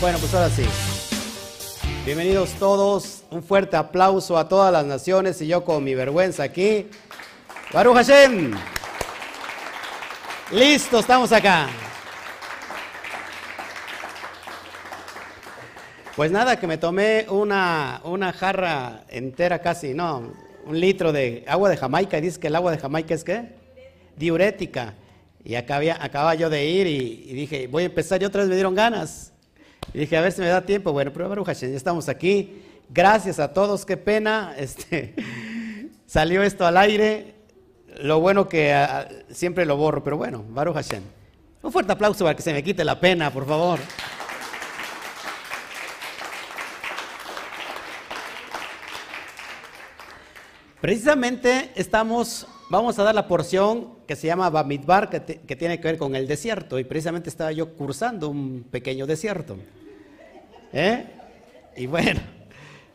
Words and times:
Bueno, 0.00 0.18
pues 0.18 0.32
ahora 0.34 0.50
sí. 0.50 0.64
Bienvenidos 2.04 2.50
todos. 2.54 3.24
Un 3.30 3.42
fuerte 3.42 3.76
aplauso 3.76 4.38
a 4.38 4.48
todas 4.48 4.72
las 4.72 4.86
naciones 4.86 5.42
y 5.42 5.46
yo 5.46 5.64
con 5.64 5.84
mi 5.84 5.94
vergüenza 5.94 6.44
aquí. 6.44 6.88
Baruch 7.72 7.96
Hashem. 7.96 8.54
Listo, 10.52 11.00
estamos 11.00 11.32
acá. 11.32 11.68
Pues 16.16 16.30
nada, 16.30 16.58
que 16.58 16.66
me 16.66 16.78
tomé 16.78 17.26
una, 17.28 18.00
una 18.04 18.32
jarra 18.32 19.04
entera 19.08 19.60
casi, 19.60 19.94
no, 19.94 20.32
un 20.64 20.80
litro 20.80 21.12
de 21.12 21.44
agua 21.46 21.68
de 21.68 21.76
Jamaica 21.76 22.18
y 22.18 22.22
dice 22.22 22.40
que 22.40 22.46
el 22.46 22.56
agua 22.56 22.72
de 22.72 22.78
Jamaica 22.78 23.14
es 23.14 23.22
qué? 23.22 23.54
Diurética. 24.16 24.94
Y 25.48 25.54
acababa 25.54 26.34
yo 26.34 26.50
de 26.50 26.66
ir 26.66 26.86
y, 26.86 27.32
dije, 27.32 27.68
voy 27.68 27.84
a 27.84 27.86
empezar 27.86 28.20
y 28.20 28.26
otra 28.26 28.42
vez 28.42 28.50
me 28.50 28.54
dieron 28.54 28.74
ganas. 28.74 29.32
Y 29.94 30.00
dije, 30.00 30.14
a 30.18 30.20
ver 30.20 30.30
si 30.30 30.42
me 30.42 30.48
da 30.48 30.60
tiempo. 30.60 30.92
Bueno, 30.92 31.10
pero 31.10 31.26
Baruch 31.26 31.46
Hashem, 31.46 31.70
ya 31.70 31.76
estamos 31.78 32.10
aquí. 32.10 32.62
Gracias 32.90 33.38
a 33.38 33.54
todos, 33.54 33.86
qué 33.86 33.96
pena. 33.96 34.54
Este, 34.58 35.14
salió 36.04 36.42
esto 36.42 36.66
al 36.66 36.76
aire. 36.76 37.34
Lo 38.02 38.20
bueno 38.20 38.46
que 38.46 38.76
siempre 39.30 39.64
lo 39.64 39.78
borro, 39.78 40.04
pero 40.04 40.18
bueno, 40.18 40.44
Baruch 40.50 40.74
Hashem. 40.74 41.02
Un 41.62 41.72
fuerte 41.72 41.92
aplauso 41.92 42.26
para 42.26 42.36
que 42.36 42.42
se 42.42 42.52
me 42.52 42.62
quite 42.62 42.84
la 42.84 43.00
pena, 43.00 43.32
por 43.32 43.46
favor. 43.46 43.80
Precisamente 50.82 51.72
estamos, 51.74 52.46
vamos 52.70 52.98
a 52.98 53.02
dar 53.02 53.14
la 53.14 53.26
porción 53.26 53.88
que 54.06 54.16
se 54.16 54.26
llama 54.26 54.50
Bamidbar, 54.50 55.10
que, 55.10 55.56
tiene 55.56 55.80
que 55.80 55.88
ver 55.88 55.98
con 55.98 56.14
el 56.14 56.26
desierto, 56.26 56.78
y 56.78 56.84
precisamente 56.84 57.28
estaba 57.28 57.52
yo 57.52 57.74
cursando 57.74 58.28
un 58.28 58.64
pequeño 58.70 59.06
desierto. 59.06 59.56
¿Eh? 60.72 61.04
Y 61.76 61.86
bueno, 61.86 62.20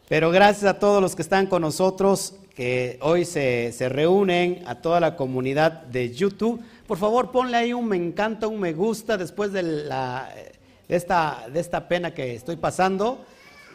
pero 0.08 0.32
gracias 0.32 0.66
a 0.66 0.80
todos 0.80 1.02
los 1.02 1.16
que 1.16 1.22
están 1.22 1.48
con 1.48 1.62
nosotros, 1.62 2.36
que 2.56 3.00
hoy 3.02 3.26
se, 3.26 3.72
se 3.72 3.90
reúnen, 3.90 4.64
a 4.68 4.76
toda 4.76 5.00
la 5.00 5.16
comunidad 5.16 5.84
de 5.84 6.14
YouTube. 6.14 6.62
Por 6.86 6.98
favor, 6.98 7.32
ponle 7.32 7.58
ahí 7.58 7.74
un 7.74 7.88
me 7.88 7.96
encanta, 7.96 8.48
un 8.48 8.60
me 8.60 8.74
gusta 8.74 9.18
después 9.18 9.52
de, 9.52 9.64
la, 9.64 10.30
esta, 10.88 11.46
de 11.52 11.60
esta 11.60 11.88
pena 11.88 12.14
que 12.14 12.36
estoy 12.36 12.58
pasando 12.58 13.26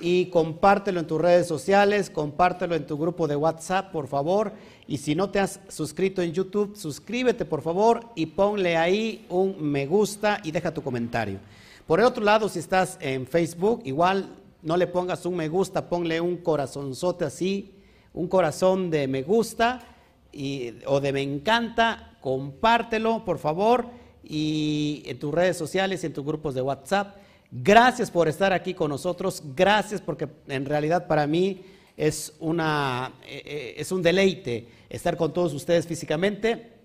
y 0.01 0.27
compártelo 0.27 1.01
en 1.01 1.07
tus 1.07 1.21
redes 1.21 1.49
sociales, 1.49 2.11
compártelo 2.11 2.75
en 2.77 2.87
tu 2.87 2.97
grupo 2.97 3.27
de 3.27 3.37
WhatsApp, 3.37 3.91
por 3.91 4.07
favor. 4.07 4.53
Y 4.89 4.97
si 4.97 5.15
no 5.15 5.29
te 5.29 5.39
has 5.39 5.61
suscrito 5.69 6.23
en 6.23 6.33
YouTube, 6.33 6.75
suscríbete, 6.75 7.45
por 7.45 7.61
favor, 7.61 8.01
y 8.15 8.25
ponle 8.25 8.79
ahí 8.79 9.27
un 9.29 9.57
me 9.61 9.87
gusta 9.87 10.41
y 10.43 10.51
deja 10.51 10.73
tu 10.73 10.83
comentario. 10.83 11.41
Por 11.87 12.01
el 12.01 12.07
otro 12.07 12.25
lado, 12.25 12.49
si 12.49 12.59
estás 12.59 12.97
en 13.03 13.27
Facebook, 13.27 13.83
igual 13.85 14.35
no 14.63 14.79
le 14.79 14.87
pongas 14.87 15.27
un 15.27 15.37
me 15.37 15.51
gusta, 15.51 15.91
ponle 15.91 16.23
un 16.23 16.39
corazonzote 16.39 17.27
así, 17.27 17.75
un 18.15 18.29
corazón 18.29 18.91
de 18.91 19.07
me 19.09 19.23
gusta 19.23 19.81
y, 20.33 20.73
o 20.87 21.01
de 21.01 21.13
me 21.13 21.21
encanta, 21.21 22.17
compártelo, 22.23 23.27
por 23.27 23.39
favor, 23.39 23.91
y 24.25 25.03
en 25.05 25.19
tus 25.19 25.35
redes 25.35 25.59
sociales 25.59 26.03
y 26.03 26.07
en 26.07 26.15
tus 26.15 26.25
grupos 26.25 26.55
de 26.55 26.63
WhatsApp. 26.63 27.17
Gracias 27.51 28.11
por 28.11 28.27
estar 28.27 28.55
aquí 28.55 28.73
con 28.73 28.89
nosotros, 28.91 29.43
gracias 29.55 30.01
porque 30.01 30.29
en 30.47 30.65
realidad 30.65 31.07
para 31.07 31.27
mí 31.27 31.61
es, 31.99 32.33
una, 32.39 33.13
eh, 33.27 33.43
eh, 33.45 33.75
es 33.77 33.93
un 33.93 34.03
deleite 34.03 34.69
estar 34.89 35.17
con 35.17 35.33
todos 35.33 35.53
ustedes 35.53 35.87
físicamente 35.87 36.79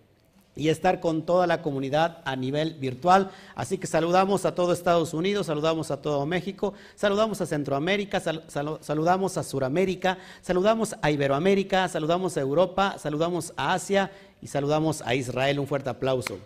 y 0.55 0.69
estar 0.69 0.99
con 0.99 1.25
toda 1.25 1.47
la 1.47 1.61
comunidad 1.61 2.21
a 2.25 2.35
nivel 2.35 2.73
virtual. 2.73 3.31
Así 3.55 3.77
que 3.77 3.87
saludamos 3.87 4.45
a 4.45 4.55
todo 4.55 4.73
Estados 4.73 5.13
Unidos, 5.13 5.47
saludamos 5.47 5.91
a 5.91 6.01
todo 6.01 6.25
México, 6.25 6.73
saludamos 6.95 7.41
a 7.41 7.45
Centroamérica, 7.45 8.19
saludamos 8.19 9.37
a 9.37 9.43
Suramérica, 9.43 10.17
saludamos 10.41 10.95
a 11.01 11.11
Iberoamérica, 11.11 11.87
saludamos 11.87 12.35
a 12.35 12.41
Europa, 12.41 12.95
saludamos 12.97 13.53
a 13.55 13.73
Asia 13.73 14.11
y 14.41 14.47
saludamos 14.47 15.01
a 15.03 15.15
Israel. 15.15 15.59
Un 15.59 15.67
fuerte 15.67 15.89
aplauso. 15.89 16.39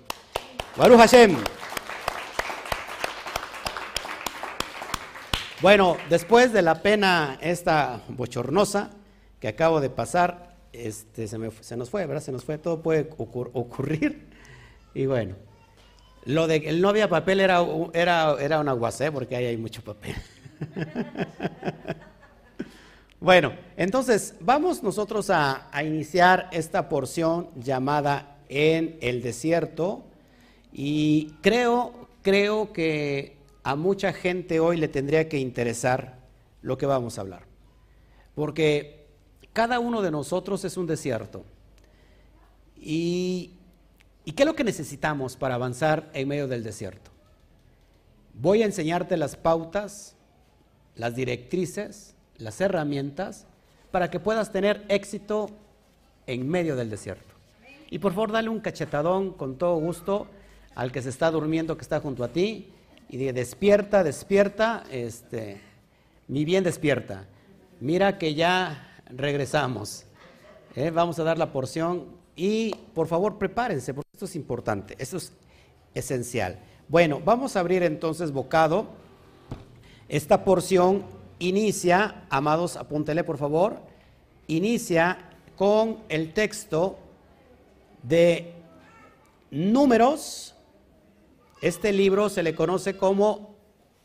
Baruch 0.75 0.99
Hashem. 0.99 1.37
Bueno, 5.59 5.97
después 6.07 6.53
de 6.53 6.61
la 6.61 6.83
pena 6.83 7.39
esta 7.41 8.01
bochornosa 8.09 8.91
que 9.39 9.47
acabo 9.47 9.81
de 9.81 9.89
pasar, 9.89 10.55
este, 10.71 11.27
se, 11.27 11.75
nos 11.75 11.89
fue, 11.89 12.05
¿verdad? 12.05 12.21
Se 12.21 12.31
nos 12.31 12.43
fue, 12.43 12.59
todo 12.59 12.83
puede 12.83 13.09
ocurrir. 13.17 14.27
Y 14.93 15.07
bueno, 15.07 15.35
lo 16.25 16.45
de 16.45 16.61
que 16.61 16.71
no 16.73 16.89
había 16.89 17.09
papel 17.09 17.39
era, 17.39 17.65
era, 17.93 18.35
era 18.39 18.59
una 18.59 18.73
guasé, 18.73 19.11
porque 19.11 19.35
ahí 19.35 19.45
hay 19.45 19.57
mucho 19.57 19.83
papel. 19.83 20.13
bueno, 23.19 23.53
entonces 23.77 24.35
vamos 24.39 24.83
nosotros 24.83 25.31
a, 25.31 25.69
a 25.71 25.83
iniciar 25.83 26.49
esta 26.51 26.87
porción 26.87 27.49
llamada 27.55 28.37
en 28.47 28.99
el 29.01 29.23
desierto. 29.23 30.03
Y 30.71 31.33
creo, 31.41 32.09
creo 32.21 32.71
que 32.73 33.36
a 33.67 33.75
mucha 33.75 34.13
gente 34.13 34.61
hoy 34.61 34.77
le 34.77 34.87
tendría 34.87 35.27
que 35.27 35.39
interesar 35.39 36.19
lo 36.61 36.77
que 36.77 36.85
vamos 36.85 37.17
a 37.17 37.21
hablar. 37.21 37.43
Porque 38.33 39.07
cada 39.51 39.81
uno 39.81 40.01
de 40.01 40.09
nosotros 40.09 40.63
es 40.63 40.77
un 40.77 40.87
desierto. 40.87 41.43
¿Y, 42.77 43.55
qué 44.23 44.43
es 44.43 44.45
lo 44.45 44.55
que 44.55 44.63
necesitamos 44.63 45.35
para 45.35 45.55
avanzar 45.55 46.09
en 46.13 46.29
medio 46.29 46.47
del 46.47 46.63
desierto? 46.63 47.11
Voy 48.35 48.61
a 48.61 48.65
enseñarte 48.67 49.17
las 49.17 49.35
pautas, 49.35 50.15
las 50.95 51.13
directrices, 51.13 52.15
las 52.37 52.61
herramientas 52.61 53.47
para 53.91 54.09
que 54.09 54.21
puedas 54.21 54.53
tener 54.53 54.85
éxito 54.87 55.49
en 56.25 56.47
medio 56.47 56.77
del 56.77 56.89
desierto. 56.89 57.35
Y 57.89 57.99
por 57.99 58.13
favor, 58.13 58.31
dale 58.31 58.47
un 58.47 58.61
cachetadón 58.61 59.33
con 59.33 59.57
todo 59.57 59.75
gusto 59.75 60.27
al 60.73 60.93
que 60.93 61.01
se 61.01 61.09
está 61.09 61.29
durmiendo, 61.31 61.75
que 61.75 61.81
está 61.81 61.99
junto 61.99 62.23
a 62.23 62.29
ti, 62.29 62.71
y 63.09 63.17
de 63.17 63.33
despierta, 63.33 64.03
despierta, 64.03 64.83
este, 64.91 65.61
mi 66.27 66.45
bien 66.45 66.63
despierta. 66.63 67.25
Mira 67.79 68.17
que 68.17 68.33
ya 68.33 69.01
regresamos. 69.09 70.05
¿eh? 70.75 70.91
Vamos 70.91 71.19
a 71.19 71.23
dar 71.23 71.37
la 71.37 71.51
porción 71.51 72.05
y 72.35 72.73
por 72.93 73.07
favor 73.07 73.37
prepárense, 73.37 73.93
porque 73.93 74.09
esto 74.13 74.25
es 74.25 74.35
importante, 74.35 74.95
esto 74.99 75.17
es 75.17 75.31
esencial. 75.93 76.59
Bueno, 76.89 77.21
vamos 77.23 77.55
a 77.55 77.61
abrir 77.61 77.83
entonces 77.83 78.31
bocado. 78.31 78.87
Esta 80.09 80.43
porción 80.43 81.03
inicia, 81.39 82.25
amados, 82.29 82.77
apúntele 82.77 83.23
por 83.23 83.37
favor, 83.37 83.81
inicia 84.47 85.31
con 85.55 85.97
el 86.09 86.33
texto 86.33 86.97
de 88.03 88.53
números 89.51 90.55
este 91.61 91.91
libro 91.91 92.29
se 92.29 92.43
le 92.43 92.55
conoce 92.55 92.97
como 92.97 93.55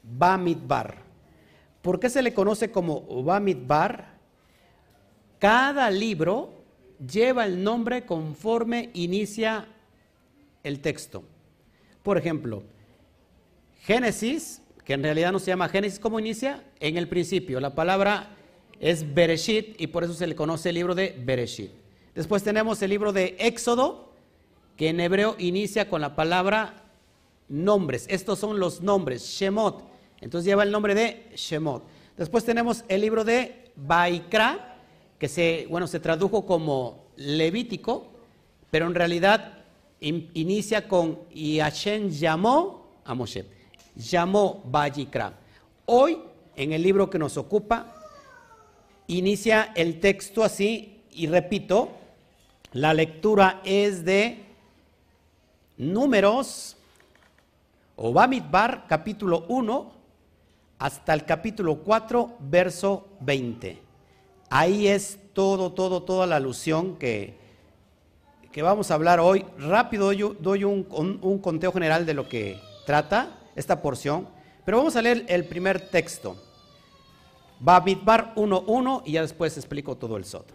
Bamidbar. 0.03 1.03
¿Por 1.83 2.01
qué 2.01 2.09
se 2.09 2.23
le 2.23 2.33
conoce 2.33 2.71
como 2.71 3.23
Bamidbar? 3.23 4.19
Cada 5.39 5.91
libro 5.91 6.63
lleva 6.99 7.45
el 7.45 7.63
nombre 7.63 8.07
conforme 8.07 8.91
inicia 8.95 9.67
el 10.63 10.81
texto. 10.81 11.25
Por 12.03 12.17
ejemplo, 12.17 12.63
Génesis, 13.81 14.63
que 14.85 14.95
en 14.95 15.03
realidad 15.03 15.33
no 15.33 15.39
se 15.39 15.51
llama 15.51 15.69
Génesis, 15.69 15.99
¿cómo 15.99 16.21
inicia? 16.21 16.65
En 16.81 16.97
el 16.97 17.09
principio. 17.09 17.61
La 17.61 17.75
palabra 17.75 18.37
es 18.81 19.15
Bereshit 19.15 19.81
y 19.81 19.89
por 19.89 20.05
eso 20.05 20.15
se 20.15 20.27
le 20.27 20.37
conoce 20.37 20.69
el 20.69 20.77
libro 20.77 20.95
de 20.95 21.17
Bereshit. 21.25 21.71
Después 22.15 22.43
tenemos 22.43 22.83
el 22.83 22.91
libro 22.91 23.13
de 23.13 23.37
Éxodo, 23.39 24.13
que 24.77 24.89
en 24.89 25.01
hebreo 25.01 25.35
inicia 25.39 25.89
con 25.89 26.01
la 26.01 26.15
palabra 26.15 26.82
nombres. 27.49 28.07
Estos 28.09 28.39
son 28.39 28.59
los 28.59 28.81
nombres, 28.81 29.23
Shemot. 29.23 29.85
Entonces 30.21 30.47
lleva 30.47 30.63
el 30.63 30.71
nombre 30.71 30.95
de 30.95 31.31
Shemot. 31.35 31.85
Después 32.17 32.45
tenemos 32.45 32.85
el 32.89 33.01
libro 33.01 33.25
de 33.25 33.71
Baikra, 33.77 34.79
que 35.19 35.29
se, 35.29 35.67
bueno, 35.69 35.87
se 35.87 36.01
tradujo 36.01 36.47
como 36.47 37.07
Levítico, 37.17 38.09
pero 38.71 38.87
en 38.87 38.95
realidad 38.95 39.59
inicia 40.01 40.89
con 40.89 41.21
y 41.31 41.59
Hashem 41.61 42.11
llamó 42.11 43.01
a 43.05 43.15
Moshe. 43.15 43.45
Llamó 43.95 44.63
Baikra. 44.65 45.35
Hoy, 45.87 46.19
en 46.57 46.73
el 46.73 46.83
libro 46.83 47.11
que 47.11 47.19
nos 47.19 47.37
ocupa, 47.37 47.95
inicia 49.07 49.73
el 49.75 50.01
texto 50.01 50.43
así, 50.43 51.03
y 51.11 51.27
repito, 51.27 51.91
la 52.73 52.95
lectura 52.95 53.61
es 53.65 54.05
de 54.05 54.45
números 55.77 56.77
o 57.97 58.13
Bamidbar, 58.13 58.87
capítulo 58.89 59.45
1, 59.49 59.93
hasta 60.79 61.15
el 61.15 61.25
capítulo 61.25 61.77
4, 61.77 62.37
verso 62.41 63.09
20. 63.21 63.81
Ahí 64.51 64.89
es 64.89 65.19
todo, 65.33 65.73
todo, 65.73 66.03
toda 66.03 66.27
la 66.27 66.37
alusión 66.37 66.97
que, 66.97 67.39
que 68.51 68.63
vamos 68.63 68.91
a 68.91 68.95
hablar 68.95 69.21
hoy. 69.21 69.45
Rápido 69.59 70.13
doy, 70.41 70.65
un, 70.65 70.87
un, 71.23 71.39
conteo 71.39 71.73
general 71.73 72.05
de 72.05 72.15
lo, 72.15 72.29
que, 72.29 72.61
trata 72.85 73.39
esta 73.55 73.81
porción, 73.81 74.29
pero 74.65 74.79
vamos 74.79 74.97
a 74.97 75.03
leer 75.03 75.25
el 75.29 75.45
primer 75.45 75.89
texto. 75.89 76.37
Bamidbar 77.61 78.35
1.1 78.35 79.03
y 79.05 79.13
ya 79.13 79.23
después 79.23 79.57
explico 79.57 79.97
todo 79.97 80.17
el 80.17 80.25
Sot. 80.25 80.53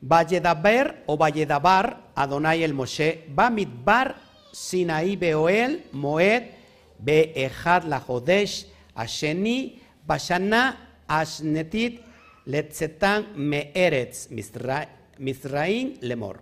Valledaber 0.00 1.02
o 1.06 1.16
Valledabar, 1.16 2.12
Adonai 2.14 2.62
el 2.62 2.72
Moshe, 2.72 3.26
Bamidbar, 3.28 4.29
Sinaí 4.52 5.16
Beoel, 5.16 5.84
Moed, 5.92 6.42
Be'ehad 6.98 7.84
la 7.84 8.00
Jodesh, 8.00 8.66
Asheni, 8.94 9.80
Bashana, 10.06 11.02
Ashnetit, 11.06 12.02
Letzetan, 12.46 13.32
Me'eretz, 13.36 14.28
Misraim, 15.18 15.94
Lemor. 16.00 16.40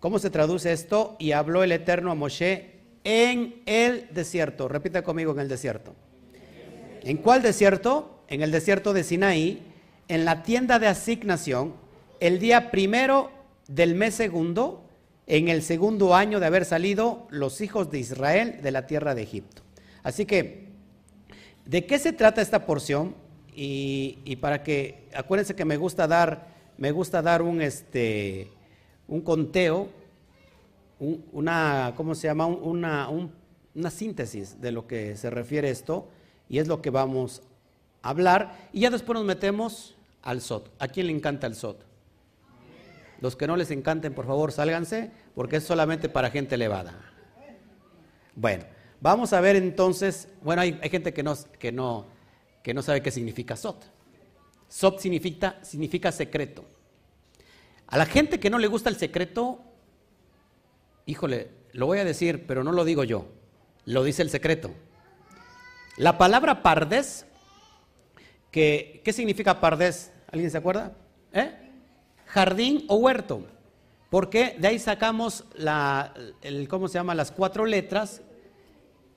¿Cómo 0.00 0.18
se 0.18 0.30
traduce 0.30 0.72
esto? 0.72 1.16
Y 1.18 1.32
habló 1.32 1.62
el 1.62 1.72
Eterno 1.72 2.10
a 2.10 2.14
Moshe 2.14 2.72
en 3.04 3.62
el 3.66 4.08
desierto. 4.12 4.68
Repita 4.68 5.02
conmigo 5.02 5.32
en 5.32 5.40
el 5.40 5.48
desierto. 5.48 5.94
¿En 7.02 7.16
cuál 7.18 7.42
desierto? 7.42 8.24
En 8.28 8.42
el 8.42 8.50
desierto 8.50 8.92
de 8.92 9.04
Sinaí, 9.04 9.62
en 10.08 10.24
la 10.24 10.42
tienda 10.42 10.78
de 10.78 10.86
asignación, 10.86 11.74
el 12.20 12.38
día 12.38 12.70
primero 12.70 13.30
del 13.68 13.94
mes 13.94 14.14
segundo, 14.14 14.84
en 15.32 15.48
el 15.48 15.62
segundo 15.62 16.14
año 16.14 16.40
de 16.40 16.46
haber 16.46 16.66
salido 16.66 17.26
los 17.30 17.62
hijos 17.62 17.90
de 17.90 17.98
Israel 17.98 18.60
de 18.62 18.70
la 18.70 18.86
tierra 18.86 19.14
de 19.14 19.22
Egipto. 19.22 19.62
Así 20.02 20.26
que, 20.26 20.68
¿de 21.64 21.86
qué 21.86 21.98
se 21.98 22.12
trata 22.12 22.42
esta 22.42 22.66
porción? 22.66 23.14
Y, 23.54 24.36
para 24.42 24.62
que, 24.62 25.08
acuérdense 25.14 25.56
que 25.56 25.64
me 25.64 25.78
gusta 25.78 26.06
dar, 26.06 26.48
me 26.76 26.90
gusta 26.90 27.22
dar 27.22 27.40
un, 27.40 27.62
este, 27.62 28.50
un 29.08 29.22
conteo, 29.22 29.88
una, 30.98 31.94
¿cómo 31.96 32.14
se 32.14 32.26
llama? 32.26 32.44
Una, 32.44 33.08
una 33.08 33.90
síntesis 33.90 34.60
de 34.60 34.70
lo 34.70 34.86
que 34.86 35.16
se 35.16 35.30
refiere 35.30 35.70
esto 35.70 36.10
y 36.50 36.58
es 36.58 36.68
lo 36.68 36.82
que 36.82 36.90
vamos 36.90 37.40
a 38.02 38.10
hablar. 38.10 38.68
Y 38.70 38.80
ya 38.80 38.90
después 38.90 39.18
nos 39.18 39.24
metemos 39.24 39.94
al 40.20 40.42
SOT. 40.42 40.68
¿A 40.78 40.88
quién 40.88 41.06
le 41.06 41.14
encanta 41.14 41.46
el 41.46 41.54
SOT? 41.54 41.86
Los 43.22 43.36
que 43.36 43.46
no 43.46 43.56
les 43.56 43.70
encanten, 43.70 44.14
por 44.14 44.26
favor, 44.26 44.50
sálganse, 44.50 45.12
porque 45.34 45.56
es 45.56 45.64
solamente 45.64 46.08
para 46.08 46.30
gente 46.30 46.54
elevada. 46.54 46.94
Bueno, 48.34 48.64
vamos 49.00 49.32
a 49.32 49.40
ver 49.40 49.56
entonces, 49.56 50.28
bueno, 50.42 50.62
hay, 50.62 50.78
gente 50.90 51.12
que 51.12 51.22
no, 51.22 51.36
que, 51.58 51.72
no, 51.72 52.06
que 52.62 52.74
no 52.74 52.82
sabe 52.82 53.02
qué 53.02 53.10
significa 53.10 53.56
SOT. 53.56 53.84
SOT 54.68 55.00
significa, 55.00 55.58
significa 55.62 56.12
secreto. 56.12 56.64
A 57.86 57.98
la 57.98 58.06
gente 58.06 58.40
que 58.40 58.48
no 58.48 58.58
le 58.58 58.68
gusta 58.68 58.88
el 58.88 58.96
secreto, 58.96 59.60
híjole, 61.04 61.50
lo 61.72 61.86
voy 61.86 61.98
a 61.98 62.04
decir, 62.04 62.46
pero 62.46 62.64
no 62.64 62.72
lo 62.72 62.84
digo 62.84 63.04
yo, 63.04 63.26
lo 63.84 64.02
dice 64.02 64.22
el 64.22 64.30
secreto. 64.30 64.70
La 65.98 66.16
palabra 66.16 66.62
pardés, 66.62 67.26
que, 68.50 69.02
¿qué 69.04 69.12
significa 69.12 69.60
pardés? 69.60 70.10
¿Alguien 70.30 70.50
se 70.50 70.58
acuerda? 70.58 70.92
¿Eh? 71.34 71.52
Jardín 72.26 72.84
o 72.88 72.96
huerto. 72.96 73.46
Porque 74.12 74.56
de 74.58 74.68
ahí 74.68 74.78
sacamos 74.78 75.42
el, 76.42 76.68
¿cómo 76.68 76.86
se 76.86 76.98
llama? 76.98 77.14
Las 77.14 77.30
cuatro 77.30 77.64
letras 77.64 78.20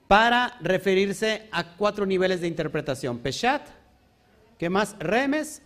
para 0.08 0.56
referirse 0.62 1.48
a 1.52 1.76
cuatro 1.76 2.06
niveles 2.06 2.40
de 2.40 2.46
interpretación. 2.48 3.18
Peshat, 3.18 3.68
¿qué 4.56 4.70
más? 4.70 4.96
Remes, 4.98 5.60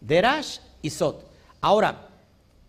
Derash 0.00 0.58
y 0.82 0.90
Sot. 0.90 1.30
Ahora, 1.60 2.08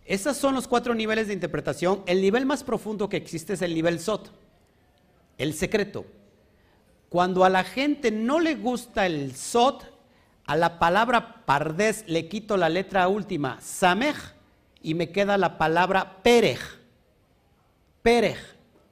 esos 0.05 0.37
son 0.37 0.53
los 0.53 0.67
cuatro 0.67 0.93
niveles 0.93 1.29
de 1.29 1.33
interpretación. 1.33 2.03
El 2.05 2.21
nivel 2.21 2.45
más 2.45 2.63
profundo 2.63 3.09
que 3.09 3.17
existe 3.17 3.53
es 3.53 3.63
el 3.63 3.73
nivel 3.73 3.99
SOT, 3.99 4.29
el 5.39 5.55
secreto. 5.55 6.05
Cuando 7.09 7.43
a 7.43 7.49
la 7.49 7.63
gente 7.63 8.11
no 8.11 8.39
le 8.39 8.53
gusta 8.53 9.07
el 9.07 9.35
SOT, 9.35 9.83
a 10.45 10.55
la 10.55 10.77
palabra 10.77 11.43
pardés 11.45 12.03
le 12.05 12.29
quito 12.29 12.55
la 12.55 12.69
letra 12.69 13.07
última, 13.07 13.59
samej, 13.61 14.36
y 14.87 14.93
me 14.93 15.11
queda 15.11 15.37
la 15.37 15.57
palabra 15.57 16.23
perej. 16.23 16.59
Perej. 18.01 18.37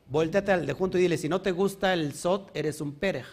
Volteate 0.07 0.51
al 0.51 0.65
de 0.65 0.73
junto 0.73 0.97
y 0.97 1.01
dile, 1.01 1.17
si 1.17 1.29
no 1.29 1.39
te 1.39 1.53
gusta 1.53 1.93
el 1.93 2.13
SOT, 2.13 2.51
eres 2.53 2.81
un 2.81 2.95
perej. 2.95 3.25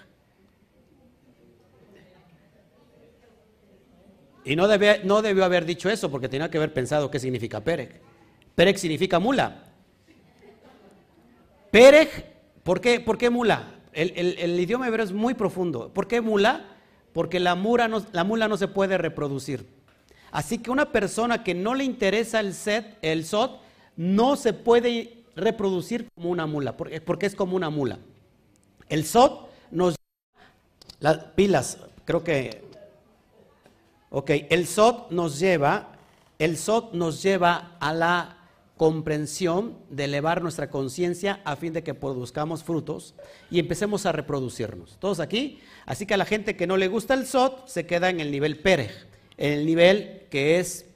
Y 4.44 4.54
no, 4.54 4.68
no 5.02 5.22
debió 5.22 5.44
haber 5.44 5.64
dicho 5.64 5.90
eso 5.90 6.08
porque 6.08 6.28
tenía 6.28 6.50
que 6.50 6.58
haber 6.58 6.72
pensado 6.72 7.10
qué 7.10 7.18
significa 7.18 7.64
Perek. 7.64 8.00
Perek 8.54 8.76
significa 8.76 9.18
mula. 9.18 9.64
Perek, 11.72 12.26
¿por 12.62 12.80
qué, 12.80 13.00
¿por 13.00 13.18
qué 13.18 13.28
mula? 13.28 13.80
El, 13.92 14.60
idioma 14.60 14.86
hebreo 14.86 15.04
es 15.04 15.12
muy 15.12 15.34
profundo. 15.34 15.92
¿Por 15.92 16.06
qué 16.06 16.20
mula? 16.20 16.76
Porque 17.12 17.40
la, 17.40 17.56
la 18.12 18.24
mula 18.24 18.48
no 18.48 18.56
se 18.56 18.68
puede 18.68 18.98
reproducir. 18.98 19.81
Así 20.32 20.58
que 20.58 20.70
una 20.70 20.90
persona 20.90 21.44
que 21.44 21.54
no 21.54 21.74
le 21.74 21.84
interesa 21.84 22.40
el 22.40 22.54
set, 22.54 22.98
el 23.02 23.24
sot, 23.24 23.60
no 23.96 24.34
se 24.34 24.52
puede 24.52 25.22
reproducir 25.36 26.08
como 26.14 26.30
una 26.30 26.46
mula, 26.46 26.76
porque 26.76 27.26
es 27.26 27.36
como 27.36 27.54
una 27.54 27.70
mula. 27.70 27.98
El 28.88 29.04
sot 29.04 29.48
nos 29.70 29.94
las 31.00 31.18
pilas, 31.34 31.78
creo 32.04 32.22
que 32.24 32.62
el 34.50 34.66
SOT 34.66 35.10
nos 35.10 35.38
lleva, 35.38 35.88
el 36.38 36.56
SOT 36.56 36.92
nos 36.94 37.22
lleva 37.22 37.76
a 37.80 37.92
la 37.92 38.38
comprensión 38.76 39.78
de 39.90 40.04
elevar 40.04 40.42
nuestra 40.42 40.70
conciencia 40.70 41.40
a 41.44 41.56
fin 41.56 41.72
de 41.72 41.82
que 41.82 41.94
produzcamos 41.94 42.62
frutos 42.62 43.14
y 43.50 43.58
empecemos 43.58 44.06
a 44.06 44.12
reproducirnos. 44.12 44.96
¿Todos 44.98 45.18
aquí? 45.20 45.60
Así 45.86 46.06
que 46.06 46.14
a 46.14 46.16
la 46.18 46.24
gente 46.24 46.56
que 46.56 46.66
no 46.66 46.76
le 46.76 46.88
gusta 46.88 47.14
el 47.14 47.26
SOT 47.26 47.66
se 47.66 47.86
queda 47.86 48.08
en 48.10 48.20
el 48.20 48.30
nivel 48.30 48.60
Perej, 48.60 48.92
en 49.42 49.52
el 49.52 49.66
nivel 49.66 50.22
que 50.30 50.60
es, 50.60 50.86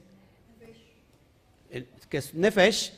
que 2.09 2.17
es 2.17 2.33
Nefesh, 2.33 2.93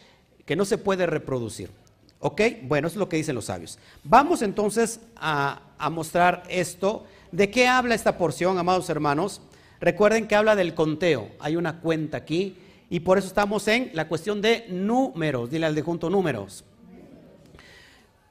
que 0.45 0.55
no 0.55 0.63
se 0.63 0.77
puede 0.77 1.07
reproducir. 1.07 1.71
¿Ok? 2.19 2.41
Bueno, 2.61 2.87
eso 2.87 2.97
es 2.97 2.99
lo 2.99 3.09
que 3.09 3.17
dicen 3.17 3.33
los 3.33 3.45
sabios. 3.45 3.79
Vamos 4.03 4.43
entonces 4.43 4.99
a, 5.15 5.63
a 5.79 5.89
mostrar 5.89 6.43
esto. 6.49 7.07
¿De 7.31 7.49
qué 7.49 7.67
habla 7.67 7.95
esta 7.95 8.15
porción, 8.15 8.59
amados 8.59 8.91
hermanos? 8.91 9.41
Recuerden 9.81 10.27
que 10.27 10.35
habla 10.35 10.55
del 10.55 10.75
conteo, 10.75 11.31
hay 11.39 11.55
una 11.55 11.79
cuenta 11.79 12.17
aquí 12.17 12.57
y 12.91 12.99
por 12.99 13.17
eso 13.17 13.27
estamos 13.27 13.67
en 13.67 13.89
la 13.93 14.07
cuestión 14.07 14.41
de 14.41 14.67
números, 14.69 15.49
dile 15.49 15.65
al 15.65 15.73
de 15.73 15.81
junto 15.81 16.11
números. 16.11 16.63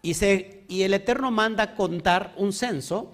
Y, 0.03 0.15
se, 0.15 0.63
y 0.69 0.83
el 0.83 0.95
Eterno 0.95 1.33
manda 1.33 1.75
contar 1.75 2.33
un 2.37 2.53
censo 2.53 3.13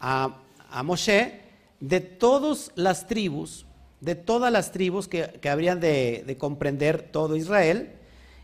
a, 0.00 0.36
Moshe 0.82 1.39
de 1.80 2.00
todas 2.00 2.72
las 2.76 3.06
tribus, 3.06 3.66
de 4.00 4.14
todas 4.14 4.52
las 4.52 4.70
tribus 4.72 5.08
que, 5.08 5.40
habrían 5.48 5.80
de, 5.80 6.36
comprender 6.38 7.02
todo 7.10 7.36
Israel 7.36 7.92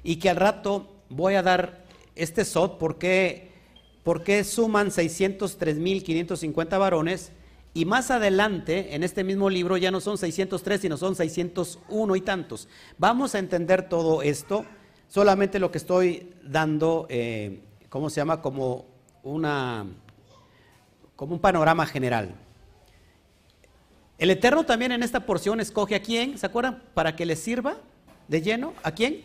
y 0.03 0.17
que 0.17 0.31
al 0.31 0.37
rato 0.37 0.89
voy 1.09 1.35
a 1.35 1.43
dar 1.43 1.85
este 2.15 2.45
sot 2.45 2.79
porque, 2.79 3.51
porque 4.03 4.43
suman 4.43 4.89
603.550 4.89 6.79
varones 6.79 7.33
y 7.77 7.85
más 7.85 8.11
adelante, 8.11 8.95
en 8.95 9.03
este 9.03 9.23
mismo 9.23 9.51
libro, 9.51 9.77
ya 9.77 9.91
no 9.91 10.01
son 10.01 10.17
603, 10.17 10.81
sino 10.81 10.97
son 10.97 11.15
601 11.15 12.17
y 12.17 12.21
tantos. 12.23 12.69
Vamos 12.97 13.35
a 13.35 13.39
entender 13.39 13.87
todo 13.87 14.23
esto, 14.23 14.65
solamente 15.09 15.59
lo 15.59 15.71
que 15.71 15.77
estoy 15.77 16.33
dando, 16.43 17.07
eh, 17.11 17.61
¿cómo 17.91 18.09
se 18.09 18.17
llama? 18.17 18.41
Como, 18.41 18.87
una, 19.23 19.85
como 21.17 21.35
un 21.35 21.39
panorama 21.39 21.85
general. 21.85 22.35
El 24.19 24.31
Eterno 24.31 24.65
también 24.65 24.93
en 24.93 25.03
esta 25.03 25.27
porción 25.27 25.61
escoge 25.61 25.95
a 25.95 26.03
quién, 26.03 26.39
¿se 26.39 26.47
acuerdan? 26.47 26.83
Para 26.95 27.17
que 27.17 27.27
le 27.27 27.37
sirva 27.37 27.77
de 28.29 28.41
lleno. 28.41 28.73
¿A 28.83 28.93
quién? 28.93 29.23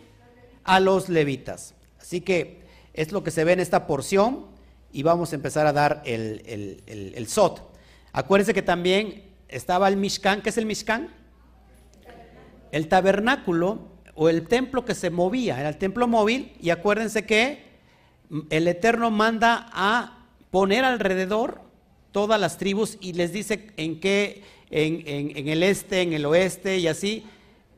A 0.64 0.80
los 0.80 1.08
levitas. 1.08 1.74
Así 2.00 2.22
que 2.22 2.62
es 2.94 3.12
lo 3.12 3.24
que 3.24 3.32
se 3.32 3.44
ve 3.44 3.54
en 3.54 3.62
esta 3.62 3.88
porción 3.88 4.48
y 4.92 5.04
vamos 5.04 5.32
a 5.32 5.36
empezar 5.36 5.66
a 5.66 5.74
dar 5.74 6.02
el, 6.06 6.42
el, 6.46 7.14
el 7.16 7.28
SOT. 7.28 7.62
Acuérdense 8.12 8.54
que 8.54 8.62
también 8.62 9.24
estaba 9.48 9.88
el 9.88 9.96
Mishkan. 9.96 10.42
¿Qué 10.42 10.50
es 10.50 10.58
el 10.58 10.66
Mishkan? 10.66 11.10
El 12.72 12.90
tabernáculo 12.90 13.92
o 14.14 14.28
el 14.28 14.48
templo 14.48 14.84
que 14.84 14.94
se 14.94 15.10
movía, 15.10 15.60
era 15.60 15.70
el 15.70 15.78
templo 15.78 16.08
móvil. 16.08 16.54
Y 16.60 16.70
acuérdense 16.70 17.26
que 17.26 17.64
el 18.50 18.68
Eterno 18.68 19.10
manda 19.10 19.70
a 19.72 20.28
poner 20.52 20.84
alrededor 20.84 21.62
todas 22.12 22.40
las 22.40 22.58
tribus 22.58 22.98
y 23.00 23.14
les 23.14 23.32
dice 23.32 23.72
en 23.78 24.02
qué, 24.02 24.44
en, 24.72 25.48
el 25.48 25.64
este, 25.64 26.02
en 26.02 26.14
el 26.14 26.26
oeste 26.26 26.78
y 26.78 26.88
así, 26.88 27.26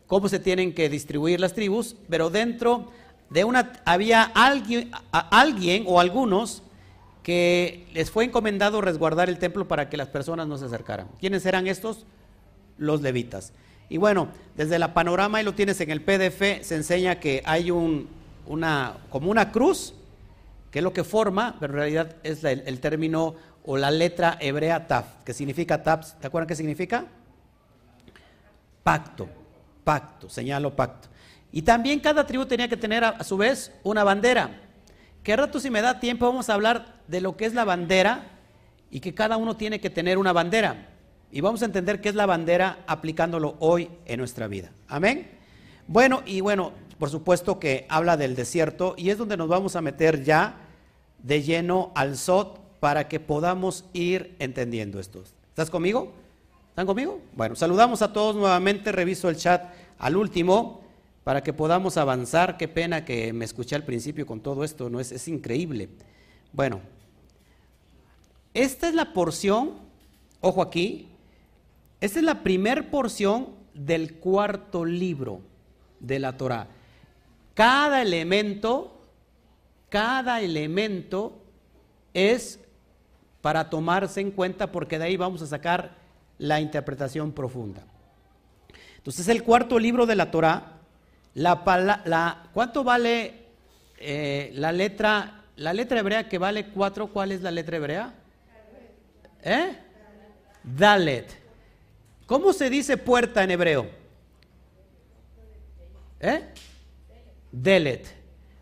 cómo 0.08 0.30
se 0.30 0.40
tienen 0.40 0.74
que 0.74 0.90
distribuir 0.90 1.40
las 1.40 1.54
tribus. 1.54 1.96
Pero 2.08 2.30
dentro 2.30 2.92
de 3.30 3.44
una 3.44 3.74
había 3.84 4.24
alguien, 4.24 4.92
alguien 5.12 5.84
o 5.88 6.00
algunos 6.00 6.64
que 7.24 7.88
les 7.94 8.12
fue 8.12 8.26
encomendado 8.26 8.82
resguardar 8.82 9.30
el 9.30 9.40
templo 9.40 9.68
para 9.68 9.90
que 9.90 9.98
las 9.98 10.10
personas 10.10 10.48
no 10.48 10.58
se 10.58 10.66
acercaran. 10.66 11.08
¿Quiénes 11.20 11.46
eran 11.46 11.68
estos? 11.68 12.06
Los 12.78 13.02
levitas. 13.02 13.54
Y 13.90 13.98
bueno, 13.98 14.28
desde 14.56 14.80
la 14.80 14.94
panorama, 14.94 15.42
y 15.42 15.44
lo 15.44 15.54
tienes 15.54 15.80
en 15.82 15.90
el 15.90 16.02
PDF, 16.02 16.62
se 16.62 16.76
enseña 16.76 17.20
que 17.20 17.42
hay 17.46 17.72
un, 17.72 18.08
una, 18.46 18.98
como 19.10 19.32
una 19.32 19.52
cruz 19.52 19.94
que 20.72 20.80
es 20.80 20.84
lo 20.84 20.94
que 20.94 21.04
forma, 21.04 21.56
pero 21.60 21.74
en 21.74 21.80
realidad 21.80 22.16
es 22.24 22.44
el 22.44 22.80
término 22.80 23.36
o 23.66 23.78
la 23.78 23.92
letra 23.92 24.38
hebrea 24.40 24.88
taf, 24.88 25.24
que 25.24 25.34
significa 25.34 25.82
taf, 25.84 26.14
¿te 26.20 26.28
acuerdan 26.28 26.48
qué 26.48 26.56
significa? 26.56 27.06
Pacto, 28.84 29.28
pacto, 29.84 30.30
señalo 30.30 30.76
pacto. 30.76 31.08
Y 31.52 31.62
también 31.62 32.00
cada 32.00 32.26
tribu 32.26 32.46
tenía 32.46 32.68
que 32.68 32.78
tener 32.78 33.04
a, 33.04 33.24
su 33.24 33.38
vez 33.38 33.72
una 33.84 34.04
bandera. 34.04 34.62
Que 35.22 35.36
rato 35.36 35.60
si 35.60 35.70
me 35.70 35.82
da 35.82 36.00
tiempo 36.00 36.26
vamos 36.26 36.50
a 36.50 36.56
hablar 36.56 37.02
de 37.08 37.22
lo 37.22 37.38
que 37.38 37.46
es 37.46 37.54
la 37.54 37.64
bandera 37.64 38.32
y 38.90 39.00
que 39.00 39.14
cada 39.14 39.38
uno 39.38 39.56
tiene 39.56 39.80
que 39.80 39.90
tener 39.90 40.18
una 40.18 40.34
bandera. 40.34 40.90
Y 41.32 41.42
vamos 41.42 41.62
a 41.62 41.66
entender 41.66 42.02
qué 42.02 42.10
es 42.10 42.16
la 42.16 42.26
bandera 42.26 42.80
aplicándolo 42.88 43.56
hoy 43.60 43.90
en 44.06 44.20
nuestra 44.20 44.48
vida. 44.48 44.72
Amén. 44.88 45.30
Bueno, 45.88 46.22
y 46.26 46.42
bueno, 46.42 46.74
por 47.00 47.10
supuesto 47.10 47.60
que 47.60 47.86
habla 47.90 48.18
del 48.18 48.36
desierto 48.36 48.96
y 48.98 49.10
es 49.10 49.18
donde 49.18 49.38
nos 49.38 49.48
vamos 49.48 49.76
a 49.76 49.82
meter 49.82 50.24
ya 50.24 50.56
de 51.20 51.42
lleno 51.42 51.92
al 51.96 52.18
SOT 52.18 52.63
para 52.84 53.08
que 53.08 53.22
podamos 53.22 53.86
ir 53.94 54.36
entendiendo 54.40 55.00
esto. 55.00 55.24
¿Estás 55.48 55.70
conmigo? 55.70 56.12
¿Están 56.68 56.86
conmigo? 56.86 57.22
Bueno, 57.32 57.56
saludamos 57.56 58.02
a 58.02 58.12
todos 58.12 58.36
nuevamente, 58.36 58.92
reviso 58.92 59.30
el 59.30 59.38
chat 59.38 59.74
al 60.00 60.18
último 60.18 60.82
para 61.24 61.42
que 61.44 61.54
podamos 61.54 61.96
avanzar. 61.96 62.58
Qué 62.58 62.68
pena 62.68 63.06
que 63.06 63.32
me 63.32 63.46
escuché 63.46 63.78
al 63.78 63.86
principio 63.86 64.26
con 64.26 64.42
todo 64.42 64.66
esto, 64.66 64.90
no 64.90 65.00
es, 65.00 65.14
es 65.14 65.30
increíble. 65.30 65.88
Bueno, 66.52 66.82
esta 68.54 68.90
es 68.90 68.96
la 68.96 69.14
porción, 69.14 69.76
ojo 70.42 70.62
aquí, 70.62 71.08
esta 72.02 72.20
es 72.20 72.26
la 72.26 72.44
primer 72.44 72.92
porción 72.92 73.48
del 73.74 74.16
cuarto 74.16 74.84
libro 74.84 75.40
de 76.02 76.20
la 76.20 76.36
Torah. 76.36 76.68
Cada 77.54 78.02
elemento, 78.02 79.00
cada 79.88 80.42
elemento 80.42 81.40
es 82.14 82.60
para 83.44 83.70
tomarse 83.70 84.22
en 84.22 84.32
cuenta 84.32 84.72
porque 84.72 84.98
de 84.98 85.04
ahí 85.04 85.18
vamos 85.18 85.42
a 85.42 85.48
sacar 85.48 85.92
la 86.38 86.62
interpretación 86.62 87.34
profunda. 87.34 87.84
Entonces, 88.96 89.28
el 89.28 89.44
cuarto 89.44 89.78
libro 89.78 90.06
de 90.06 90.16
la 90.16 90.32
Torah, 90.32 90.80
¿cuánto 92.54 92.86
vale 92.86 93.34
eh, 94.00 94.52
la 94.56 94.72
letra 94.72 95.42
la 95.58 95.74
letra 95.74 96.00
hebrea 96.00 96.30
que 96.30 96.38
vale 96.38 96.70
cuatro? 96.70 97.08
¿Cuál 97.08 97.34
es 97.34 97.42
la 97.42 97.52
letra 97.52 97.76
hebrea? 97.76 98.14
¿Eh? 99.44 99.78
Dalet. 100.64 101.38
¿Cómo 102.26 102.54
se 102.54 102.70
dice 102.70 102.96
puerta 102.96 103.44
en 103.44 103.52
hebreo? 103.52 103.90
¿Eh? 106.22 106.46
Delet. 107.52 108.08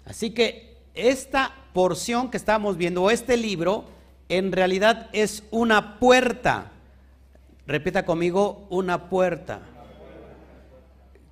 Así 0.06 0.32
que 0.32 0.78
esta 0.96 1.54
porción 1.72 2.32
que 2.32 2.38
estamos 2.38 2.78
viendo, 2.78 3.12
este 3.12 3.38
libro, 3.38 4.01
en 4.32 4.54
realidad 4.54 5.10
es 5.12 5.44
una 5.52 6.00
puerta. 6.00 6.72
Repita 7.68 8.06
conmigo, 8.06 8.66
una 8.70 9.10
puerta. 9.10 9.60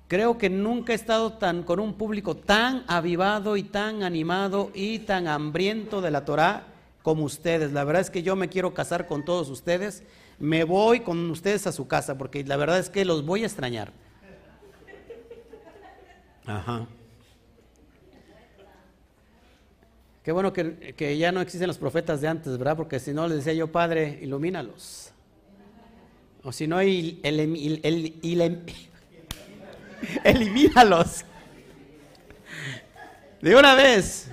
Creo 0.06 0.36
que 0.36 0.50
nunca 0.50 0.92
he 0.92 0.96
estado 0.96 1.32
tan 1.32 1.62
con 1.62 1.80
un 1.80 1.94
público 1.94 2.36
tan 2.36 2.84
avivado 2.88 3.56
y 3.56 3.62
tan 3.62 4.02
animado 4.02 4.70
y 4.74 4.98
tan 4.98 5.28
hambriento 5.28 6.02
de 6.02 6.10
la 6.10 6.26
Torá 6.26 6.64
como 7.02 7.24
ustedes. 7.24 7.72
La 7.72 7.84
verdad 7.84 8.02
es 8.02 8.10
que 8.10 8.22
yo 8.22 8.36
me 8.36 8.50
quiero 8.50 8.74
casar 8.74 9.06
con 9.06 9.24
todos 9.24 9.48
ustedes. 9.48 10.02
Me 10.38 10.64
voy 10.64 11.00
con 11.00 11.30
ustedes 11.30 11.66
a 11.66 11.72
su 11.72 11.88
casa 11.88 12.18
porque 12.18 12.44
la 12.44 12.58
verdad 12.58 12.78
es 12.78 12.90
que 12.90 13.06
los 13.06 13.24
voy 13.24 13.44
a 13.44 13.46
extrañar. 13.46 13.92
Ajá. 16.44 16.86
Qué 20.22 20.32
bueno 20.32 20.52
que, 20.52 21.16
ya 21.18 21.32
no 21.32 21.40
existen 21.40 21.66
los 21.66 21.78
profetas 21.78 22.20
de 22.20 22.28
antes, 22.28 22.58
¿verdad? 22.58 22.76
Porque 22.76 23.00
si 23.00 23.14
no, 23.14 23.26
les 23.26 23.38
decía 23.38 23.54
yo, 23.54 23.72
Padre, 23.72 24.18
ilumínalos. 24.20 25.12
O 26.42 26.52
si 26.52 26.66
no, 26.66 26.80
el, 26.80 27.20
elimínalos. 30.24 31.24
De 33.40 33.56
una 33.56 33.74
vez. 33.74 34.30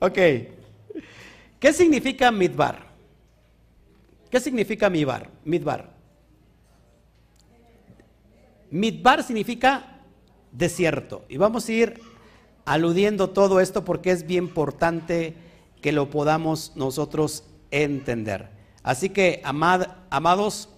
Ok. 0.00 0.18
¿Qué 1.58 1.72
significa 1.72 2.30
midbar? 2.30 2.88
¿Qué 4.30 4.38
significa 4.38 4.90
midbar? 4.90 5.30
Midbar. 5.44 5.94
Midbar 8.70 9.22
significa 9.22 10.00
desierto. 10.50 11.24
Y 11.28 11.38
vamos 11.38 11.66
a 11.68 11.72
ir 11.72 12.11
aludiendo 12.64 13.30
todo 13.30 13.60
esto 13.60 13.84
porque 13.84 14.10
es 14.10 14.26
bien 14.26 14.44
importante 14.44 15.34
que 15.80 15.92
lo 15.92 16.10
podamos 16.10 16.72
nosotros 16.76 17.44
entender. 17.70 18.50
Así 18.82 19.10
que, 19.10 19.42
amados, 19.44 20.68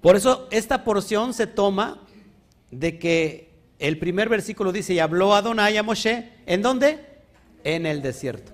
por 0.00 0.16
eso 0.16 0.48
esta 0.50 0.84
porción 0.84 1.34
se 1.34 1.46
toma 1.46 2.00
de 2.70 2.98
que 2.98 3.48
el 3.78 3.98
primer 3.98 4.28
versículo 4.28 4.72
dice, 4.72 4.94
y 4.94 4.98
habló 4.98 5.34
Adonai 5.34 5.76
a 5.76 5.82
Moshe, 5.82 6.32
¿en 6.46 6.62
dónde? 6.62 7.04
En 7.64 7.86
el 7.86 8.02
desierto. 8.02 8.52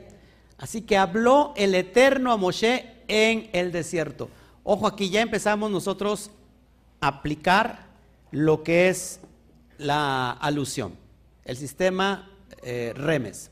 Así 0.59 0.83
que 0.83 0.97
habló 0.97 1.53
el 1.57 1.75
Eterno 1.75 2.33
a 2.33 2.37
Moshe 2.37 2.93
en 3.09 3.51
el 3.53 3.73
desierto. 3.73 4.29
Ojo, 4.63 4.87
aquí 4.87 5.11
ya 5.11 5.21
empezamos 5.21 5.71
nosotros 5.71 6.31
a 7.01 7.09
aplicar 7.09 7.87
lo 8.31 8.63
que 8.63 8.89
es 8.89 9.21
la 9.77 10.31
alusión, 10.31 10.95
el 11.45 11.57
sistema 11.57 12.31
eh, 12.63 12.93
remes. 12.97 13.51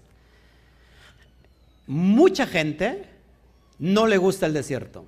Mucha 1.86 2.46
gente 2.46 3.08
no 3.78 4.06
le 4.06 4.16
gusta 4.16 4.46
el 4.46 4.52
desierto. 4.52 5.04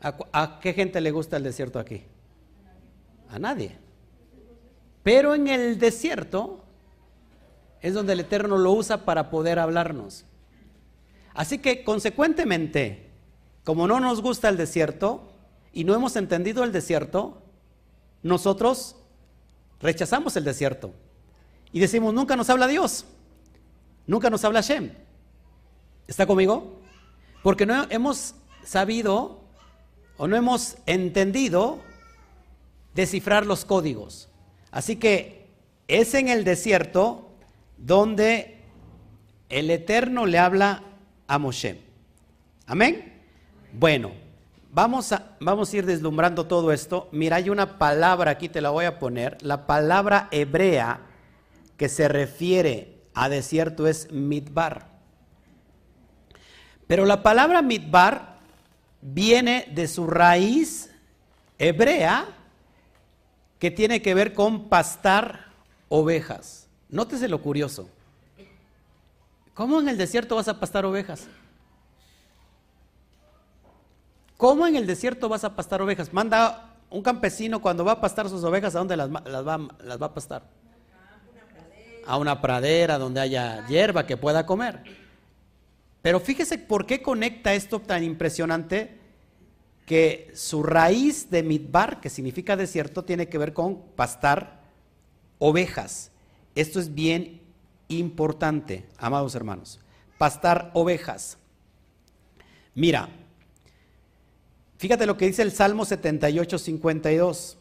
¿A, 0.00 0.58
qué 0.60 0.72
gente 0.72 1.00
le 1.00 1.10
gusta 1.12 1.36
el 1.36 1.44
desierto 1.44 1.78
aquí? 1.78 2.02
A 3.28 3.38
nadie. 3.38 3.78
Pero 5.02 5.34
en 5.34 5.48
el 5.48 5.78
desierto 5.78 6.64
es 7.80 7.94
donde 7.94 8.12
el 8.12 8.20
Eterno 8.20 8.58
lo 8.58 8.72
usa 8.72 9.04
para 9.04 9.30
poder 9.30 9.58
hablarnos. 9.58 10.24
Así 11.34 11.58
que 11.58 11.82
consecuentemente, 11.84 13.10
como 13.64 13.86
no 13.86 14.00
nos 14.00 14.20
gusta 14.20 14.48
el 14.48 14.56
desierto 14.56 15.32
y 15.72 15.84
no 15.84 15.94
hemos 15.94 16.16
entendido 16.16 16.62
el 16.64 16.72
desierto, 16.72 17.42
nosotros 18.22 18.96
rechazamos 19.82 20.36
el 20.36 20.44
desierto 20.44 20.94
y 21.72 21.80
decimos, 21.80 22.14
nunca 22.14 22.36
nos 22.36 22.48
habla 22.48 22.66
Dios, 22.68 23.04
nunca 24.06 24.30
nos 24.30 24.44
habla 24.44 24.60
Shem. 24.60 24.92
¿Está 26.06 26.26
conmigo? 26.26 26.80
Porque 27.42 27.66
no 27.66 27.86
hemos 27.90 28.34
sabido 28.64 29.40
o 30.16 30.28
no 30.28 30.36
hemos 30.36 30.76
entendido 30.86 31.80
descifrar 32.94 33.46
los 33.46 33.64
códigos. 33.64 34.28
Así 34.70 34.96
que 34.96 35.48
es 35.88 36.14
en 36.14 36.28
el 36.28 36.44
desierto 36.44 37.30
donde 37.76 38.60
el 39.48 39.70
Eterno 39.70 40.26
le 40.26 40.38
habla 40.38 40.82
a 41.26 41.38
Moshe. 41.38 41.80
Amén. 42.66 43.22
Bueno, 43.72 44.12
vamos 44.72 45.12
a, 45.12 45.36
vamos 45.38 45.72
a 45.72 45.76
ir 45.76 45.86
deslumbrando 45.86 46.46
todo 46.46 46.72
esto. 46.72 47.08
Mira, 47.12 47.36
hay 47.36 47.50
una 47.50 47.78
palabra 47.78 48.32
aquí, 48.32 48.48
te 48.48 48.60
la 48.60 48.70
voy 48.70 48.86
a 48.86 48.98
poner. 48.98 49.38
La 49.42 49.66
palabra 49.66 50.28
hebrea 50.32 51.00
que 51.76 51.88
se 51.88 52.08
refiere 52.08 52.98
a 53.14 53.28
desierto 53.28 53.86
es 53.86 54.10
midbar. 54.10 54.90
Pero 56.88 57.04
la 57.06 57.22
palabra 57.22 57.62
mitbar 57.62 58.38
viene 59.00 59.70
de 59.72 59.86
su 59.86 60.06
raíz 60.06 60.90
hebrea 61.58 62.26
que 63.58 63.70
tiene 63.70 64.02
que 64.02 64.14
ver 64.14 64.32
con 64.32 64.68
pastar 64.68 65.46
ovejas. 65.88 66.68
Nótese 66.88 67.28
lo 67.28 67.40
curioso. 67.40 67.88
¿Cómo 69.54 69.80
en 69.80 69.88
el 69.88 69.98
desierto 69.98 70.36
vas 70.36 70.48
a 70.48 70.58
pastar 70.58 70.84
ovejas? 70.84 71.26
¿Cómo 74.42 74.66
en 74.66 74.74
el 74.74 74.88
desierto 74.88 75.28
vas 75.28 75.44
a 75.44 75.54
pastar 75.54 75.80
ovejas? 75.82 76.12
Manda 76.12 76.74
un 76.90 77.00
campesino 77.00 77.62
cuando 77.62 77.84
va 77.84 77.92
a 77.92 78.00
pastar 78.00 78.28
sus 78.28 78.42
ovejas, 78.42 78.74
¿a 78.74 78.80
dónde 78.80 78.96
las, 78.96 79.08
las, 79.08 79.46
va, 79.46 79.68
las 79.84 80.02
va 80.02 80.06
a 80.06 80.14
pastar? 80.14 80.42
A 82.08 82.16
una 82.16 82.40
pradera 82.40 82.98
donde 82.98 83.20
haya 83.20 83.64
hierba 83.68 84.04
que 84.04 84.16
pueda 84.16 84.44
comer. 84.44 84.82
Pero 86.02 86.18
fíjese 86.18 86.58
por 86.58 86.86
qué 86.86 87.00
conecta 87.00 87.54
esto 87.54 87.78
tan 87.78 88.02
impresionante 88.02 88.98
que 89.86 90.32
su 90.34 90.64
raíz 90.64 91.30
de 91.30 91.44
mitbar, 91.44 92.00
que 92.00 92.10
significa 92.10 92.56
desierto, 92.56 93.04
tiene 93.04 93.28
que 93.28 93.38
ver 93.38 93.52
con 93.52 93.80
pastar 93.94 94.58
ovejas. 95.38 96.10
Esto 96.56 96.80
es 96.80 96.92
bien 96.92 97.42
importante, 97.86 98.88
amados 98.98 99.36
hermanos. 99.36 99.78
Pastar 100.18 100.72
ovejas. 100.74 101.38
Mira, 102.74 103.08
fíjate 104.82 105.06
lo 105.06 105.16
que 105.16 105.26
dice 105.26 105.42
el 105.42 105.52
Salmo 105.52 105.84
78, 105.84 106.58
52. 106.58 107.56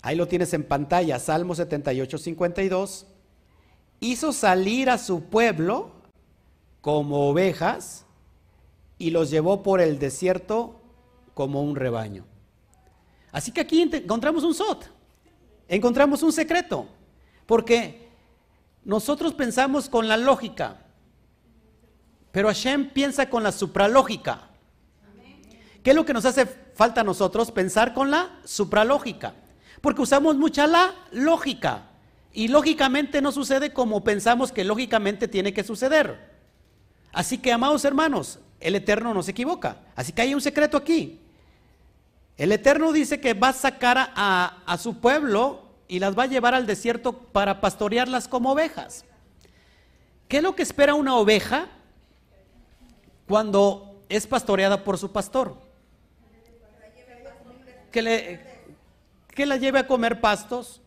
Ahí 0.00 0.16
lo 0.16 0.26
tienes 0.26 0.54
en 0.54 0.64
pantalla, 0.64 1.18
Salmo 1.18 1.54
78, 1.54 2.16
52. 2.16 3.06
hizo 4.00 4.32
salir 4.32 4.88
a 4.88 4.96
su 4.96 5.24
pueblo 5.24 5.90
como 6.80 7.28
ovejas 7.28 8.06
y 8.96 9.10
los 9.10 9.28
llevó 9.28 9.62
por 9.62 9.82
el 9.82 9.98
desierto 9.98 10.80
como 11.34 11.60
un 11.60 11.76
rebaño. 11.76 12.24
Así 13.30 13.52
que 13.52 13.60
aquí 13.60 13.82
encontramos 13.82 14.42
un 14.42 14.54
sot, 14.54 14.90
encontramos 15.68 16.22
un 16.22 16.32
secreto, 16.32 16.86
porque 17.44 18.08
nosotros 18.86 19.34
pensamos 19.34 19.86
con 19.86 20.08
la 20.08 20.16
lógica, 20.16 20.80
pero 22.30 22.48
Hashem 22.48 22.88
piensa 22.88 23.28
con 23.28 23.42
la 23.42 23.52
supralógica. 23.52 24.48
¿Qué 25.82 25.90
es 25.90 25.96
lo 25.96 26.04
que 26.04 26.12
nos 26.12 26.24
hace 26.24 26.46
falta 26.46 27.00
a 27.00 27.04
nosotros? 27.04 27.50
Pensar 27.50 27.92
con 27.92 28.10
la 28.10 28.38
supralógica. 28.44 29.34
Porque 29.80 30.02
usamos 30.02 30.36
mucha 30.36 30.66
la 30.66 30.94
lógica. 31.10 31.82
Y 32.32 32.48
lógicamente 32.48 33.20
no 33.20 33.32
sucede 33.32 33.72
como 33.72 34.04
pensamos 34.04 34.52
que 34.52 34.64
lógicamente 34.64 35.28
tiene 35.28 35.52
que 35.52 35.64
suceder. 35.64 36.30
Así 37.12 37.38
que, 37.38 37.52
amados 37.52 37.84
hermanos, 37.84 38.38
el 38.60 38.76
Eterno 38.76 39.12
no 39.12 39.22
se 39.22 39.32
equivoca. 39.32 39.78
Así 39.96 40.12
que 40.12 40.22
hay 40.22 40.34
un 40.34 40.40
secreto 40.40 40.76
aquí. 40.76 41.20
El 42.36 42.52
Eterno 42.52 42.92
dice 42.92 43.20
que 43.20 43.34
va 43.34 43.48
a 43.48 43.52
sacar 43.52 44.12
a, 44.14 44.62
a 44.64 44.78
su 44.78 44.98
pueblo 44.98 45.62
y 45.88 45.98
las 45.98 46.16
va 46.16 46.22
a 46.22 46.26
llevar 46.26 46.54
al 46.54 46.66
desierto 46.66 47.12
para 47.12 47.60
pastorearlas 47.60 48.28
como 48.28 48.52
ovejas. 48.52 49.04
¿Qué 50.28 50.38
es 50.38 50.42
lo 50.42 50.54
que 50.54 50.62
espera 50.62 50.94
una 50.94 51.16
oveja 51.16 51.66
cuando 53.28 54.00
es 54.08 54.26
pastoreada 54.26 54.84
por 54.84 54.96
su 54.96 55.12
pastor? 55.12 55.61
Que, 57.92 58.02
le, 58.02 58.40
que 59.28 59.46
la 59.46 59.56
lleve 59.56 59.78
a 59.78 59.86
comer 59.86 60.20
pastos, 60.20 60.80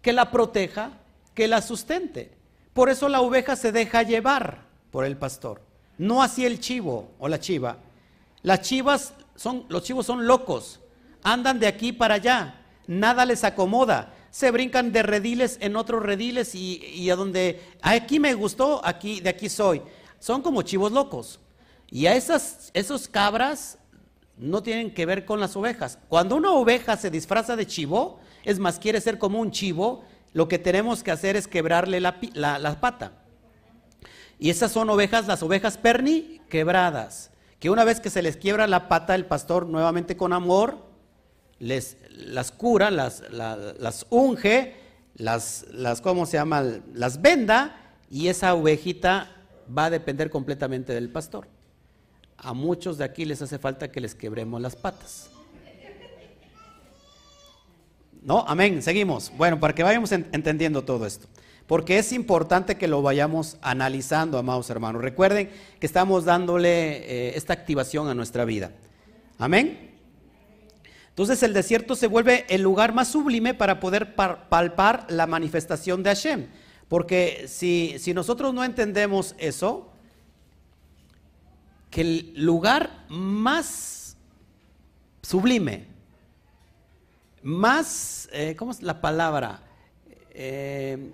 que 0.00 0.12
la 0.12 0.30
proteja, 0.30 0.92
que 1.34 1.48
la 1.48 1.60
sustente. 1.60 2.30
Por 2.72 2.88
eso 2.88 3.08
la 3.08 3.20
oveja 3.20 3.56
se 3.56 3.72
deja 3.72 4.02
llevar 4.02 4.62
por 4.90 5.04
el 5.04 5.16
pastor. 5.16 5.60
No 5.98 6.22
así 6.22 6.44
el 6.46 6.60
chivo 6.60 7.10
o 7.18 7.28
la 7.28 7.38
chiva. 7.38 7.78
Las 8.42 8.60
chivas 8.62 9.14
son, 9.36 9.64
los 9.68 9.82
chivos 9.82 10.06
son 10.06 10.26
locos, 10.26 10.80
andan 11.22 11.58
de 11.58 11.66
aquí 11.66 11.92
para 11.92 12.14
allá, 12.14 12.60
nada 12.86 13.24
les 13.24 13.42
acomoda, 13.44 14.12
se 14.30 14.50
brincan 14.50 14.92
de 14.92 15.02
rediles 15.02 15.58
en 15.60 15.76
otros 15.76 16.02
rediles 16.02 16.54
y, 16.54 17.08
a 17.08 17.16
donde 17.16 17.62
aquí 17.80 18.18
me 18.18 18.34
gustó, 18.34 18.80
aquí 18.84 19.20
de 19.20 19.30
aquí 19.30 19.48
soy. 19.48 19.80
Son 20.18 20.42
como 20.42 20.62
chivos 20.62 20.92
locos. 20.92 21.40
Y 21.90 22.06
a 22.06 22.14
esas 22.16 22.70
esos 22.74 23.08
cabras 23.08 23.78
no 24.36 24.62
tienen 24.62 24.92
que 24.92 25.06
ver 25.06 25.24
con 25.24 25.40
las 25.40 25.56
ovejas. 25.56 25.98
Cuando 26.08 26.36
una 26.36 26.52
oveja 26.52 26.96
se 26.96 27.10
disfraza 27.10 27.56
de 27.56 27.66
chivo, 27.66 28.20
es 28.44 28.58
más, 28.58 28.78
quiere 28.78 29.00
ser 29.00 29.18
como 29.18 29.40
un 29.40 29.50
chivo, 29.50 30.04
lo 30.32 30.48
que 30.48 30.58
tenemos 30.58 31.02
que 31.02 31.10
hacer 31.10 31.36
es 31.36 31.46
quebrarle 31.46 32.00
la, 32.00 32.18
pata. 32.80 33.12
Y 34.38 34.50
esas 34.50 34.72
son 34.72 34.90
ovejas, 34.90 35.26
las 35.26 35.42
ovejas 35.42 35.78
perni 35.78 36.40
quebradas, 36.48 37.30
que 37.60 37.70
una 37.70 37.84
vez 37.84 38.00
que 38.00 38.10
se 38.10 38.22
les 38.22 38.36
quiebra 38.36 38.66
la 38.66 38.88
pata, 38.88 39.14
el 39.14 39.26
pastor 39.26 39.66
nuevamente 39.66 40.16
con 40.16 40.32
amor 40.32 40.92
les 41.60 41.96
las 42.10 42.50
cura, 42.50 42.90
las, 42.90 43.22
las, 43.30 44.06
unge, 44.10 44.74
las, 45.14 45.66
las, 45.72 46.00
¿cómo 46.00 46.26
se 46.26 46.36
llama? 46.36 46.62
Las 46.92 47.22
venda 47.22 47.76
y 48.10 48.28
esa 48.28 48.54
ovejita 48.54 49.30
va 49.76 49.86
a 49.86 49.90
depender 49.90 50.30
completamente 50.30 50.92
del 50.92 51.10
pastor. 51.10 51.46
A 52.44 52.52
muchos 52.52 52.98
de 52.98 53.04
aquí 53.04 53.24
les 53.24 53.40
hace 53.40 53.58
falta 53.58 53.90
que 53.90 54.00
les 54.00 54.14
quebremos 54.14 54.60
las 54.60 54.76
patas. 54.76 55.30
¿No? 58.22 58.44
Amén. 58.46 58.82
Seguimos. 58.82 59.32
Bueno, 59.36 59.58
para 59.58 59.74
que 59.74 59.82
vayamos 59.82 60.12
entendiendo 60.12 60.84
todo 60.84 61.06
esto. 61.06 61.26
Porque 61.66 61.98
es 61.98 62.12
importante 62.12 62.76
que 62.76 62.86
lo 62.86 63.00
vayamos 63.00 63.56
analizando, 63.62 64.36
amados 64.36 64.68
hermanos. 64.68 65.00
Recuerden 65.00 65.50
que 65.80 65.86
estamos 65.86 66.26
dándole 66.26 66.98
eh, 66.98 67.32
esta 67.36 67.54
activación 67.54 68.08
a 68.08 68.14
nuestra 68.14 68.44
vida. 68.44 68.72
Amén. 69.38 69.92
Entonces 71.08 71.42
el 71.42 71.54
desierto 71.54 71.96
se 71.96 72.08
vuelve 72.08 72.44
el 72.50 72.60
lugar 72.60 72.92
más 72.92 73.08
sublime 73.08 73.54
para 73.54 73.80
poder 73.80 74.14
palpar 74.14 75.06
la 75.08 75.26
manifestación 75.26 76.02
de 76.02 76.10
Hashem. 76.10 76.46
Porque 76.88 77.46
si, 77.48 77.96
si 77.98 78.12
nosotros 78.12 78.52
no 78.52 78.64
entendemos 78.64 79.34
eso, 79.38 79.93
que 81.94 82.00
el 82.00 82.32
lugar 82.34 83.04
más 83.08 84.16
sublime, 85.22 85.86
más, 87.40 88.28
eh, 88.32 88.56
¿cómo 88.58 88.72
es 88.72 88.82
la 88.82 89.00
palabra? 89.00 89.60
Eh, 90.30 91.12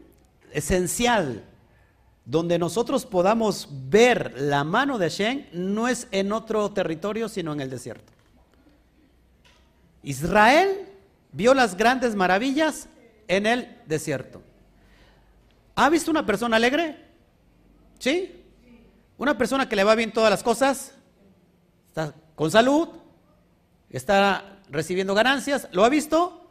esencial, 0.52 1.44
donde 2.24 2.58
nosotros 2.58 3.04
podamos 3.04 3.68
ver 3.90 4.32
la 4.40 4.64
mano 4.64 4.96
de 4.96 5.10
Hashem, 5.10 5.44
no 5.52 5.86
es 5.86 6.08
en 6.12 6.32
otro 6.32 6.70
territorio, 6.70 7.28
sino 7.28 7.52
en 7.52 7.60
el 7.60 7.68
desierto. 7.68 8.10
Israel 10.02 10.88
vio 11.30 11.52
las 11.52 11.76
grandes 11.76 12.14
maravillas 12.14 12.88
en 13.28 13.44
el 13.44 13.76
desierto. 13.84 14.40
¿Ha 15.74 15.90
visto 15.90 16.10
una 16.10 16.24
persona 16.24 16.56
alegre? 16.56 16.96
¿Sí? 17.98 18.39
Una 19.20 19.36
persona 19.36 19.68
que 19.68 19.76
le 19.76 19.84
va 19.84 19.94
bien 19.96 20.12
todas 20.12 20.30
las 20.30 20.42
cosas, 20.42 20.94
está 21.88 22.14
con 22.34 22.50
salud, 22.50 22.88
está 23.90 24.62
recibiendo 24.70 25.14
ganancias, 25.14 25.68
¿lo 25.72 25.84
ha 25.84 25.90
visto? 25.90 26.50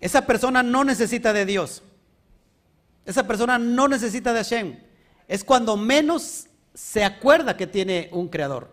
Esa 0.00 0.26
persona 0.26 0.64
no 0.64 0.82
necesita 0.82 1.32
de 1.32 1.46
Dios. 1.46 1.84
Esa 3.04 3.28
persona 3.28 3.60
no 3.60 3.86
necesita 3.86 4.32
de 4.32 4.40
Hashem. 4.40 4.80
Es 5.28 5.44
cuando 5.44 5.76
menos 5.76 6.48
se 6.74 7.04
acuerda 7.04 7.56
que 7.56 7.68
tiene 7.68 8.08
un 8.10 8.26
creador. 8.26 8.72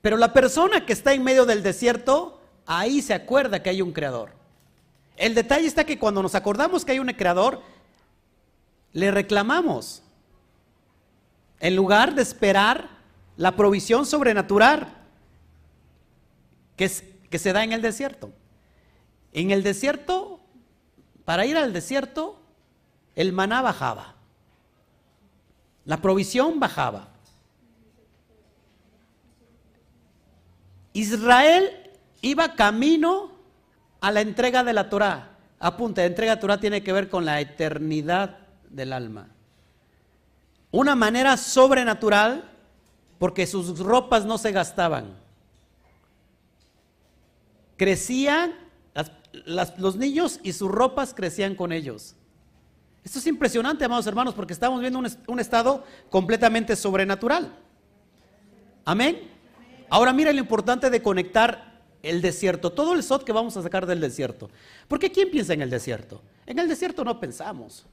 Pero 0.00 0.16
la 0.16 0.32
persona 0.32 0.84
que 0.86 0.92
está 0.92 1.12
en 1.12 1.22
medio 1.22 1.46
del 1.46 1.62
desierto, 1.62 2.40
ahí 2.66 3.00
se 3.00 3.14
acuerda 3.14 3.62
que 3.62 3.70
hay 3.70 3.80
un 3.80 3.92
creador. 3.92 4.32
El 5.16 5.36
detalle 5.36 5.68
está 5.68 5.84
que 5.84 6.00
cuando 6.00 6.20
nos 6.20 6.34
acordamos 6.34 6.84
que 6.84 6.90
hay 6.90 6.98
un 6.98 7.12
creador, 7.12 7.62
le 8.92 9.12
reclamamos. 9.12 10.02
En 11.60 11.76
lugar 11.76 12.14
de 12.14 12.22
esperar 12.22 12.88
la 13.36 13.56
provisión 13.56 14.06
sobrenatural 14.06 14.88
que, 16.76 16.90
que 17.30 17.38
se 17.38 17.52
da 17.52 17.64
en 17.64 17.72
el 17.72 17.82
desierto. 17.82 18.32
En 19.32 19.50
el 19.50 19.62
desierto, 19.62 20.40
para 21.24 21.46
ir 21.46 21.56
al 21.56 21.72
desierto, 21.72 22.40
el 23.14 23.32
maná 23.32 23.62
bajaba. 23.62 24.14
La 25.84 26.00
provisión 26.00 26.60
bajaba. 26.60 27.08
Israel 30.92 31.70
iba 32.22 32.54
camino 32.54 33.30
a 34.00 34.12
la 34.12 34.20
entrega 34.20 34.64
de 34.64 34.72
la 34.72 34.88
Torah. 34.88 35.30
Apunta, 35.58 36.02
la 36.02 36.08
entrega 36.08 36.32
de 36.32 36.36
la 36.36 36.40
Torah 36.40 36.60
tiene 36.60 36.82
que 36.82 36.92
ver 36.92 37.08
con 37.08 37.24
la 37.24 37.40
eternidad 37.40 38.38
del 38.68 38.92
alma. 38.92 39.28
Una 40.70 40.94
manera 40.94 41.36
sobrenatural 41.36 42.50
porque 43.18 43.46
sus 43.46 43.78
ropas 43.78 44.24
no 44.24 44.38
se 44.38 44.52
gastaban. 44.52 45.16
Crecían, 47.76 48.54
los 49.76 49.96
niños 49.96 50.40
y 50.42 50.52
sus 50.52 50.70
ropas 50.70 51.14
crecían 51.14 51.54
con 51.54 51.72
ellos. 51.72 52.14
Esto 53.04 53.20
es 53.20 53.26
impresionante, 53.26 53.84
amados 53.84 54.06
hermanos, 54.06 54.34
porque 54.34 54.52
estamos 54.52 54.80
viendo 54.80 54.98
un, 54.98 55.40
estado 55.40 55.84
completamente 56.10 56.76
sobrenatural. 56.76 57.54
Amén. 58.84 59.30
Ahora 59.88 60.12
mira 60.12 60.32
lo 60.32 60.40
importante 60.40 60.90
de 60.90 61.02
conectar 61.02 61.82
el 62.02 62.20
desierto, 62.20 62.72
todo 62.72 62.94
el 62.94 63.02
sot 63.02 63.24
que 63.24 63.32
vamos 63.32 63.56
a 63.56 63.62
sacar 63.62 63.86
del 63.86 64.00
desierto. 64.00 64.50
Porque 64.88 65.10
¿quién 65.10 65.30
piensa 65.30 65.54
en 65.54 65.62
el 65.62 65.70
desierto? 65.70 66.20
En 66.46 66.58
el 66.58 66.68
desierto 66.68 67.04
no 67.04 67.18
pensamos. 67.18 67.86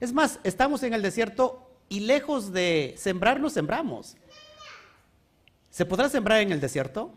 Es 0.00 0.12
más, 0.12 0.40
estamos 0.42 0.82
en 0.82 0.94
el 0.94 1.02
desierto 1.02 1.65
y 1.88 2.00
lejos 2.00 2.52
de 2.52 2.94
sembrar, 2.96 3.40
no 3.40 3.50
sembramos. 3.50 4.16
¿Se 5.70 5.84
podrá 5.84 6.08
sembrar 6.08 6.40
en 6.40 6.52
el 6.52 6.60
desierto? 6.60 7.12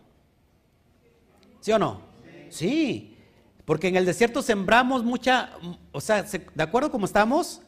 ¿Sí 1.61 1.71
o 1.71 1.79
no? 1.79 2.01
Sí. 2.49 3.17
Porque 3.65 3.87
en 3.87 3.95
el 3.95 4.05
desierto 4.05 4.41
sembramos 4.41 5.03
mucha, 5.03 5.51
o 5.91 6.01
sea, 6.01 6.23
de 6.23 6.63
acuerdo 6.63 6.91
como 6.91 7.05
estamos, 7.05 7.61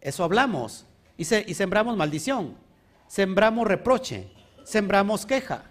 eso 0.00 0.24
hablamos. 0.24 0.84
Y, 1.16 1.22
y 1.22 1.54
sembramos 1.54 1.96
maldición, 1.96 2.56
sembramos 3.06 3.66
reproche, 3.66 4.28
sembramos 4.64 5.26
queja. 5.26 5.64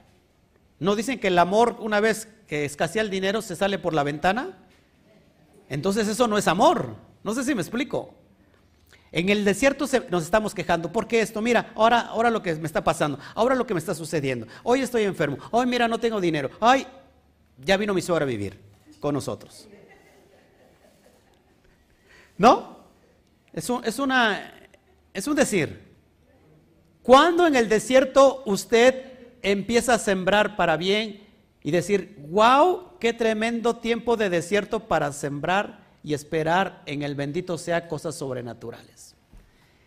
¿No 0.79 0.95
dicen 0.95 1.19
que 1.19 1.27
el 1.27 1.39
amor, 1.39 1.77
una 1.79 1.99
vez 1.99 2.27
que 2.47 2.65
escasea 2.65 3.01
el 3.01 3.09
dinero, 3.09 3.41
se 3.41 3.55
sale 3.55 3.79
por 3.79 3.93
la 3.93 4.03
ventana? 4.03 4.57
Entonces 5.69 6.07
eso 6.07 6.27
no 6.27 6.37
es 6.37 6.47
amor. 6.47 6.95
No 7.23 7.33
sé 7.33 7.43
si 7.43 7.53
me 7.55 7.61
explico. 7.61 8.13
En 9.11 9.29
el 9.29 9.45
desierto 9.45 9.85
nos 10.09 10.23
estamos 10.23 10.53
quejando. 10.53 10.91
¿Por 10.91 11.07
qué 11.07 11.21
esto? 11.21 11.41
Mira, 11.41 11.71
ahora, 11.75 12.01
ahora 12.01 12.29
lo 12.29 12.41
que 12.41 12.53
me 12.55 12.67
está 12.67 12.83
pasando, 12.83 13.19
ahora 13.35 13.55
lo 13.55 13.65
que 13.65 13.73
me 13.73 13.79
está 13.79 13.95
sucediendo. 13.95 14.47
Hoy 14.63 14.81
estoy 14.81 15.03
enfermo. 15.03 15.37
Hoy, 15.51 15.65
mira, 15.65 15.87
no 15.87 15.99
tengo 15.99 16.19
dinero. 16.19 16.49
Ay, 16.59 16.85
ya 17.57 17.77
vino 17.77 17.93
mi 17.93 18.01
suegra 18.01 18.23
a 18.23 18.27
vivir 18.27 18.59
con 18.99 19.13
nosotros. 19.13 19.67
¿No? 22.37 22.77
Es 23.53 23.69
un, 23.69 23.83
es 23.83 23.97
una, 23.97 24.53
es 25.13 25.27
un 25.27 25.35
decir. 25.35 25.87
Cuando 27.01 27.47
en 27.47 27.55
el 27.55 27.69
desierto 27.69 28.43
usted 28.45 29.05
empieza 29.41 29.93
a 29.93 29.99
sembrar 29.99 30.57
para 30.57 30.75
bien 30.75 31.25
y 31.63 31.71
decir, 31.71 32.17
wow, 32.29 32.97
qué 32.99 33.13
tremendo 33.13 33.77
tiempo 33.77 34.17
de 34.17 34.29
desierto 34.29 34.81
para 34.81 35.11
sembrar 35.13 35.86
y 36.07 36.13
esperar 36.13 36.83
en 36.85 37.01
el 37.01 37.15
bendito 37.15 37.57
sea 37.57 37.89
cosas 37.89 38.15
sobrenaturales. 38.15 39.13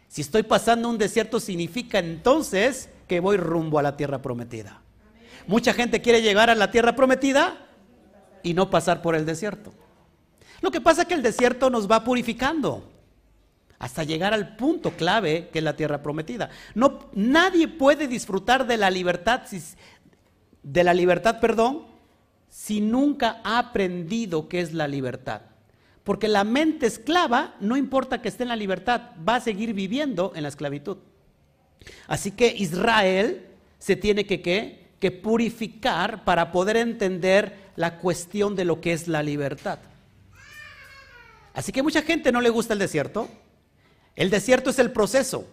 Si 0.06 0.20
estoy 0.20 0.42
pasando 0.42 0.90
un 0.90 0.98
desierto 0.98 1.40
significa 1.40 1.98
entonces 1.98 2.90
que 3.08 3.20
voy 3.20 3.38
rumbo 3.38 3.78
a 3.78 3.82
la 3.82 3.96
tierra 3.96 4.20
prometida. 4.20 4.82
Mucha 5.46 5.72
gente 5.72 6.02
quiere 6.02 6.20
llegar 6.20 6.50
a 6.50 6.54
la 6.54 6.70
tierra 6.70 6.94
prometida 6.94 7.66
y 8.42 8.52
no 8.52 8.68
pasar 8.68 9.00
por 9.00 9.14
el 9.14 9.24
desierto. 9.24 9.72
Lo 10.60 10.70
que 10.70 10.82
pasa 10.82 11.02
es 11.02 11.08
que 11.08 11.14
el 11.14 11.22
desierto 11.22 11.70
nos 11.70 11.90
va 11.90 12.04
purificando 12.04 12.84
hasta 13.78 14.04
llegar 14.04 14.34
al 14.34 14.56
punto 14.56 14.90
clave 14.90 15.48
que 15.50 15.60
es 15.60 15.64
la 15.64 15.74
tierra 15.74 16.02
prometida. 16.02 16.50
No, 16.74 16.98
nadie 17.14 17.66
puede 17.66 18.08
disfrutar 18.08 18.66
de 18.66 18.76
la 18.76 18.90
libertad, 18.90 19.44
de 20.62 20.84
la 20.84 20.92
libertad, 20.92 21.40
perdón, 21.40 21.86
si 22.50 22.82
nunca 22.82 23.40
ha 23.42 23.58
aprendido 23.58 24.50
qué 24.50 24.60
es 24.60 24.74
la 24.74 24.86
libertad. 24.86 25.49
Porque 26.04 26.28
la 26.28 26.44
mente 26.44 26.86
esclava, 26.86 27.54
no 27.60 27.76
importa 27.76 28.22
que 28.22 28.28
esté 28.28 28.44
en 28.44 28.48
la 28.48 28.56
libertad, 28.56 29.10
va 29.26 29.36
a 29.36 29.40
seguir 29.40 29.74
viviendo 29.74 30.32
en 30.34 30.42
la 30.42 30.48
esclavitud. 30.48 30.98
Así 32.06 32.32
que 32.32 32.54
Israel 32.56 33.46
se 33.78 33.96
tiene 33.96 34.26
que, 34.26 34.40
que 34.98 35.10
purificar 35.10 36.24
para 36.24 36.52
poder 36.52 36.76
entender 36.76 37.70
la 37.76 37.98
cuestión 37.98 38.56
de 38.56 38.64
lo 38.64 38.80
que 38.80 38.92
es 38.92 39.08
la 39.08 39.22
libertad. 39.22 39.78
Así 41.54 41.72
que 41.72 41.82
mucha 41.82 42.02
gente 42.02 42.32
no 42.32 42.40
le 42.40 42.50
gusta 42.50 42.74
el 42.74 42.78
desierto. 42.78 43.28
El 44.16 44.30
desierto 44.30 44.70
es 44.70 44.78
el 44.78 44.92
proceso. 44.92 45.46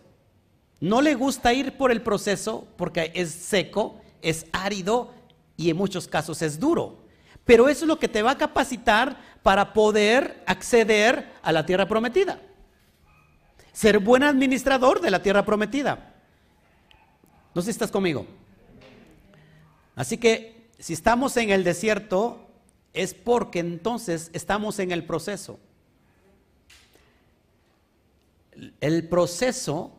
No 0.79 1.01
le 1.01 1.15
gusta 1.15 1.53
ir 1.53 1.77
por 1.77 1.91
el 1.91 2.01
proceso 2.01 2.67
porque 2.77 3.11
es 3.15 3.31
seco, 3.31 3.99
es 4.21 4.45
árido 4.51 5.13
y 5.55 5.69
en 5.69 5.77
muchos 5.77 6.07
casos 6.07 6.41
es 6.41 6.59
duro. 6.59 6.99
Pero 7.45 7.69
eso 7.69 7.85
es 7.85 7.87
lo 7.87 7.97
que 7.97 8.07
te 8.07 8.21
va 8.21 8.31
a 8.31 8.37
capacitar 8.37 9.17
para 9.47 9.71
poder 9.71 10.43
acceder 10.45 11.31
a 11.41 11.53
la 11.53 11.65
tierra 11.65 11.87
prometida. 11.87 12.37
Ser 13.71 13.99
buen 13.99 14.23
administrador 14.23 14.99
de 14.99 15.09
la 15.09 15.23
tierra 15.23 15.45
prometida. 15.45 16.13
No 17.55 17.61
sé 17.61 17.67
si 17.67 17.71
estás 17.71 17.89
conmigo. 17.89 18.27
Así 19.95 20.17
que 20.17 20.67
si 20.79 20.91
estamos 20.91 21.37
en 21.37 21.51
el 21.51 21.63
desierto 21.63 22.45
es 22.91 23.13
porque 23.13 23.59
entonces 23.59 24.31
estamos 24.33 24.79
en 24.79 24.91
el 24.91 25.05
proceso 25.05 25.57
el 28.81 29.07
proceso 29.07 29.93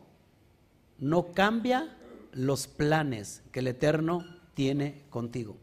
no 0.99 1.31
cambia 1.31 1.97
los 2.33 2.67
planes 2.67 3.41
que 3.51 3.61
el 3.61 3.67
Eterno 3.69 4.25
tiene 4.53 5.05
contigo. 5.09 5.57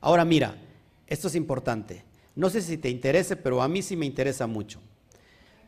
Ahora 0.00 0.24
mira, 0.24 0.56
esto 1.06 1.28
es 1.28 1.36
importante. 1.36 2.09
No 2.40 2.48
sé 2.48 2.62
si 2.62 2.78
te 2.78 2.88
interese, 2.88 3.36
pero 3.36 3.60
a 3.60 3.68
mí 3.68 3.82
sí 3.82 3.98
me 3.98 4.06
interesa 4.06 4.46
mucho. 4.46 4.80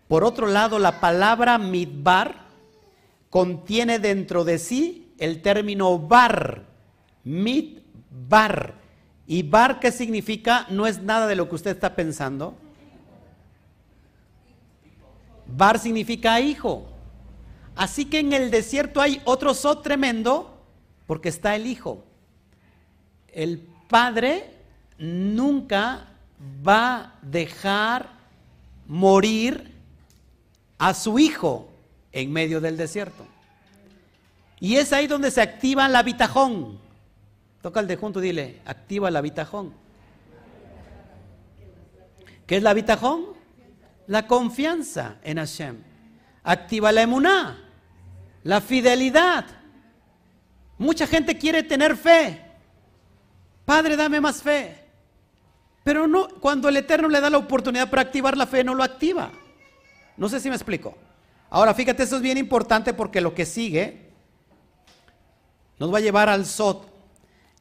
Por 0.08 0.24
otro 0.24 0.46
lado, 0.46 0.78
la 0.78 1.00
palabra 1.00 1.58
midbar 1.58 2.46
contiene 3.28 3.98
dentro 3.98 4.42
de 4.42 4.58
sí 4.58 5.12
el 5.18 5.42
término 5.42 5.98
bar. 5.98 6.64
Midbar. 7.24 8.76
¿Y 9.26 9.42
bar 9.42 9.80
qué 9.80 9.92
significa? 9.92 10.66
No 10.70 10.86
es 10.86 11.02
nada 11.02 11.26
de 11.26 11.36
lo 11.36 11.46
que 11.46 11.56
usted 11.56 11.72
está 11.72 11.94
pensando. 11.94 12.56
Bar 15.46 15.78
significa 15.78 16.40
hijo. 16.40 16.88
Así 17.76 18.06
que 18.06 18.20
en 18.20 18.32
el 18.32 18.50
desierto 18.50 19.02
hay 19.02 19.20
otro 19.26 19.52
so 19.52 19.80
tremendo 19.80 20.58
porque 21.06 21.28
está 21.28 21.54
el 21.54 21.66
hijo. 21.66 22.02
El 23.28 23.58
padre 23.90 24.54
nunca 24.96 26.08
va 26.66 26.96
a 26.96 27.12
dejar 27.22 28.10
morir 28.86 29.72
a 30.78 30.94
su 30.94 31.18
hijo 31.18 31.68
en 32.12 32.32
medio 32.32 32.60
del 32.60 32.76
desierto. 32.76 33.26
Y 34.60 34.76
es 34.76 34.92
ahí 34.92 35.06
donde 35.06 35.30
se 35.30 35.40
activa 35.40 35.88
la 35.88 36.00
habitajón. 36.00 36.78
Toca 37.62 37.80
el 37.80 37.86
de 37.86 37.96
junto, 37.96 38.20
dile, 38.20 38.60
activa 38.64 39.10
la 39.10 39.20
habitajón. 39.20 39.72
¿Qué 42.46 42.56
es 42.56 42.62
la 42.62 42.70
habitajón? 42.70 43.42
la 44.06 44.26
confianza 44.26 45.16
en 45.22 45.38
Hashem. 45.38 45.78
Activa 46.42 46.92
la 46.92 47.02
emuná, 47.02 47.58
la 48.42 48.60
fidelidad. 48.60 49.46
Mucha 50.78 51.06
gente 51.06 51.38
quiere 51.38 51.62
tener 51.62 51.96
fe. 51.96 52.44
Padre, 53.64 53.96
dame 53.96 54.20
más 54.20 54.42
fe. 54.42 54.81
Pero 55.84 56.06
no, 56.06 56.28
cuando 56.40 56.68
el 56.68 56.76
Eterno 56.76 57.08
le 57.08 57.20
da 57.20 57.30
la 57.30 57.38
oportunidad 57.38 57.90
para 57.90 58.02
activar 58.02 58.36
la 58.36 58.46
fe, 58.46 58.62
no 58.62 58.74
lo 58.74 58.82
activa. 58.82 59.30
No 60.16 60.28
sé 60.28 60.40
si 60.40 60.48
me 60.48 60.54
explico. 60.54 60.96
Ahora, 61.50 61.74
fíjate, 61.74 62.02
eso 62.02 62.16
es 62.16 62.22
bien 62.22 62.38
importante 62.38 62.94
porque 62.94 63.20
lo 63.20 63.34
que 63.34 63.44
sigue 63.44 64.10
nos 65.78 65.92
va 65.92 65.98
a 65.98 66.02
llevar 66.02 66.28
al 66.28 66.46
Sot. 66.46 66.88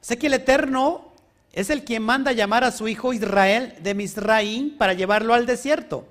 Sé 0.00 0.18
que 0.18 0.28
el 0.28 0.34
Eterno 0.34 1.12
es 1.52 1.70
el 1.70 1.84
quien 1.84 2.02
manda 2.02 2.32
llamar 2.32 2.64
a 2.64 2.72
su 2.72 2.88
hijo 2.88 3.12
Israel 3.12 3.74
de 3.80 3.94
Misraín 3.94 4.76
para 4.78 4.94
llevarlo 4.94 5.34
al 5.34 5.46
desierto 5.46 6.06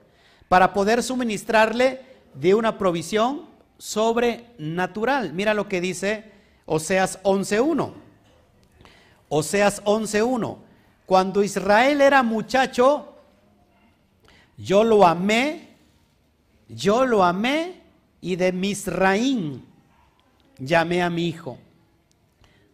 para 0.52 0.74
poder 0.74 1.02
suministrarle 1.02 2.02
de 2.34 2.54
una 2.54 2.78
provisión 2.78 3.46
sobrenatural. 3.78 5.32
Mira 5.32 5.54
lo 5.54 5.70
que 5.70 5.80
dice 5.80 6.30
Oseas 6.66 7.24
11.1. 7.24 7.94
Oseas 9.30 9.82
11.1. 9.86 10.58
Cuando 11.12 11.44
Israel 11.44 12.00
era 12.00 12.24
muchacho, 12.24 13.18
yo 14.56 14.82
lo 14.86 15.06
amé, 15.06 15.76
yo 16.70 17.06
lo 17.06 17.22
amé 17.22 17.82
y 18.22 18.38
de 18.38 18.54
Misraín 18.54 19.66
llamé 20.58 21.02
a 21.02 21.10
mi 21.10 21.28
hijo. 21.28 21.58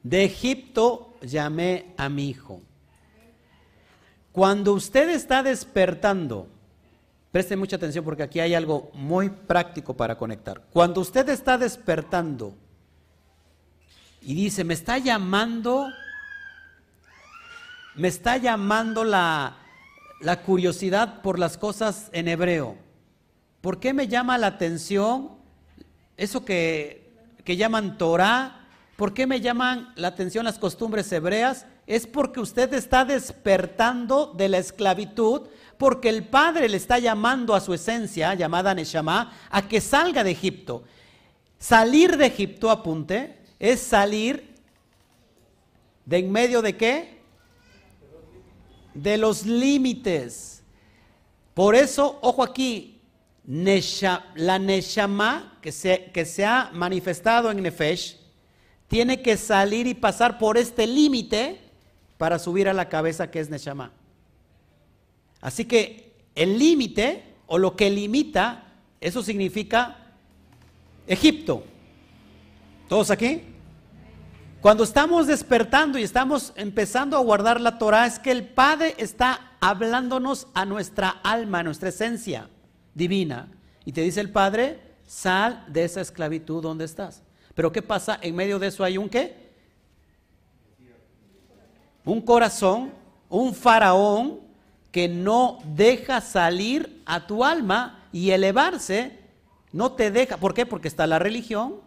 De 0.03 0.23
Egipto 0.23 1.15
llamé 1.19 1.95
a 1.97 2.09
mi 2.09 2.29
hijo. 2.29 2.61
Cuando 4.31 4.73
usted 4.73 5.09
está 5.09 5.41
despertando, 5.41 6.47
Preste 7.31 7.57
mucha 7.57 7.77
atención 7.77 8.05
porque 8.05 8.21
aquí 8.21 8.39
hay 8.39 8.53
algo 8.53 8.91
muy 8.93 9.31
práctico 9.31 9.97
para 9.97 10.15
conectar. 10.15 10.61
Cuando 10.71 11.01
usted 11.01 11.27
está 11.29 11.57
despertando 11.57 12.53
y 14.21 14.35
dice, 14.35 14.63
me 14.63 14.75
está 14.75 14.99
llamando, 14.99 15.87
me 17.97 18.07
está 18.07 18.37
llamando 18.37 19.03
la, 19.03 19.57
la 20.21 20.41
curiosidad 20.41 21.21
por 21.21 21.39
las 21.39 21.57
cosas 21.57 22.09
en 22.13 22.27
hebreo. 22.27 22.77
¿Por 23.61 23.79
qué 23.79 23.93
me 23.93 24.07
llama 24.07 24.37
la 24.37 24.47
atención 24.47 25.31
eso 26.15 26.45
que, 26.45 27.11
que 27.43 27.57
llaman 27.57 27.97
Torah? 27.97 28.67
¿Por 28.95 29.13
qué 29.13 29.27
me 29.27 29.41
llaman 29.41 29.93
la 29.95 30.09
atención 30.09 30.45
las 30.45 30.59
costumbres 30.59 31.11
hebreas? 31.11 31.65
Es 31.87 32.05
porque 32.07 32.39
usted 32.39 32.73
está 32.73 33.03
despertando 33.03 34.33
de 34.35 34.49
la 34.49 34.59
esclavitud 34.59 35.47
porque 35.77 36.09
el 36.09 36.23
Padre 36.23 36.69
le 36.69 36.77
está 36.77 36.97
llamando 36.99 37.53
a 37.53 37.61
su 37.61 37.73
esencia, 37.73 38.33
llamada 38.33 38.73
Neshama, 38.73 39.33
a 39.49 39.67
que 39.67 39.79
salga 39.79 40.23
de 40.23 40.31
Egipto. 40.31 40.83
Salir 41.59 42.17
de 42.17 42.25
Egipto, 42.25 42.71
apunte, 42.71 43.37
es 43.59 43.79
salir 43.79 44.55
de 46.05 46.17
en 46.17 46.31
medio 46.31 46.61
de 46.61 46.75
qué? 46.75 47.16
De 48.97 49.17
los 49.17 49.45
límites. 49.45 50.63
Por 51.53 51.75
eso, 51.75 52.17
ojo 52.21 52.43
aquí, 52.43 53.01
la 53.45 54.59
Neshama 54.59 55.57
que 55.61 55.71
se, 55.71 56.11
que 56.11 56.25
se 56.25 56.45
ha 56.45 56.71
manifestado 56.73 57.51
en 57.51 57.61
Nefesh, 57.61 58.17
tiene 58.87 59.21
que 59.21 59.37
salir 59.37 59.85
y 59.85 59.93
pasar 59.93 60.37
por 60.37 60.57
este 60.57 60.87
límite 60.87 61.61
para 62.17 62.39
subir 62.39 62.67
a 62.67 62.73
la 62.73 62.89
cabeza 62.89 63.29
que 63.29 63.39
es 63.39 63.49
Neshama. 63.49 63.91
Así 65.41 65.65
que 65.65 66.13
el 66.35 66.57
límite 66.57 67.23
o 67.45 67.57
lo 67.57 67.75
que 67.75 67.89
limita, 67.89 68.73
eso 68.99 69.21
significa 69.21 70.15
Egipto. 71.05 71.63
¿Todos 72.89 73.11
aquí? 73.11 73.43
Cuando 74.67 74.83
estamos 74.83 75.27
despertando 75.27 75.97
y 75.97 76.03
estamos 76.03 76.51
empezando 76.57 77.15
a 77.15 77.21
guardar 77.21 77.61
la 77.61 77.77
Torah, 77.77 78.05
es 78.05 78.19
que 78.19 78.31
el 78.31 78.43
Padre 78.43 78.95
está 78.97 79.53
hablándonos 79.61 80.47
a 80.53 80.65
nuestra 80.65 81.21
alma, 81.23 81.59
a 81.59 81.63
nuestra 81.63 81.87
esencia 81.87 82.49
divina. 82.93 83.47
Y 83.85 83.93
te 83.93 84.01
dice 84.01 84.19
el 84.19 84.29
Padre, 84.29 84.81
sal 85.05 85.63
de 85.69 85.85
esa 85.85 86.01
esclavitud 86.01 86.61
donde 86.61 86.83
estás. 86.83 87.23
Pero 87.55 87.71
¿qué 87.71 87.81
pasa? 87.81 88.19
En 88.21 88.35
medio 88.35 88.59
de 88.59 88.67
eso 88.67 88.83
hay 88.83 88.97
un 88.97 89.07
qué? 89.07 89.53
Un 92.03 92.19
corazón, 92.19 92.91
un 93.29 93.55
faraón 93.55 94.41
que 94.91 95.07
no 95.07 95.59
deja 95.63 96.19
salir 96.19 97.01
a 97.05 97.25
tu 97.25 97.45
alma 97.45 98.03
y 98.11 98.31
elevarse 98.31 99.17
No 99.71 99.93
te 99.93 100.11
deja, 100.11 100.35
¿por 100.35 100.53
qué? 100.53 100.65
Porque 100.65 100.89
está 100.89 101.07
la 101.07 101.19
religión. 101.19 101.86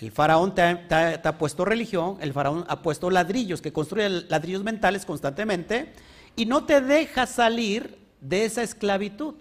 El 0.00 0.10
faraón 0.10 0.54
te 0.54 0.62
ha, 0.62 1.38
puesto 1.38 1.64
religión, 1.64 2.18
el 2.20 2.32
faraón 2.32 2.64
ha 2.68 2.82
puesto 2.82 3.10
ladrillos, 3.10 3.62
que 3.62 3.72
construye 3.72 4.08
ladrillos 4.28 4.64
mentales 4.64 5.04
constantemente, 5.04 5.92
y 6.34 6.46
no 6.46 6.64
te 6.64 6.80
deja 6.80 7.26
salir 7.26 7.98
de 8.20 8.44
esa 8.44 8.62
esclavitud. 8.62 9.34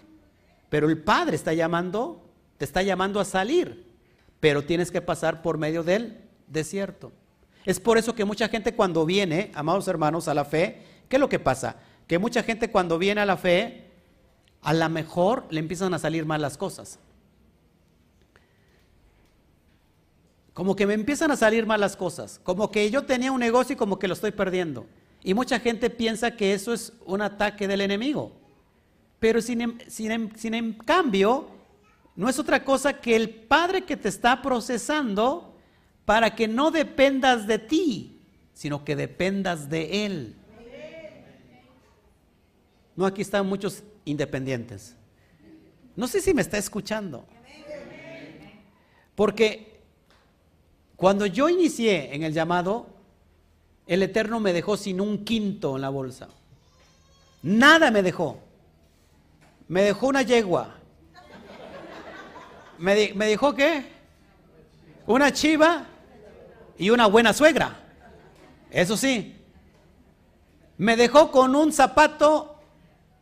Pero 0.69 0.89
el 0.89 0.99
Padre 0.99 1.35
está 1.35 1.53
llamando, 1.53 2.23
te 2.57 2.65
está 2.65 2.83
llamando 2.83 3.19
a 3.19 3.25
salir, 3.25 3.85
pero 4.39 4.63
tienes 4.63 4.91
que 4.91 5.01
pasar 5.01 5.41
por 5.41 5.57
medio 5.57 5.83
del 5.83 6.21
desierto. 6.47 7.11
Es 7.65 7.79
por 7.79 7.97
eso 7.97 8.13
que 8.13 8.25
mucha 8.25 8.47
gente 8.47 8.75
cuando 8.75 9.05
viene, 9.05 9.51
amados 9.55 9.87
hermanos, 9.87 10.27
a 10.27 10.33
la 10.33 10.45
fe, 10.45 10.83
¿qué 11.09 11.15
es 11.15 11.19
lo 11.19 11.29
que 11.29 11.39
pasa? 11.39 11.77
Que 12.07 12.19
mucha 12.19 12.43
gente 12.43 12.69
cuando 12.69 12.99
viene 12.99 13.21
a 13.21 13.25
la 13.25 13.37
fe, 13.37 13.89
a 14.61 14.73
lo 14.73 14.89
mejor 14.89 15.45
le 15.49 15.59
empiezan 15.59 15.93
a 15.93 15.99
salir 15.99 16.25
mal 16.25 16.41
las 16.41 16.57
cosas. 16.57 16.99
Como 20.53 20.75
que 20.75 20.85
me 20.85 20.93
empiezan 20.93 21.31
a 21.31 21.35
salir 21.35 21.65
mal 21.65 21.79
las 21.79 21.95
cosas. 21.95 22.39
Como 22.43 22.69
que 22.69 22.89
yo 22.91 23.03
tenía 23.03 23.31
un 23.31 23.39
negocio 23.39 23.73
y 23.73 23.77
como 23.77 23.97
que 23.97 24.07
lo 24.07 24.13
estoy 24.13 24.31
perdiendo. 24.31 24.85
Y 25.23 25.33
mucha 25.33 25.59
gente 25.59 25.89
piensa 25.89 26.35
que 26.35 26.53
eso 26.53 26.73
es 26.73 26.93
un 27.05 27.21
ataque 27.21 27.67
del 27.67 27.81
enemigo. 27.81 28.31
Pero 29.19 29.41
sin, 29.41 29.61
em, 29.61 29.77
sin, 29.87 30.11
em, 30.11 30.29
sin 30.35 30.53
en 30.53 30.73
cambio, 30.73 31.47
no 32.15 32.29
es 32.29 32.37
otra 32.37 32.63
cosa 32.63 32.99
que 32.99 33.15
el 33.15 33.29
Padre 33.29 33.83
que 33.83 33.97
te 33.97 34.09
está 34.09 34.41
procesando 34.41 35.55
para 36.05 36.35
que 36.35 36.47
no 36.47 36.69
dependas 36.69 37.47
de 37.47 37.57
ti, 37.57 38.21
sino 38.53 38.83
que 38.83 38.95
dependas 38.95 39.69
de 39.69 40.05
Él. 40.05 40.35
No, 42.95 43.05
aquí 43.05 43.21
están 43.21 43.47
muchos 43.47 43.81
independientes. 44.05 44.95
No 45.95 46.07
sé 46.07 46.21
si 46.21 46.33
me 46.33 46.41
está 46.41 46.57
escuchando. 46.57 47.25
Porque 49.15 49.72
cuando 51.03 51.25
yo 51.25 51.49
inicié 51.49 52.15
en 52.15 52.23
el 52.23 52.31
llamado, 52.31 52.87
el 53.87 54.03
Eterno 54.03 54.39
me 54.39 54.53
dejó 54.53 54.77
sin 54.77 55.01
un 55.01 55.25
quinto 55.25 55.75
en 55.75 55.81
la 55.81 55.89
bolsa. 55.89 56.29
Nada 57.41 57.91
me 57.91 58.01
dejó. 58.01 58.39
Me 59.67 59.81
dejó 59.81 60.07
una 60.07 60.21
yegua. 60.21 60.75
¿Me, 62.77 63.11
me 63.15 63.25
dejó 63.25 63.53
qué? 63.53 63.85
Una 65.05 65.33
chiva 65.33 65.87
y 66.77 66.89
una 66.89 67.07
buena 67.07 67.33
suegra. 67.33 67.81
Eso 68.71 68.95
sí. 68.95 69.35
Me 70.77 70.95
dejó 70.95 71.31
con 71.31 71.53
un 71.53 71.73
zapato, 71.73 72.55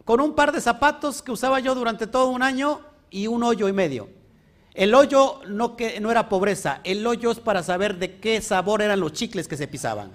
con 0.05 0.21
un 0.21 0.35
par 0.35 0.51
de 0.51 0.61
zapatos 0.61 1.23
que 1.23 1.31
usaba 1.31 1.59
yo 1.59 1.73
durante 1.73 2.05
todo 2.05 2.27
un 2.27 2.43
año 2.43 2.81
y 3.09 3.25
un 3.25 3.41
hoyo 3.41 3.67
y 3.67 3.73
medio. 3.73 4.20
El 4.73 4.93
hoyo 4.95 5.41
no, 5.47 5.75
que, 5.75 5.99
no 5.99 6.11
era 6.11 6.29
pobreza, 6.29 6.79
el 6.83 7.05
hoyo 7.05 7.31
es 7.31 7.39
para 7.39 7.61
saber 7.63 7.97
de 7.97 8.19
qué 8.19 8.41
sabor 8.41 8.81
eran 8.81 8.99
los 8.99 9.13
chicles 9.13 9.47
que 9.47 9.57
se 9.57 9.67
pisaban. 9.67 10.11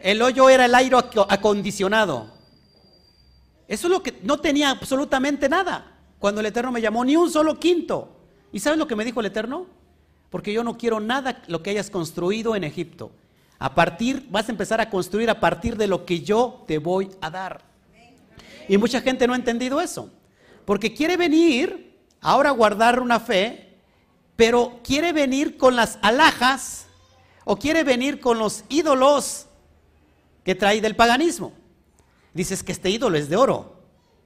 El 0.00 0.22
hoyo 0.22 0.48
era 0.48 0.66
el 0.66 0.74
aire 0.74 0.96
acondicionado. 1.28 2.28
Eso 3.66 3.86
es 3.88 3.90
lo 3.90 4.02
que 4.02 4.20
no 4.22 4.38
tenía 4.38 4.70
absolutamente 4.70 5.48
nada. 5.48 5.96
Cuando 6.18 6.40
el 6.40 6.46
Eterno 6.46 6.70
me 6.70 6.80
llamó, 6.80 7.04
ni 7.04 7.16
un 7.16 7.30
solo 7.30 7.58
quinto. 7.58 8.16
¿Y 8.52 8.60
sabes 8.60 8.78
lo 8.78 8.86
que 8.86 8.96
me 8.96 9.04
dijo 9.04 9.20
el 9.20 9.26
Eterno? 9.26 9.66
porque 10.30 10.52
yo 10.52 10.62
no 10.62 10.76
quiero 10.76 11.00
nada 11.00 11.42
lo 11.46 11.62
que 11.62 11.70
hayas 11.70 11.90
construido 11.90 12.54
en 12.54 12.64
Egipto. 12.64 13.10
A 13.58 13.74
partir, 13.74 14.26
vas 14.30 14.48
a 14.48 14.52
empezar 14.52 14.80
a 14.80 14.90
construir 14.90 15.30
a 15.30 15.40
partir 15.40 15.76
de 15.76 15.86
lo 15.86 16.04
que 16.04 16.20
yo 16.20 16.64
te 16.66 16.78
voy 16.78 17.10
a 17.20 17.30
dar. 17.30 17.62
Y 18.68 18.76
mucha 18.76 19.00
gente 19.00 19.26
no 19.26 19.32
ha 19.32 19.36
entendido 19.36 19.80
eso, 19.80 20.10
porque 20.64 20.92
quiere 20.92 21.16
venir 21.16 21.87
ahora 22.20 22.50
guardar 22.50 23.00
una 23.00 23.20
fe, 23.20 23.78
pero 24.36 24.80
quiere 24.84 25.12
venir 25.12 25.56
con 25.56 25.76
las 25.76 25.98
alhajas 26.02 26.86
o 27.44 27.56
quiere 27.56 27.84
venir 27.84 28.20
con 28.20 28.38
los 28.38 28.64
ídolos 28.68 29.46
que 30.44 30.54
trae 30.54 30.80
del 30.80 30.96
paganismo. 30.96 31.52
Dices 32.34 32.62
que 32.62 32.72
este 32.72 32.90
ídolo 32.90 33.16
es 33.18 33.28
de 33.28 33.36
oro, 33.36 33.82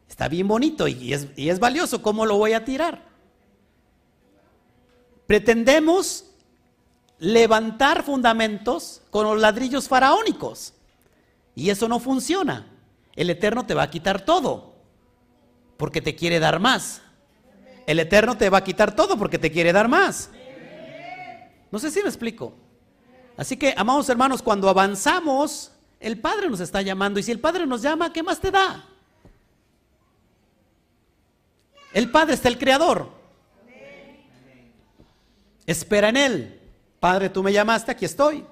está 0.09 0.29
bien 0.29 0.49
bonito 0.49 0.89
y 0.89 1.13
es 1.13 1.59
valioso, 1.59 2.03
¿cómo 2.03 2.27
lo 2.27 2.37
voy 2.37 2.53
a 2.53 2.65
tirar? 2.65 3.11
Pretendemos 5.27 6.27
levantar 7.19 8.03
fundamentos 8.03 9.03
con 9.11 9.25
los 9.25 9.41
ladrillos 9.41 9.87
faraónicos. 9.87 10.75
Y 11.55 11.71
eso 11.71 11.87
no 11.87 12.01
funciona. 12.01 12.67
El 13.15 13.31
Eterno 13.31 13.67
te 13.67 13.75
va 13.75 13.83
a 13.83 13.91
quitar 13.91 14.25
todo, 14.25 14.75
porque 15.77 16.01
te 16.01 16.17
quiere 16.17 16.41
dar 16.41 16.59
más. 16.59 17.02
El 17.93 18.01
Eterno 18.01 18.39
te 18.39 18.49
va 18.49 18.57
a 18.57 18.65
quitar 18.65 18.97
todo 18.97 19.19
porque 19.19 19.39
te 19.39 19.53
quiere 19.53 19.71
dar 19.71 19.87
más. 19.87 20.31
No 21.71 21.79
sé 21.79 21.91
si 21.91 22.01
me 22.01 22.09
explico. 22.09 22.55
Así 23.37 23.59
que, 23.59 23.75
amados 23.77 24.09
hermanos, 24.09 24.41
cuando 24.41 24.71
avanzamos, 24.71 25.73
el 26.01 26.19
Padre 26.19 26.49
nos 26.49 26.61
está 26.61 26.81
llamando. 26.81 27.21
Y 27.21 27.23
si 27.23 27.31
el 27.31 27.39
Padre 27.39 27.67
nos 27.67 27.83
llama, 27.83 28.11
¿qué 28.11 28.23
más 28.23 28.41
te 28.41 28.51
da? 28.51 28.83
El 31.93 32.11
Padre 32.11 32.33
está 32.33 32.49
el 32.49 32.57
Creador. 32.57 33.11
Espera 35.67 36.09
en 36.09 36.17
Él. 36.17 36.61
Padre, 36.99 37.29
tú 37.29 37.43
me 37.43 37.53
llamaste, 37.53 37.93
aquí 37.93 38.07
estoy. 38.07 38.43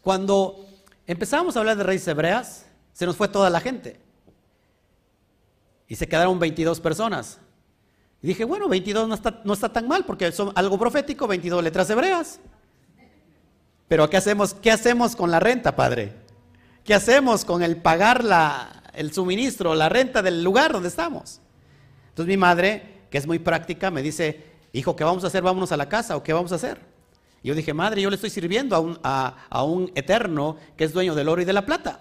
Cuando 0.00 0.66
empezamos 1.06 1.56
a 1.56 1.58
hablar 1.58 1.76
de 1.76 1.84
raíces 1.84 2.08
hebreas, 2.08 2.64
se 2.94 3.04
nos 3.04 3.18
fue 3.18 3.28
toda 3.28 3.50
la 3.50 3.60
gente. 3.60 4.00
Y 5.88 5.96
se 5.96 6.08
quedaron 6.08 6.38
22 6.38 6.80
personas. 6.80 7.38
Y 8.22 8.28
dije, 8.28 8.44
bueno, 8.44 8.68
22 8.68 9.08
no 9.08 9.14
está, 9.14 9.40
no 9.44 9.52
está 9.52 9.68
tan 9.68 9.88
mal 9.88 10.04
porque 10.04 10.30
son 10.32 10.52
algo 10.54 10.78
profético, 10.78 11.26
22 11.26 11.62
letras 11.62 11.90
hebreas. 11.90 12.38
Pero 13.88 14.08
¿qué 14.08 14.16
hacemos, 14.16 14.54
¿qué 14.54 14.70
hacemos 14.70 15.16
con 15.16 15.30
la 15.30 15.40
renta, 15.40 15.74
Padre? 15.74 16.12
¿Qué 16.84 16.94
hacemos 16.94 17.44
con 17.44 17.62
el 17.62 17.76
pagar 17.76 18.24
la, 18.24 18.84
el 18.94 19.12
suministro, 19.12 19.74
la 19.74 19.88
renta 19.88 20.22
del 20.22 20.42
lugar 20.44 20.72
donde 20.72 20.88
estamos? 20.88 21.40
Entonces 22.10 22.28
mi 22.28 22.36
madre, 22.36 23.00
que 23.10 23.18
es 23.18 23.26
muy 23.26 23.38
práctica, 23.38 23.90
me 23.90 24.02
dice, 24.02 24.52
Hijo, 24.72 24.96
¿qué 24.96 25.04
vamos 25.04 25.22
a 25.24 25.26
hacer? 25.26 25.42
Vámonos 25.42 25.70
a 25.72 25.76
la 25.76 25.88
casa 25.88 26.16
o 26.16 26.22
qué 26.22 26.32
vamos 26.32 26.52
a 26.52 26.54
hacer. 26.54 26.78
Y 27.42 27.48
yo 27.48 27.54
dije, 27.54 27.74
madre, 27.74 28.00
yo 28.00 28.08
le 28.08 28.16
estoy 28.16 28.30
sirviendo 28.30 28.74
a 28.74 28.80
un, 28.80 28.98
a, 29.02 29.64
un 29.64 29.90
eterno 29.94 30.56
que 30.76 30.84
es 30.84 30.92
dueño 30.92 31.14
del 31.14 31.28
oro 31.28 31.42
y 31.42 31.44
de 31.44 31.52
la 31.52 31.66
plata. 31.66 32.00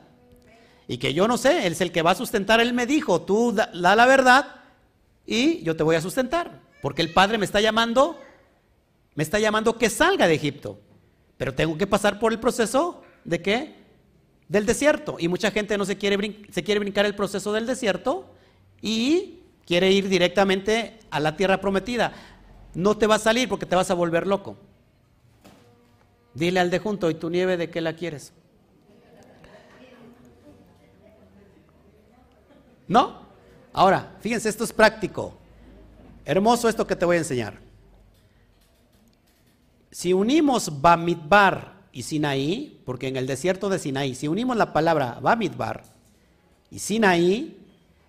Y 0.88 0.98
que 0.98 1.14
yo 1.14 1.28
no 1.28 1.38
sé, 1.38 1.68
él 1.68 1.74
es 1.74 1.82
el 1.82 1.92
que 1.92 2.02
va 2.02 2.12
a 2.12 2.16
sustentar. 2.16 2.62
Él 2.62 2.74
me 2.74 2.86
dijo, 2.86 3.22
tú 3.22 3.52
da, 3.52 3.70
la 3.74 4.06
verdad 4.06 4.61
y 5.26 5.62
yo 5.64 5.76
te 5.76 5.84
voy 5.84 5.96
a 5.96 6.02
sustentar. 6.02 6.62
Porque 6.82 7.02
el 7.02 7.14
Padre 7.14 7.38
me 7.38 7.46
está 7.46 7.62
llamando, 7.62 8.20
me 9.16 9.24
está 9.24 9.40
llamando 9.40 9.78
que 9.78 9.90
salga 9.90 10.28
de 10.28 10.36
Egipto. 10.36 10.80
Pero 11.38 11.54
tengo 11.54 11.78
que 11.78 11.88
pasar 11.88 12.20
por 12.20 12.32
el 12.32 12.40
proceso 12.40 13.04
de 13.24 13.42
qué? 13.42 13.76
Del 14.48 14.66
desierto. 14.66 15.18
Y 15.20 15.28
mucha 15.28 15.52
gente 15.52 15.78
no 15.78 15.86
se 15.86 15.98
quiere, 15.98 16.46
se 16.52 16.64
quiere 16.64 16.80
brincar 16.80 17.06
el 17.06 17.16
proceso 17.16 17.54
del 17.54 17.68
desierto 17.68 18.34
y 18.82 19.40
quiere 19.66 19.92
ir 19.92 20.10
directamente 20.10 21.00
a 21.12 21.20
la 21.20 21.38
tierra 21.38 21.62
prometida 21.62 22.14
no 22.74 22.98
te 22.98 23.08
va 23.08 23.16
a 23.16 23.20
salir 23.20 23.50
porque 23.50 23.66
te 23.66 23.76
vas 23.76 23.92
a 23.92 23.96
volver 23.96 24.28
loco. 24.28 24.58
Dile 26.34 26.60
al 26.60 26.70
de 26.70 26.80
junto, 26.80 27.10
¿y 27.10 27.16
tu 27.16 27.30
nieve 27.30 27.58
de 27.58 27.70
qué 27.70 27.82
la 27.82 27.94
quieres? 27.94 28.34
¿No? 32.88 33.21
Ahora, 33.74 34.16
fíjense, 34.20 34.50
esto 34.50 34.64
es 34.64 34.74
práctico. 34.74 35.38
Hermoso 36.26 36.70
esto 36.70 36.86
que 36.86 36.96
te 36.96 37.06
voy 37.06 37.16
a 37.16 37.20
enseñar. 37.20 37.60
Si 39.92 40.14
unimos 40.14 40.82
Bamidbar 40.82 41.74
y 41.92 42.04
Sinaí, 42.04 42.82
porque 42.86 43.08
en 43.08 43.18
el 43.18 43.28
desierto 43.28 43.70
de 43.70 43.80
Sinaí, 43.80 44.16
si 44.16 44.28
unimos 44.28 44.56
la 44.56 44.74
palabra 44.74 45.20
Bamidbar 45.22 45.84
y 46.70 46.80
Sinaí, 46.80 47.58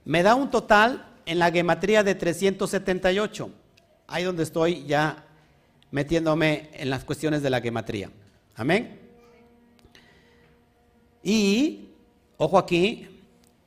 me 0.05 0.23
da 0.23 0.35
un 0.35 0.51
total 0.51 1.07
en 1.27 1.39
la 1.39 1.51
gematría 1.51 2.03
de 2.03 2.15
378 2.15 3.51
ahí 4.13 4.25
donde 4.25 4.43
estoy 4.43 4.85
ya 4.85 5.25
metiéndome 5.91 6.69
en 6.75 6.91
las 6.91 7.05
cuestiones 7.05 7.43
de 7.43 7.51
la 7.51 7.61
gematría. 7.61 8.11
Amén. 8.55 9.01
Y, 11.23 11.89
ojo 12.37 12.59
aquí, 12.59 13.09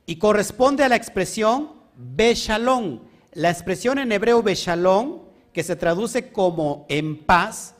y 0.06 0.16
corresponde 0.16 0.84
a 0.84 0.88
la 0.88 0.96
expresión 0.96 1.75
Beshalom. 1.96 3.00
La 3.32 3.50
expresión 3.50 3.98
en 3.98 4.12
hebreo 4.12 4.42
Beshalom, 4.42 5.22
que 5.52 5.62
se 5.62 5.76
traduce 5.76 6.30
como 6.30 6.86
en 6.88 7.24
paz, 7.24 7.74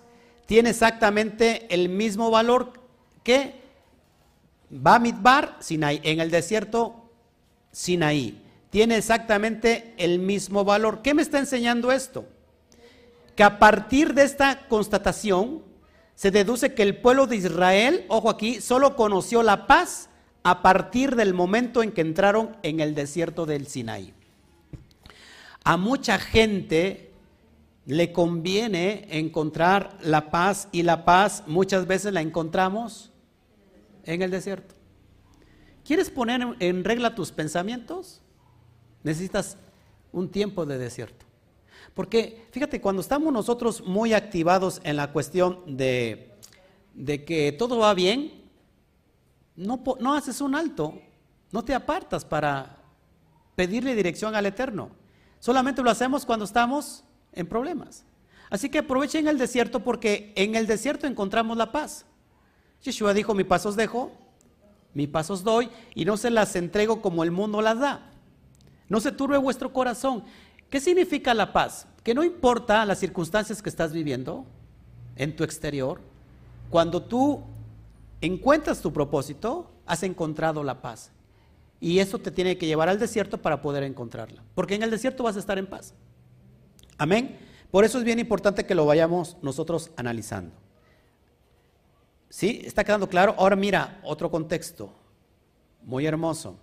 tiene 0.46 0.70
exactamente 0.70 1.66
el 1.74 1.88
mismo 1.88 2.31
valor 2.31 2.72
que 3.22 3.55
Bamidbar, 4.68 5.57
Sinaí, 5.61 6.00
en 6.02 6.20
el 6.20 6.31
desierto 6.31 7.11
Sinaí. 7.70 8.42
Tiene 8.70 8.96
exactamente 8.96 9.94
el 9.96 10.18
mismo 10.18 10.64
valor. 10.64 11.02
¿Qué 11.02 11.14
me 11.14 11.22
está 11.22 11.38
enseñando 11.38 11.92
esto? 11.92 12.26
que 13.37 13.44
a 13.44 13.59
partir 13.59 14.14
de 14.14 14.24
esta 14.24 14.66
constatación 14.66 15.62
se 16.14 16.31
deduce 16.31 16.74
que 16.74 16.83
el 16.83 16.96
pueblo 16.96 17.26
de 17.26 17.37
Israel, 17.37 18.07
ojo 18.09 18.31
aquí, 18.31 18.62
solo 18.62 18.96
conoció 18.96 19.42
la 19.42 19.66
paz 19.66 20.09
a 20.46 20.62
partir 20.62 21.16
del 21.16 21.35
momento 21.35 21.82
en 21.82 21.90
que 21.90 22.02
entraron 22.02 22.56
en 22.62 22.78
el 22.78 22.94
desierto 22.94 23.46
del 23.46 23.66
Sinaí. 23.66 24.14
a 25.64 25.76
mucha 25.76 26.20
gente 26.20 27.11
le 27.85 28.12
conviene 28.12 29.09
encontrar 29.11 29.98
la 30.02 30.30
paz 30.30 30.68
y 30.70 30.85
la 30.85 31.04
paz 31.04 31.42
muchas 31.48 31.88
veces 31.88 32.12
la 32.12 32.20
encontramos 32.20 33.11
en 34.04 34.22
el 34.22 34.30
desierto. 34.30 34.76
¿Quieres 35.85 36.11
poner 36.11 36.40
en 36.61 36.85
regla 36.85 37.16
tus 37.16 37.32
pensamientos? 37.32 38.22
Necesitas 39.02 39.56
un 40.12 40.30
tiempo 40.30 40.64
de 40.64 40.78
desierto. 40.78 41.26
Porque 41.92 42.46
fíjate, 42.52 42.80
cuando 42.80 43.02
estamos 43.02 43.32
nosotros 43.32 43.82
muy 43.85 44.12
activados 44.12 44.80
en 44.85 44.94
la 44.94 45.11
cuestión 45.11 45.76
de, 45.76 46.30
de 46.94 47.24
que 47.24 47.50
todo 47.50 47.78
va 47.78 47.94
bien, 47.94 48.36
no, 49.57 49.83
no 50.01 50.14
haces 50.14 50.40
un 50.40 50.55
alto, 50.55 51.01
no 51.53 51.64
te 51.64 51.75
apartas 51.75 52.25
para 52.25 52.77
pedirle 53.55 53.95
dirección 53.95 54.35
al 54.35 54.47
Eterno. 54.47 54.90
Solamente 55.40 55.83
lo 55.83 55.90
hacemos 55.90 56.27
cuando 56.27 56.45
estamos 56.45 57.05
en 57.33 57.47
problemas. 57.47 58.05
Así 58.51 58.69
que 58.69 58.79
aprovechen 58.79 59.27
el 59.27 59.38
desierto 59.38 59.81
porque 59.81 60.33
en 60.37 60.55
el 60.55 60.66
desierto 60.66 61.07
encontramos 61.07 61.57
la 61.57 61.73
paz. 61.73 62.07
Yeshua 62.83 63.14
dijo, 63.14 63.35
mi 63.35 63.45
pasos 63.45 63.75
dejo, 63.77 64.12
mi 64.95 65.07
pasos 65.07 65.42
doy 65.42 65.69
y 65.95 66.05
no 66.05 66.16
se 66.16 66.31
las 66.31 66.55
entrego 66.57 67.03
como 67.03 67.25
el 67.25 67.31
mundo 67.31 67.61
las 67.61 67.79
da. 67.79 68.11
No 68.88 69.01
se 69.01 69.12
turbe 69.12 69.37
vuestro 69.37 69.73
corazón. 69.73 70.25
¿Qué 70.71 70.81
significa 70.81 71.35
la 71.35 71.53
paz? 71.53 71.87
Que 72.03 72.14
no 72.14 72.23
importa 72.23 72.85
las 72.85 72.99
circunstancias 72.99 73.62
que 73.62 73.69
estás 73.69 73.92
viviendo 73.92 74.47
en 75.16 75.35
tu 75.35 75.45
exterior, 75.45 76.01
cuando 76.71 77.03
tú 77.03 77.42
encuentras 78.20 78.81
tu 78.81 78.92
propósito, 78.92 79.70
has 79.87 80.02
encontrado 80.02 80.62
la 80.64 80.83
paz. 80.83 81.12
Y 81.81 81.98
eso 81.98 82.18
te 82.18 82.31
tiene 82.31 82.57
que 82.57 82.66
llevar 82.66 82.88
al 82.88 82.98
desierto 82.98 83.40
para 83.42 83.61
poder 83.61 83.83
encontrarla. 83.83 84.42
Porque 84.55 84.74
en 84.74 84.83
el 84.83 84.90
desierto 84.90 85.22
vas 85.22 85.37
a 85.37 85.40
estar 85.40 85.59
en 85.59 85.66
paz. 85.66 85.94
Amén. 86.98 87.38
Por 87.70 87.85
eso 87.85 87.98
es 87.98 88.05
bien 88.05 88.18
importante 88.18 88.64
que 88.64 88.74
lo 88.74 88.87
vayamos 88.87 89.37
nosotros 89.42 89.90
analizando. 89.96 90.55
¿Sí? 92.29 92.62
¿Está 92.64 92.85
quedando 92.85 93.09
claro? 93.09 93.35
Ahora 93.38 93.57
mira, 93.57 94.00
otro 94.02 94.31
contexto. 94.31 94.92
Muy 95.83 96.07
hermoso. 96.07 96.59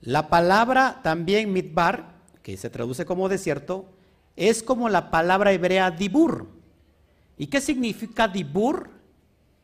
La 0.00 0.28
palabra 0.28 1.00
también 1.02 1.52
mitbar, 1.52 2.14
que 2.42 2.56
se 2.56 2.70
traduce 2.70 3.04
como 3.04 3.28
desierto, 3.28 3.86
es 4.36 4.62
como 4.62 4.88
la 4.88 5.10
palabra 5.10 5.52
hebrea 5.52 5.90
dibur. 5.90 6.46
¿Y 7.36 7.48
qué 7.48 7.60
significa 7.60 8.28
dibur? 8.28 8.90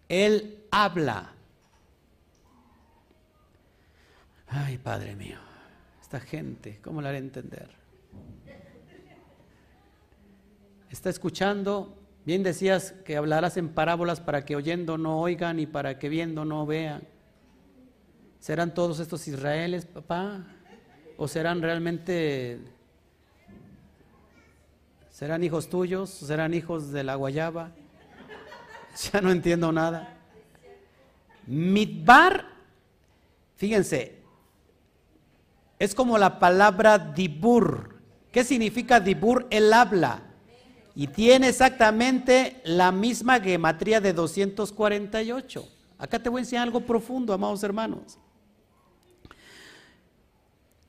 Él 0.08 0.63
habla. 0.74 1.32
Ay, 4.48 4.76
Padre 4.78 5.14
mío, 5.14 5.38
esta 6.02 6.18
gente, 6.18 6.80
¿cómo 6.82 7.00
la 7.00 7.10
haré 7.10 7.18
entender? 7.18 7.70
Está 10.90 11.10
escuchando, 11.10 11.96
bien 12.24 12.42
decías 12.42 12.92
que 13.04 13.16
hablarás 13.16 13.56
en 13.56 13.68
parábolas 13.68 14.20
para 14.20 14.44
que 14.44 14.56
oyendo 14.56 14.98
no 14.98 15.20
oigan 15.20 15.60
y 15.60 15.66
para 15.66 15.98
que 15.98 16.08
viendo 16.08 16.44
no 16.44 16.66
vean. 16.66 17.02
¿Serán 18.40 18.74
todos 18.74 18.98
estos 18.98 19.26
Israeles, 19.28 19.86
papá? 19.86 20.44
¿O 21.16 21.28
serán 21.28 21.62
realmente, 21.62 22.60
serán 25.10 25.44
hijos 25.44 25.68
tuyos? 25.68 26.10
¿Serán 26.10 26.52
hijos 26.52 26.90
de 26.90 27.04
la 27.04 27.14
guayaba? 27.14 27.70
Ya 29.12 29.20
no 29.20 29.32
entiendo 29.32 29.72
nada. 29.72 30.13
Midbar, 31.46 32.46
fíjense, 33.56 34.22
es 35.78 35.94
como 35.94 36.18
la 36.18 36.38
palabra 36.38 36.98
dibur. 36.98 38.00
¿Qué 38.30 38.44
significa 38.44 39.00
dibur? 39.00 39.46
El 39.50 39.72
habla. 39.72 40.22
Y 40.94 41.08
tiene 41.08 41.48
exactamente 41.48 42.60
la 42.64 42.92
misma 42.92 43.40
gematría 43.40 44.00
de 44.00 44.12
248. 44.12 45.68
Acá 45.98 46.22
te 46.22 46.28
voy 46.28 46.38
a 46.38 46.42
enseñar 46.42 46.64
algo 46.64 46.80
profundo, 46.80 47.32
amados 47.32 47.62
hermanos. 47.62 48.18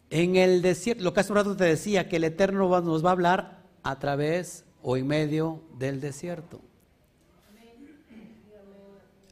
En 0.09 0.35
el 0.35 0.61
desierto, 0.61 1.03
lo 1.03 1.13
que 1.13 1.19
hace 1.19 1.31
un 1.31 1.37
rato 1.37 1.55
te 1.55 1.63
decía, 1.63 2.07
que 2.07 2.17
el 2.17 2.23
Eterno 2.23 2.69
nos 2.81 3.03
va 3.03 3.09
a 3.09 3.13
hablar 3.13 3.63
a 3.83 3.99
través 3.99 4.63
o 4.81 4.97
en 4.97 5.07
medio 5.07 5.61
del 5.77 5.99
desierto. 5.99 6.61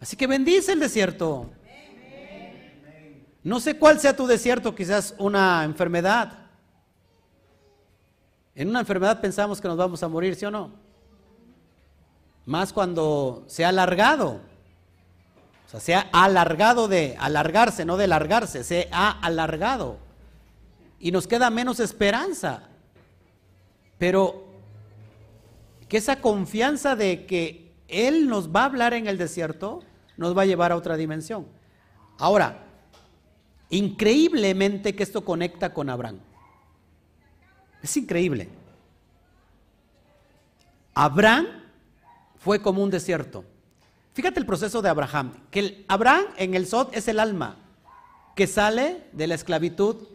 Así 0.04 0.18
que 0.18 0.28
bendice 0.28 0.74
el 0.74 0.82
desierto. 0.82 1.50
No 3.42 3.62
sé 3.62 3.78
cuál 3.78 4.02
sea 4.02 4.13
tu 4.13 4.28
desierto, 4.28 4.76
quizás 4.76 5.16
una 5.18 5.63
enfermedad. 5.63 6.39
En 8.54 8.68
una 8.68 8.82
enfermedad 8.82 9.22
pensamos 9.22 9.62
que 9.62 9.68
nos 9.70 9.78
vamos 9.78 10.04
a 10.04 10.10
morir, 10.10 10.36
¿sí 10.36 10.44
o 10.44 10.52
no? 10.52 10.72
Más 12.46 12.74
cuando 12.74 13.46
se 13.48 13.63
ha 13.63 13.70
alargado. 13.70 14.42
O 15.68 15.70
sea, 15.70 15.80
se 15.80 15.96
ha 15.96 16.02
alargado 16.12 16.89
de 16.89 17.16
alargarse, 17.18 17.86
no 17.86 17.96
de 17.96 18.08
largarse, 18.08 18.66
se 18.66 18.89
ha 18.92 19.10
alargado 19.10 20.00
y 21.00 21.13
nos 21.13 21.28
queda 21.28 21.50
menos 21.50 21.80
esperanza. 21.80 22.63
Pero 23.98 24.48
que 25.88 25.96
esa 25.96 26.20
confianza 26.20 26.98
de 26.98 27.26
que 27.26 27.72
Él 27.88 28.28
nos 28.28 28.54
va 28.54 28.63
a 28.63 28.66
hablar 28.66 28.94
en 28.94 29.08
el 29.08 29.18
desierto 29.18 29.82
nos 30.17 30.38
va 30.38 30.43
a 30.43 30.45
llevar 30.45 30.71
a 30.71 30.76
otra 30.76 30.97
dimensión. 30.97 31.47
Ahora, 32.17 32.63
increíblemente 33.69 34.95
que 34.95 35.04
esto 35.04 35.26
conecta 35.26 35.73
con 35.73 35.89
Abraham. 35.89 36.19
Es 37.82 37.97
increíble. 37.97 38.49
Abraham 40.93 41.47
fue 42.38 42.62
como 42.62 42.84
un 42.84 42.89
desierto. 42.89 43.43
Fíjate 44.13 44.39
el 44.39 44.45
proceso 44.45 44.82
de 44.82 44.89
Abraham, 44.89 45.34
que 45.49 45.86
Abraham 45.88 46.26
en 46.38 46.54
el 46.54 46.67
Sod 46.67 46.89
es 46.93 47.08
el 47.08 47.19
alma 47.19 47.58
que 48.36 48.47
sale 48.47 49.06
de 49.12 49.28
la 49.28 49.36
esclavitud 49.36 50.08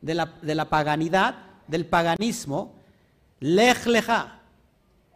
de 0.00 0.14
la, 0.14 0.68
paganidad, 0.68 1.34
del 1.66 1.86
paganismo, 1.86 2.74
lej 3.40 3.86
leja, 3.86 4.40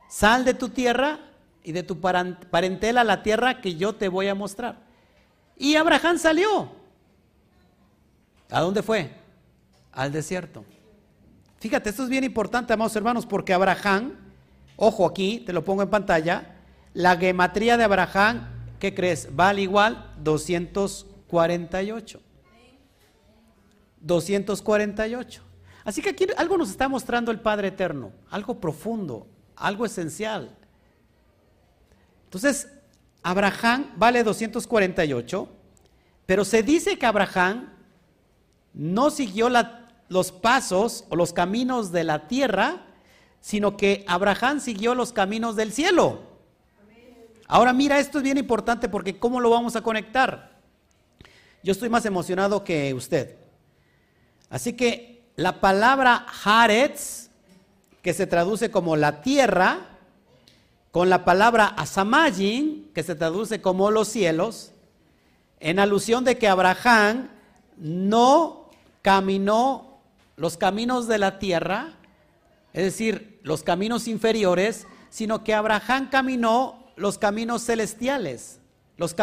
sal 0.08 0.44
de 0.44 0.54
tu 0.54 0.68
tierra 0.70 1.20
y 1.64 1.72
de 1.72 1.82
tu 1.82 2.00
parentela 2.00 3.04
la 3.04 3.22
tierra 3.22 3.60
que 3.60 3.76
yo 3.76 3.94
te 3.94 4.08
voy 4.08 4.28
a 4.28 4.34
mostrar. 4.34 4.76
Y 5.56 5.76
Abraham 5.76 6.18
salió. 6.18 6.72
¿A 8.50 8.60
dónde 8.60 8.82
fue? 8.82 9.10
Al 9.92 10.12
desierto. 10.12 10.64
Fíjate, 11.60 11.90
esto 11.90 12.02
es 12.02 12.08
bien 12.08 12.24
importante, 12.24 12.72
amados 12.72 12.96
hermanos, 12.96 13.24
porque 13.24 13.52
Abraham, 13.52 14.14
ojo 14.76 15.06
aquí, 15.06 15.42
te 15.46 15.52
lo 15.52 15.64
pongo 15.64 15.82
en 15.82 15.90
pantalla, 15.90 16.56
la 16.92 17.16
gematría 17.16 17.76
de 17.76 17.84
Abraham, 17.84 18.48
¿qué 18.80 18.92
crees? 18.92 19.34
Vale 19.34 19.62
igual 19.62 20.12
248. 20.22 22.20
248. 24.00 25.42
Así 25.84 26.02
que 26.02 26.10
aquí 26.10 26.26
algo 26.36 26.58
nos 26.58 26.70
está 26.70 26.88
mostrando 26.88 27.30
el 27.30 27.40
Padre 27.40 27.68
Eterno, 27.68 28.12
algo 28.30 28.60
profundo, 28.60 29.26
algo 29.56 29.84
esencial. 29.84 30.56
Entonces, 32.32 32.66
Abraham 33.22 33.92
vale 33.96 34.24
248, 34.24 35.48
pero 36.24 36.46
se 36.46 36.62
dice 36.62 36.98
que 36.98 37.04
Abraham 37.04 37.68
no 38.72 39.10
siguió 39.10 39.50
los 40.08 40.32
pasos 40.32 41.04
o 41.10 41.16
los 41.16 41.34
caminos 41.34 41.92
de 41.92 42.04
la 42.04 42.28
tierra, 42.28 42.86
sino 43.42 43.76
que 43.76 44.02
Abraham 44.08 44.60
siguió 44.60 44.94
los 44.94 45.12
caminos 45.12 45.56
del 45.56 45.74
cielo. 45.74 46.22
Ahora 47.48 47.74
mira, 47.74 47.98
esto 47.98 48.16
es 48.16 48.24
bien 48.24 48.38
importante 48.38 48.88
porque 48.88 49.18
¿cómo 49.18 49.38
lo 49.38 49.50
vamos 49.50 49.76
a 49.76 49.82
conectar? 49.82 50.58
Yo 51.62 51.72
estoy 51.72 51.90
más 51.90 52.06
emocionado 52.06 52.64
que 52.64 52.94
usted. 52.94 53.36
Así 54.48 54.72
que 54.72 55.22
la 55.36 55.60
palabra 55.60 56.24
Haaretz, 56.42 57.28
que 58.00 58.14
se 58.14 58.26
traduce 58.26 58.70
como 58.70 58.96
la 58.96 59.20
tierra, 59.20 59.91
con 60.92 61.08
la 61.08 61.24
palabra 61.24 61.66
Asamayin, 61.68 62.90
que 62.94 63.02
se 63.02 63.14
traduce 63.14 63.62
como 63.62 63.90
los 63.90 64.08
cielos, 64.08 64.72
en 65.58 65.78
alusión 65.78 66.22
de 66.22 66.36
que 66.36 66.46
Abraham 66.46 67.30
no 67.78 68.68
caminó 69.00 70.00
los 70.36 70.58
caminos 70.58 71.08
de 71.08 71.16
la 71.18 71.38
tierra, 71.38 71.94
es 72.74 72.84
decir, 72.84 73.40
los 73.42 73.62
caminos 73.62 74.06
inferiores, 74.06 74.86
sino 75.08 75.42
que 75.42 75.54
Abraham 75.54 76.10
caminó 76.10 76.84
los 76.96 77.16
caminos 77.16 77.64
celestiales, 77.64 78.58
los, 78.98 79.14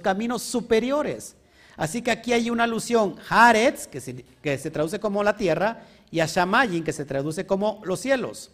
caminos 0.00 0.42
superiores. 0.42 1.36
Así 1.76 2.00
que 2.00 2.10
aquí 2.10 2.32
hay 2.32 2.48
una 2.48 2.64
alusión, 2.64 3.16
Haaretz, 3.28 3.86
que 3.86 4.00
se, 4.00 4.70
traduce 4.70 4.98
como 4.98 5.22
la 5.22 5.36
tierra, 5.36 5.82
y 6.10 6.20
a 6.20 6.26
Shamayin, 6.26 6.84
que 6.84 6.92
se 6.94 7.04
traduce 7.04 7.46
como 7.46 7.82
los 7.84 8.00
cielos. 8.00 8.50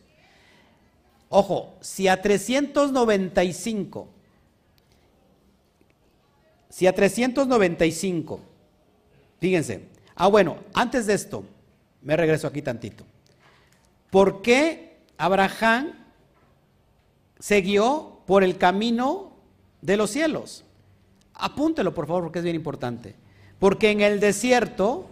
Ojo, 1.36 1.74
si 1.80 2.06
a 2.06 2.22
395, 2.22 4.08
si 6.68 6.86
a 6.86 6.94
395, 6.94 8.40
fíjense, 9.40 9.88
ah 10.14 10.28
bueno, 10.28 10.58
antes 10.74 11.06
de 11.06 11.14
esto, 11.14 11.44
me 12.02 12.16
regreso 12.16 12.46
aquí 12.46 12.62
tantito. 12.62 13.04
¿por 14.10 14.42
qué 14.42 15.00
Abraham 15.18 15.90
siguió 17.40 18.20
por 18.26 18.44
el 18.44 18.56
camino 18.56 19.32
de 19.82 19.96
los 19.96 20.10
cielos? 20.10 20.62
Apúntelo, 21.34 21.94
por 21.94 22.06
favor, 22.06 22.22
porque 22.22 22.38
es 22.38 22.44
bien 22.44 22.54
importante. 22.54 23.16
Porque 23.58 23.90
en 23.90 24.02
el 24.02 24.20
desierto 24.20 25.06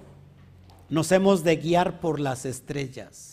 nos 0.89 1.11
hemos 1.11 1.43
de 1.43 1.57
guiar 1.57 1.99
por 1.99 2.21
las 2.21 2.45
estrellas. 2.45 3.32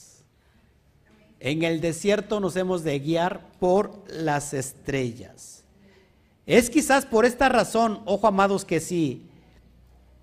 En 1.39 1.63
el 1.63 1.79
desierto 1.79 2.39
nos 2.39 2.55
hemos 2.55 2.83
de 2.83 2.99
guiar 2.99 3.49
por 3.59 4.03
las 4.07 4.53
estrellas. 4.53 5.63
Es 6.45 6.69
quizás 6.69 7.05
por 7.05 7.25
esta 7.25 7.47
razón, 7.47 8.01
ojo 8.05 8.27
amados, 8.27 8.65
que 8.65 8.79
si 8.79 9.27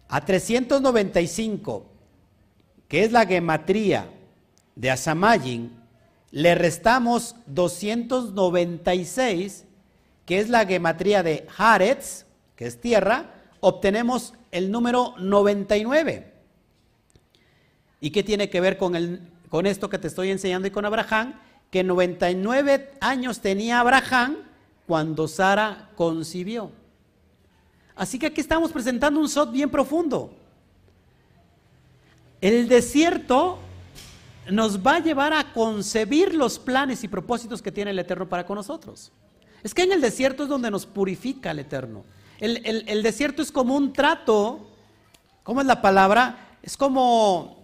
a 0.09 0.25
395, 0.25 1.87
que 2.89 3.05
es 3.05 3.13
la 3.13 3.27
gematría 3.27 4.11
de 4.75 4.91
Asamayin, 4.91 5.73
le 6.31 6.55
restamos 6.55 7.37
296, 7.47 9.65
que 10.27 10.41
es 10.41 10.49
la 10.49 10.67
gematría 10.67 11.23
de 11.23 11.47
Haaretz, 11.57 12.25
que 12.57 12.67
es 12.67 12.81
tierra, 12.81 13.33
obtenemos 13.61 14.35
el 14.51 14.71
número 14.71 15.15
99. 15.19 16.33
¿Y 18.01 18.11
qué 18.11 18.23
tiene 18.23 18.51
que 18.51 18.61
ver 18.61 18.77
con, 18.77 18.97
el, 18.97 19.31
con 19.57 19.65
esto 19.65 19.89
que 19.89 19.99
te 19.99 20.09
estoy 20.09 20.31
enseñando 20.31 20.69
y 20.69 20.71
con 20.71 20.85
Abraham? 20.85 21.33
Que 21.71 21.83
99 21.83 22.93
años 23.01 23.41
tenía 23.41 23.81
Abraham 23.81 24.37
cuando 24.87 25.27
Sara 25.27 25.89
concibió. 25.95 26.71
Así 27.95 28.19
que 28.19 28.27
aquí 28.27 28.43
estamos 28.43 28.71
presentando 28.71 29.19
un 29.19 29.31
SOT 29.31 29.53
bien 29.53 29.71
profundo. 29.71 30.31
El 32.43 32.69
desierto 32.69 33.59
nos 34.51 34.87
va 34.87 34.97
a 34.97 35.01
llevar 35.01 35.33
a 35.33 35.55
concebir 35.55 36.35
los 36.35 36.59
planes 36.59 37.03
y 37.03 37.09
propósitos 37.09 37.63
que 37.63 37.73
tiene 37.73 37.93
el 37.93 37.99
Eterno 37.99 38.29
para 38.29 38.45
con 38.45 38.57
nosotros. 38.57 39.11
Es 39.63 39.73
que 39.73 39.85
en 39.85 39.93
el 39.93 40.03
desierto 40.03 40.43
es 40.43 40.51
donde 40.51 40.71
nos 40.71 40.85
purifica 40.85 41.53
el 41.53 41.61
Eterno. 41.61 42.05
El, 42.41 43.03
desierto 43.03 43.41
es 43.41 43.51
como 43.51 43.75
un 43.75 43.95
trato, 43.95 44.69
¿cómo 45.43 45.63
es 45.63 45.67
la 45.67 45.81
palabra? 45.81 46.59
Es 46.63 46.77
como, 46.77 47.56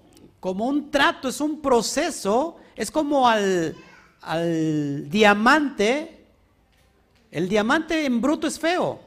como 0.43 0.67
un 0.67 0.91
trato, 0.91 1.29
es 1.29 1.41
un 1.41 1.63
proceso, 1.63 2.57
es 2.75 2.91
como 2.91 3.29
al, 3.29 3.77
al 4.23 5.09
diamante. 5.09 6.27
El 7.31 7.49
diamante 7.49 8.05
en 8.05 8.21
bruto 8.21 8.49
es 8.49 8.59
feo. 8.59 8.99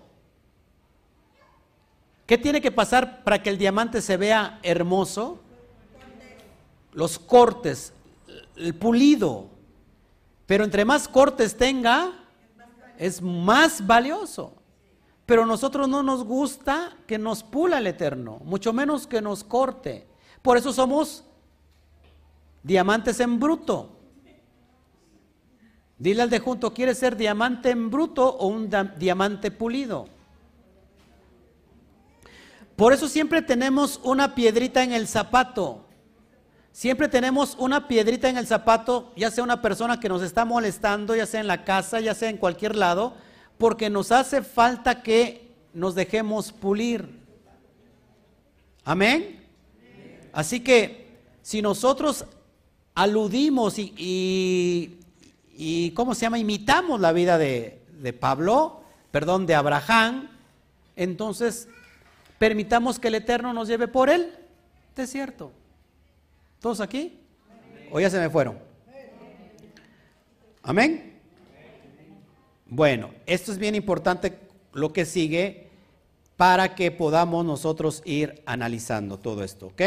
¿Qué 2.26 2.38
tiene 2.38 2.62
que 2.62 2.72
pasar 2.72 3.22
para 3.26 3.44
que 3.44 3.50
el 3.50 3.58
diamante 3.58 4.02
se 4.02 4.16
vea 4.16 4.62
hermoso? 4.64 5.42
Los 6.94 7.20
cortes, 7.20 7.92
el 8.56 8.74
pulido. 8.74 9.50
Pero 10.46 10.64
entre 10.64 10.86
más 10.86 11.06
cortes 11.06 11.58
tenga, 11.58 12.14
es 12.98 13.22
más 13.22 13.86
valioso. 13.86 14.54
Pero 15.26 15.44
a 15.44 15.46
nosotros 15.46 15.90
no 15.90 16.02
nos 16.02 16.24
gusta 16.24 16.96
que 17.06 17.18
nos 17.18 17.44
pula 17.44 17.80
el 17.80 17.88
Eterno, 17.88 18.40
mucho 18.46 18.72
menos 18.72 19.06
que 19.06 19.22
nos 19.22 19.44
corte. 19.44 20.08
Por 20.42 20.56
eso 20.56 20.72
somos 20.72 21.25
diamantes 22.66 23.20
en 23.20 23.40
bruto. 23.40 23.92
Dile 26.00 26.24
al 26.24 26.30
de 26.32 26.40
junto, 26.40 26.74
¿quieres 26.74 26.98
ser 26.98 27.16
diamante 27.16 27.70
en 27.70 27.92
bruto 27.92 28.28
o 28.28 28.48
un 28.48 28.70
diamante 28.98 29.52
pulido? 29.52 30.10
Por 32.76 32.92
eso 32.92 33.08
siempre 33.08 33.44
tenemos 33.44 34.02
una 34.04 34.34
piedrita 34.34 34.84
en 34.84 34.94
el 34.94 35.08
zapato. 35.08 35.86
Siempre 36.72 37.08
tenemos 37.08 37.56
una 37.60 37.88
piedrita 37.88 38.28
en 38.30 38.38
el 38.38 38.48
zapato, 38.48 39.14
ya 39.16 39.30
sea 39.32 39.44
una 39.44 39.62
persona 39.62 40.00
que 40.00 40.10
nos 40.10 40.24
está 40.24 40.44
molestando, 40.44 41.16
ya 41.16 41.28
sea 41.28 41.40
en 41.40 41.48
la 41.48 41.64
casa, 41.64 42.00
ya 42.00 42.16
sea 42.16 42.30
en 42.30 42.38
cualquier 42.38 42.76
lado, 42.76 43.14
porque 43.60 43.92
nos 43.92 44.12
hace 44.12 44.42
falta 44.42 45.04
que 45.04 45.54
nos 45.72 45.94
dejemos 45.94 46.52
pulir. 46.52 47.22
Amén. 48.84 49.46
Así 50.34 50.60
que 50.60 51.20
si 51.44 51.62
nosotros 51.62 52.26
aludimos 52.96 53.76
y, 53.78 54.98
¿cómo 55.94 56.16
se 56.16 56.22
llama? 56.22 56.40
Imitamos 56.40 57.00
la 57.00 57.12
vida 57.12 57.38
de, 57.38 57.82
de 58.00 58.14
Pablo, 58.14 58.82
perdón, 59.12 59.46
de 59.46 59.56
Abraham, 59.56 60.30
entonces 60.96 61.68
permitamos 62.40 62.98
que 62.98 63.10
el 63.10 63.16
Eterno 63.16 63.54
nos 63.54 63.68
lleve 63.68 63.88
por 63.88 64.10
él 64.10 64.34
desierto. 64.96 65.52
¿Todos 66.60 66.80
aquí? 66.80 67.20
¿O 67.92 68.00
ya 68.00 68.10
se 68.10 68.20
me 68.20 68.30
fueron? 68.30 68.58
Amén. 70.64 71.20
Bueno, 72.68 73.12
esto 73.28 73.52
es 73.52 73.60
bien 73.60 73.76
importante 73.76 74.40
lo 74.74 74.92
que 74.92 75.06
sigue 75.06 75.68
para 76.38 76.76
que 76.76 76.92
podamos 76.92 77.46
nosotros 77.46 78.02
ir 78.06 78.42
analizando 78.46 79.20
todo 79.20 79.44
esto, 79.44 79.68
¿ok? 79.68 79.82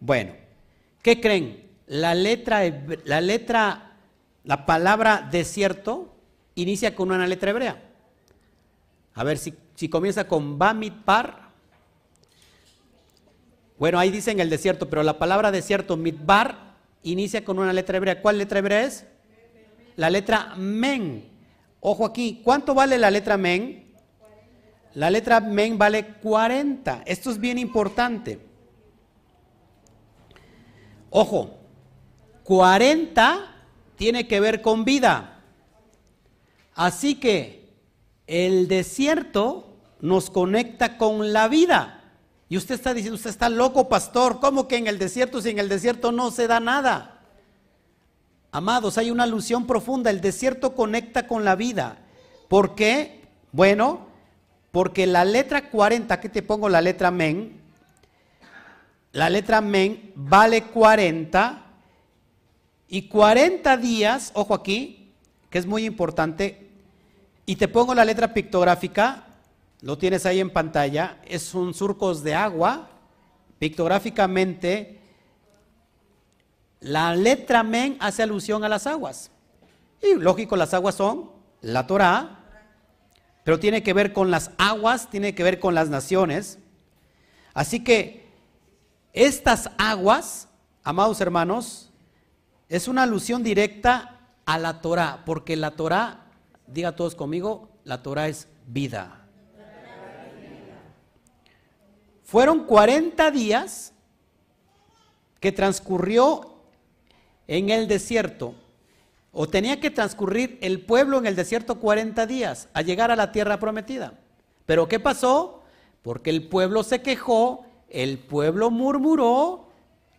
Bueno, 0.00 0.32
¿qué 1.02 1.20
creen? 1.20 1.71
La 1.92 2.14
letra, 2.14 2.62
la 3.04 3.20
letra, 3.20 3.92
la 4.44 4.64
palabra 4.64 5.28
desierto 5.30 6.16
inicia 6.54 6.94
con 6.94 7.10
una 7.10 7.26
letra 7.26 7.50
hebrea. 7.50 7.82
A 9.12 9.22
ver 9.24 9.36
si, 9.36 9.52
si 9.74 9.90
comienza 9.90 10.26
con 10.26 10.58
Bamidbar. 10.58 11.50
Bueno, 13.78 13.98
ahí 13.98 14.10
dice 14.10 14.30
en 14.30 14.40
el 14.40 14.48
desierto, 14.48 14.88
pero 14.88 15.02
la 15.02 15.18
palabra 15.18 15.50
desierto, 15.50 15.98
Midbar, 15.98 16.76
inicia 17.02 17.44
con 17.44 17.58
una 17.58 17.74
letra 17.74 17.98
hebrea. 17.98 18.22
¿Cuál 18.22 18.38
letra 18.38 18.60
hebrea 18.60 18.84
es? 18.84 19.04
La 19.96 20.08
letra 20.08 20.54
Men. 20.56 21.28
Ojo 21.80 22.06
aquí, 22.06 22.40
¿cuánto 22.42 22.72
vale 22.72 22.96
la 22.96 23.10
letra 23.10 23.36
men? 23.36 23.92
La 24.94 25.10
letra 25.10 25.40
men 25.40 25.76
vale 25.76 26.06
40. 26.22 27.02
Esto 27.04 27.30
es 27.30 27.38
bien 27.38 27.58
importante. 27.58 28.38
Ojo, 31.10 31.58
40 32.44 33.54
tiene 33.96 34.26
que 34.26 34.40
ver 34.40 34.62
con 34.62 34.84
vida. 34.84 35.40
Así 36.74 37.16
que 37.16 37.70
el 38.26 38.68
desierto 38.68 39.76
nos 40.00 40.30
conecta 40.30 40.98
con 40.98 41.32
la 41.32 41.48
vida. 41.48 42.02
Y 42.48 42.56
usted 42.56 42.74
está 42.74 42.92
diciendo, 42.92 43.16
usted 43.16 43.30
está 43.30 43.48
loco, 43.48 43.88
pastor. 43.88 44.40
¿Cómo 44.40 44.68
que 44.68 44.76
en 44.76 44.86
el 44.86 44.98
desierto, 44.98 45.40
si 45.40 45.50
en 45.50 45.58
el 45.58 45.68
desierto 45.68 46.12
no 46.12 46.30
se 46.30 46.46
da 46.46 46.60
nada? 46.60 47.20
Amados, 48.50 48.98
hay 48.98 49.10
una 49.10 49.22
alusión 49.22 49.66
profunda. 49.66 50.10
El 50.10 50.20
desierto 50.20 50.74
conecta 50.74 51.26
con 51.26 51.44
la 51.44 51.56
vida. 51.56 51.98
¿Por 52.48 52.74
qué? 52.74 53.22
Bueno, 53.52 54.06
porque 54.70 55.06
la 55.06 55.24
letra 55.24 55.70
40, 55.70 56.12
aquí 56.12 56.28
te 56.28 56.42
pongo 56.42 56.68
la 56.68 56.80
letra 56.80 57.10
men, 57.10 57.60
la 59.12 59.28
letra 59.28 59.60
men 59.60 60.12
vale 60.14 60.64
40 60.64 61.61
y 62.92 63.08
40 63.08 63.78
días, 63.78 64.32
ojo 64.34 64.52
aquí, 64.52 65.14
que 65.48 65.56
es 65.56 65.64
muy 65.64 65.86
importante, 65.86 66.68
y 67.46 67.56
te 67.56 67.66
pongo 67.66 67.94
la 67.94 68.04
letra 68.04 68.34
pictográfica, 68.34 69.28
lo 69.80 69.96
tienes 69.96 70.26
ahí 70.26 70.40
en 70.40 70.50
pantalla, 70.50 71.18
es 71.24 71.54
un 71.54 71.72
surcos 71.72 72.22
de 72.22 72.34
agua, 72.34 72.90
pictográficamente 73.58 75.00
la 76.80 77.16
letra 77.16 77.62
men 77.62 77.96
hace 77.98 78.24
alusión 78.24 78.62
a 78.62 78.68
las 78.68 78.86
aguas. 78.86 79.30
Y 80.02 80.16
lógico, 80.16 80.54
las 80.54 80.74
aguas 80.74 80.96
son 80.96 81.30
la 81.62 81.86
Torah, 81.86 82.40
pero 83.42 83.58
tiene 83.58 83.82
que 83.82 83.94
ver 83.94 84.12
con 84.12 84.30
las 84.30 84.50
aguas, 84.58 85.08
tiene 85.08 85.34
que 85.34 85.44
ver 85.44 85.60
con 85.60 85.74
las 85.74 85.88
naciones. 85.88 86.58
Así 87.54 87.82
que 87.82 88.28
estas 89.14 89.70
aguas, 89.78 90.48
amados 90.84 91.22
hermanos, 91.22 91.88
es 92.72 92.88
una 92.88 93.02
alusión 93.02 93.42
directa 93.42 94.18
a 94.46 94.58
la 94.58 94.80
Torah, 94.80 95.24
porque 95.26 95.56
la 95.56 95.72
Torah, 95.72 96.24
diga 96.66 96.96
todos 96.96 97.14
conmigo, 97.14 97.68
la 97.84 98.02
Torah 98.02 98.28
es 98.28 98.48
vida. 98.66 99.26
Fueron 102.24 102.64
40 102.64 103.30
días 103.30 103.92
que 105.38 105.52
transcurrió 105.52 106.62
en 107.46 107.68
el 107.68 107.88
desierto, 107.88 108.54
o 109.32 109.46
tenía 109.46 109.78
que 109.78 109.90
transcurrir 109.90 110.56
el 110.62 110.80
pueblo 110.80 111.18
en 111.18 111.26
el 111.26 111.36
desierto 111.36 111.78
40 111.78 112.26
días 112.26 112.70
a 112.72 112.80
llegar 112.80 113.10
a 113.10 113.16
la 113.16 113.32
tierra 113.32 113.58
prometida. 113.58 114.14
Pero 114.64 114.88
¿qué 114.88 114.98
pasó? 114.98 115.62
Porque 116.00 116.30
el 116.30 116.48
pueblo 116.48 116.84
se 116.84 117.02
quejó, 117.02 117.66
el 117.90 118.18
pueblo 118.18 118.70
murmuró, 118.70 119.68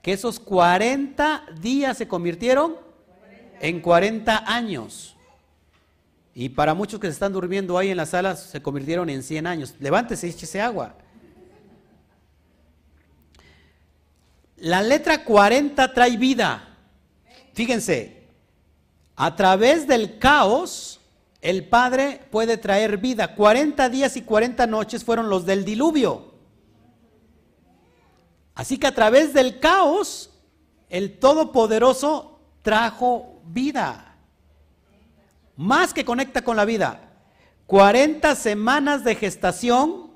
que 0.03 0.11
esos 0.11 0.37
40 0.39 1.45
días 1.61 1.97
se 1.97 2.09
convirtieron 2.09 2.75
en 3.61 3.79
40 3.79 4.43
años. 4.53 5.15
Y 6.35 6.49
para 6.49 6.73
muchos 6.73 6.99
que 6.99 7.07
se 7.07 7.13
están 7.13 7.31
durmiendo 7.31 7.77
ahí 7.77 7.89
en 7.89 7.97
las 7.97 8.09
salas, 8.09 8.43
se 8.43 8.61
convirtieron 8.61 9.09
en 9.09 9.23
100 9.23 9.47
años. 9.47 9.75
Levántese 9.79 10.27
échese 10.27 10.59
agua. 10.59 10.93
La 14.57 14.81
letra 14.81 15.23
40 15.23 15.93
trae 15.93 16.17
vida. 16.17 16.75
fíjense, 17.53 18.27
a 19.15 19.35
través 19.37 19.87
del 19.87 20.19
caos, 20.19 20.99
el 21.39 21.65
Padre 21.69 22.19
puede 22.29 22.57
traer 22.57 22.97
vida. 22.97 23.35
40 23.35 23.87
días 23.87 24.17
y 24.17 24.21
40 24.23 24.67
noches 24.67 25.05
fueron 25.05 25.29
los 25.29 25.45
del 25.45 25.63
diluvio. 25.63 26.32
Así 28.55 28.77
que 28.77 28.87
a 28.87 28.95
través 28.95 29.33
del 29.33 29.59
caos, 29.59 30.29
el 30.89 31.17
Todopoderoso 31.17 32.39
trajo 32.61 33.41
vida. 33.45 34.15
Más 35.55 35.93
que 35.93 36.05
conecta 36.05 36.43
con 36.43 36.55
la 36.55 36.65
vida. 36.65 37.11
40 37.67 38.35
semanas 38.35 39.03
de 39.03 39.15
gestación. 39.15 40.11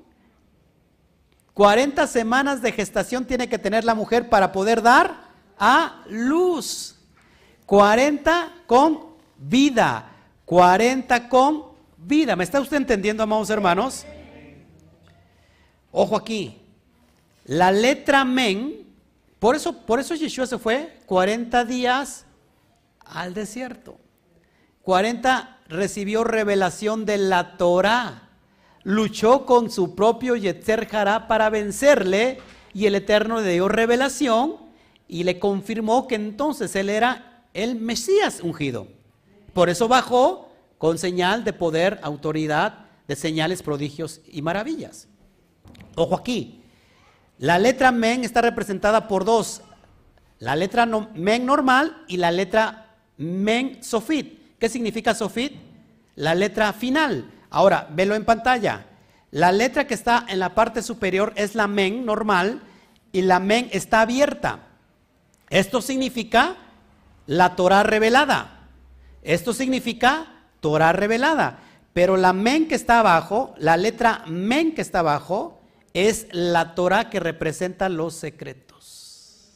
40 1.54 2.06
semanas 2.06 2.62
de 2.62 2.72
gestación 2.72 3.24
tiene 3.24 3.48
que 3.48 3.58
tener 3.58 3.84
la 3.84 3.94
mujer 3.94 4.28
para 4.28 4.52
poder 4.52 4.82
dar 4.82 5.28
a 5.58 6.04
luz. 6.08 6.96
40 7.66 8.52
con 8.66 9.00
vida. 9.36 10.12
40 10.44 11.28
con 11.28 11.64
vida. 11.96 12.36
¿Me 12.36 12.44
está 12.44 12.60
usted 12.60 12.76
entendiendo, 12.76 13.22
amados 13.22 13.50
hermanos? 13.50 14.06
Ojo 15.90 16.16
aquí. 16.16 16.67
La 17.48 17.72
letra 17.72 18.26
men, 18.26 18.86
por 19.38 19.56
eso, 19.56 19.72
por 19.72 19.98
eso 19.98 20.14
Yeshua 20.14 20.46
se 20.46 20.58
fue 20.58 20.98
40 21.06 21.64
días 21.64 22.26
al 23.00 23.32
desierto. 23.32 23.98
40 24.82 25.60
recibió 25.66 26.24
revelación 26.24 27.06
de 27.06 27.16
la 27.16 27.56
Torah. 27.56 28.28
Luchó 28.82 29.46
con 29.46 29.70
su 29.70 29.94
propio 29.94 30.36
Yetzer 30.36 30.86
Hará 30.94 31.26
para 31.26 31.48
vencerle 31.48 32.38
y 32.74 32.84
el 32.84 32.94
Eterno 32.96 33.40
le 33.40 33.54
dio 33.54 33.66
revelación 33.66 34.56
y 35.08 35.24
le 35.24 35.38
confirmó 35.38 36.06
que 36.06 36.16
entonces 36.16 36.76
él 36.76 36.90
era 36.90 37.44
el 37.54 37.76
Mesías 37.76 38.40
ungido. 38.42 38.88
Por 39.54 39.70
eso 39.70 39.88
bajó 39.88 40.50
con 40.76 40.98
señal 40.98 41.44
de 41.44 41.54
poder, 41.54 41.98
autoridad, 42.02 42.84
de 43.06 43.16
señales, 43.16 43.62
prodigios 43.62 44.20
y 44.30 44.42
maravillas. 44.42 45.08
Ojo 45.96 46.14
aquí, 46.14 46.57
la 47.38 47.58
letra 47.58 47.92
men 47.92 48.24
está 48.24 48.42
representada 48.42 49.06
por 49.06 49.24
dos. 49.24 49.62
La 50.40 50.56
letra 50.56 50.86
men 50.86 51.46
normal 51.46 52.04
y 52.08 52.16
la 52.16 52.30
letra 52.30 52.96
men 53.16 53.82
sofit. 53.82 54.58
¿Qué 54.58 54.68
significa 54.68 55.14
sofit? 55.14 55.54
La 56.16 56.34
letra 56.34 56.72
final. 56.72 57.30
Ahora, 57.50 57.88
velo 57.90 58.14
en 58.14 58.24
pantalla. 58.24 58.86
La 59.30 59.52
letra 59.52 59.86
que 59.86 59.94
está 59.94 60.24
en 60.28 60.40
la 60.40 60.54
parte 60.54 60.82
superior 60.82 61.32
es 61.36 61.54
la 61.54 61.68
men 61.68 62.04
normal 62.04 62.62
y 63.12 63.22
la 63.22 63.38
men 63.40 63.68
está 63.72 64.00
abierta. 64.00 64.60
Esto 65.48 65.80
significa 65.80 66.56
la 67.26 67.54
Torah 67.56 67.82
revelada. 67.82 68.66
Esto 69.22 69.52
significa 69.52 70.26
Torah 70.60 70.92
revelada. 70.92 71.58
Pero 71.92 72.16
la 72.16 72.32
men 72.32 72.68
que 72.68 72.74
está 72.74 73.00
abajo, 73.00 73.54
la 73.58 73.76
letra 73.76 74.24
men 74.26 74.74
que 74.74 74.82
está 74.82 75.00
abajo, 75.00 75.57
es 76.06 76.28
la 76.30 76.74
Torah 76.74 77.10
que 77.10 77.20
representa 77.20 77.88
los 77.88 78.14
secretos. 78.14 79.48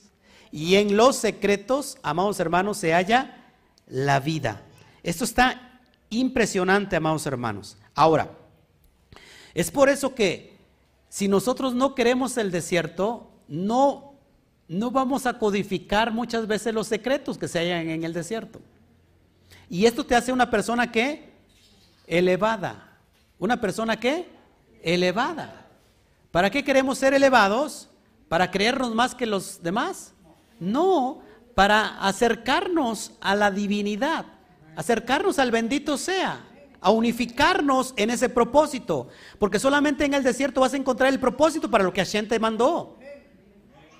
Y 0.51 0.75
en 0.77 0.97
los 0.97 1.17
secretos, 1.17 1.99
amados 2.03 2.41
hermanos, 2.41 2.79
se 2.79 2.93
halla 2.93 3.37
la 3.87 4.21
vida. 4.21 4.63
Esto 5.03 5.25
está 5.25 5.81
impresionante, 6.11 6.97
amados 6.97 7.27
hermanos. 7.27 7.77
Ahora, 7.95 8.31
es 9.55 9.71
por 9.71 9.89
eso 9.89 10.15
que 10.15 10.57
si 11.09 11.29
nosotros 11.29 11.75
no 11.75 11.95
queremos 11.95 12.37
el 12.37 12.51
desierto, 12.51 13.31
no, 13.49 14.15
no 14.69 14.91
vamos 14.91 15.27
a 15.27 15.39
codificar 15.39 16.13
muchas 16.13 16.47
veces 16.47 16.75
los 16.75 16.87
secretos 16.87 17.39
que 17.39 17.49
se 17.49 17.59
hallan 17.59 17.89
en 17.89 18.05
el 18.05 18.13
desierto. 18.13 18.61
Y 19.69 19.87
esto 19.87 20.05
te 20.05 20.15
hace 20.15 20.33
una 20.33 20.51
persona 20.51 20.91
que 20.91 21.33
elevada. 22.07 22.99
Una 23.39 23.61
persona 23.61 23.99
que 23.99 24.29
elevada. 24.83 25.62
¿Para 26.33 26.51
qué 26.51 26.65
queremos 26.65 26.99
ser 26.99 27.15
elevados? 27.15 27.91
¿Para 28.29 28.51
creernos 28.51 28.95
más 28.95 29.15
que 29.15 29.27
los 29.27 29.63
demás? 29.63 30.15
No, 30.59 31.21
para 31.55 31.99
acercarnos 31.99 33.13
a 33.21 33.37
la 33.37 33.51
divinidad, 33.51 34.25
acercarnos 34.75 35.39
al 35.39 35.51
bendito 35.51 35.99
sea, 35.99 36.43
a 36.81 36.91
unificarnos 36.91 37.93
en 37.97 38.09
ese 38.11 38.31
propósito, 38.31 39.09
porque 39.39 39.59
solamente 39.59 40.07
en 40.07 40.15
el 40.15 40.23
desierto 40.23 40.63
vas 40.63 40.73
a 40.73 40.79
encontrar 40.79 41.13
el 41.13 41.21
propósito 41.21 41.71
para 41.71 41.85
lo 41.85 41.93
que 41.93 42.01
Hashem 42.01 42.27
te 42.27 42.41
mandó. 42.41 42.99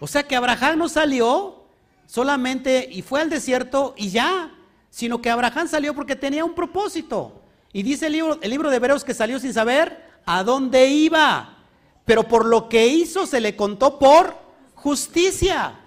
O 0.01 0.07
sea 0.07 0.23
que 0.23 0.35
Abraham 0.35 0.79
no 0.79 0.89
salió 0.89 1.67
solamente 2.07 2.89
y 2.91 3.03
fue 3.03 3.21
al 3.21 3.29
desierto 3.29 3.95
y 3.97 4.09
ya, 4.09 4.53
sino 4.89 5.21
que 5.21 5.31
Abraham 5.31 5.69
salió 5.69 5.95
porque 5.95 6.17
tenía 6.17 6.45
un 6.45 6.55
propósito. 6.55 7.43
Y 7.75 7.83
dice 7.83 8.07
el 8.07 8.13
libro, 8.15 8.71
de 8.71 8.77
Hebreos 8.77 9.05
que 9.05 9.15
salió 9.15 9.39
sin 9.39 9.53
saber 9.53 10.11
a 10.25 10.43
dónde 10.43 10.89
iba 10.89 11.62
pero 12.05 12.25
por 12.25 12.47
lo 12.47 12.69
que 12.69 12.87
hizo 12.87 13.27
se 13.27 13.41
le 13.41 13.57
contó 13.57 13.99
por 13.99 14.37
justicia. 14.75 15.81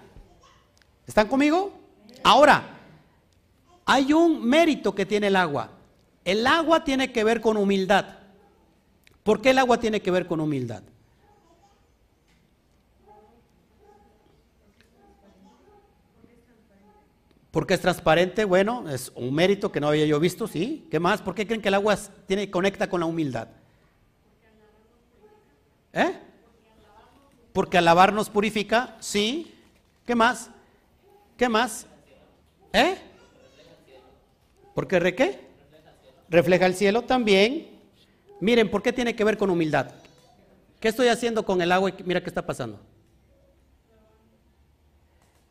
¿Están 1.06 1.28
conmigo? 1.28 1.72
Ahora, 2.22 2.80
hay 3.84 4.12
un 4.12 4.44
mérito 4.44 4.94
que 4.94 5.06
tiene 5.06 5.28
el 5.28 5.36
agua. 5.36 5.70
El 6.24 6.46
agua 6.46 6.82
tiene 6.82 7.12
que 7.12 7.22
ver 7.22 7.40
con 7.40 7.56
humildad. 7.56 8.06
¿Por 9.22 9.40
qué 9.40 9.50
el 9.50 9.58
agua 9.58 9.78
tiene 9.78 10.00
que 10.00 10.10
ver 10.10 10.26
con 10.26 10.40
humildad? 10.40 10.82
Porque 17.50 17.74
es 17.74 17.80
transparente, 17.80 18.44
bueno, 18.44 18.90
es 18.90 19.10
un 19.14 19.34
mérito 19.34 19.72
que 19.72 19.80
no 19.80 19.88
había 19.88 20.04
yo 20.04 20.20
visto, 20.20 20.46
sí. 20.46 20.86
¿Qué 20.90 21.00
más? 21.00 21.22
¿Por 21.22 21.34
qué 21.34 21.46
creen 21.46 21.62
que 21.62 21.68
el 21.68 21.74
agua 21.74 21.96
tiene, 22.26 22.50
conecta 22.50 22.90
con 22.90 23.00
la 23.00 23.06
humildad? 23.06 23.48
¿Eh? 25.96 26.12
Porque 27.54 27.78
alabar 27.78 28.12
nos 28.12 28.28
purifica, 28.28 28.96
sí. 29.00 29.54
¿Qué 30.04 30.14
más? 30.14 30.50
¿Qué 31.38 31.48
más? 31.48 31.86
¿Eh? 32.70 32.98
¿Porque 34.74 35.00
re 35.00 35.14
qué? 35.14 35.40
Refleja 36.28 36.66
el 36.66 36.74
cielo 36.74 37.02
también. 37.02 37.80
Miren, 38.40 38.70
¿por 38.70 38.82
qué 38.82 38.92
tiene 38.92 39.16
que 39.16 39.24
ver 39.24 39.38
con 39.38 39.48
humildad? 39.48 39.94
¿Qué 40.80 40.88
estoy 40.88 41.08
haciendo 41.08 41.46
con 41.46 41.62
el 41.62 41.72
agua? 41.72 41.90
Mira 42.04 42.22
qué 42.22 42.28
está 42.28 42.44
pasando. 42.44 42.78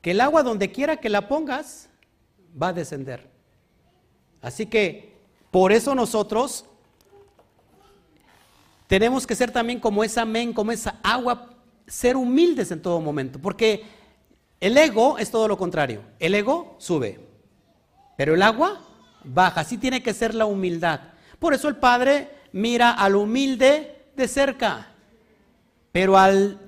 Que 0.03 0.11
el 0.11 0.21
agua 0.21 0.43
donde 0.43 0.71
quiera 0.71 0.97
que 0.97 1.09
la 1.09 1.27
pongas 1.27 1.89
va 2.61 2.67
a 2.67 2.73
descender. 2.73 3.27
Así 4.43 4.67
que 4.67 5.17
por 5.49 5.71
eso 5.71 5.95
nosotros 5.95 6.65
tenemos 8.87 9.25
que 9.25 9.35
ser 9.35 9.51
también 9.51 9.79
como 9.79 10.03
esa 10.03 10.25
men, 10.25 10.53
como 10.53 10.71
esa 10.71 10.99
agua, 11.03 11.49
ser 11.87 12.15
humildes 12.15 12.71
en 12.71 12.81
todo 12.81 13.01
momento, 13.01 13.39
porque 13.39 13.83
el 14.59 14.77
ego 14.77 15.17
es 15.17 15.31
todo 15.31 15.47
lo 15.47 15.57
contrario. 15.57 16.01
El 16.19 16.35
ego 16.35 16.75
sube, 16.79 17.19
pero 18.17 18.33
el 18.33 18.41
agua 18.41 18.81
baja. 19.23 19.61
Así 19.61 19.77
tiene 19.77 20.03
que 20.03 20.13
ser 20.13 20.33
la 20.33 20.45
humildad. 20.45 21.01
Por 21.39 21.53
eso 21.53 21.67
el 21.67 21.77
Padre 21.77 22.29
mira 22.51 22.91
al 22.91 23.15
humilde 23.15 24.05
de 24.15 24.27
cerca, 24.27 24.87
pero 25.91 26.17
al 26.17 26.59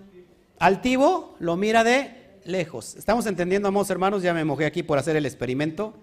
altivo 0.59 1.35
lo 1.39 1.55
mira 1.55 1.83
de 1.83 2.39
lejos. 2.45 2.95
¿Estamos 2.95 3.25
entendiendo, 3.25 3.67
amados 3.67 3.89
hermanos? 3.89 4.23
Ya 4.23 4.33
me 4.33 4.43
mojé 4.43 4.65
aquí 4.65 4.83
por 4.83 4.97
hacer 4.97 5.15
el 5.15 5.25
experimento. 5.25 5.93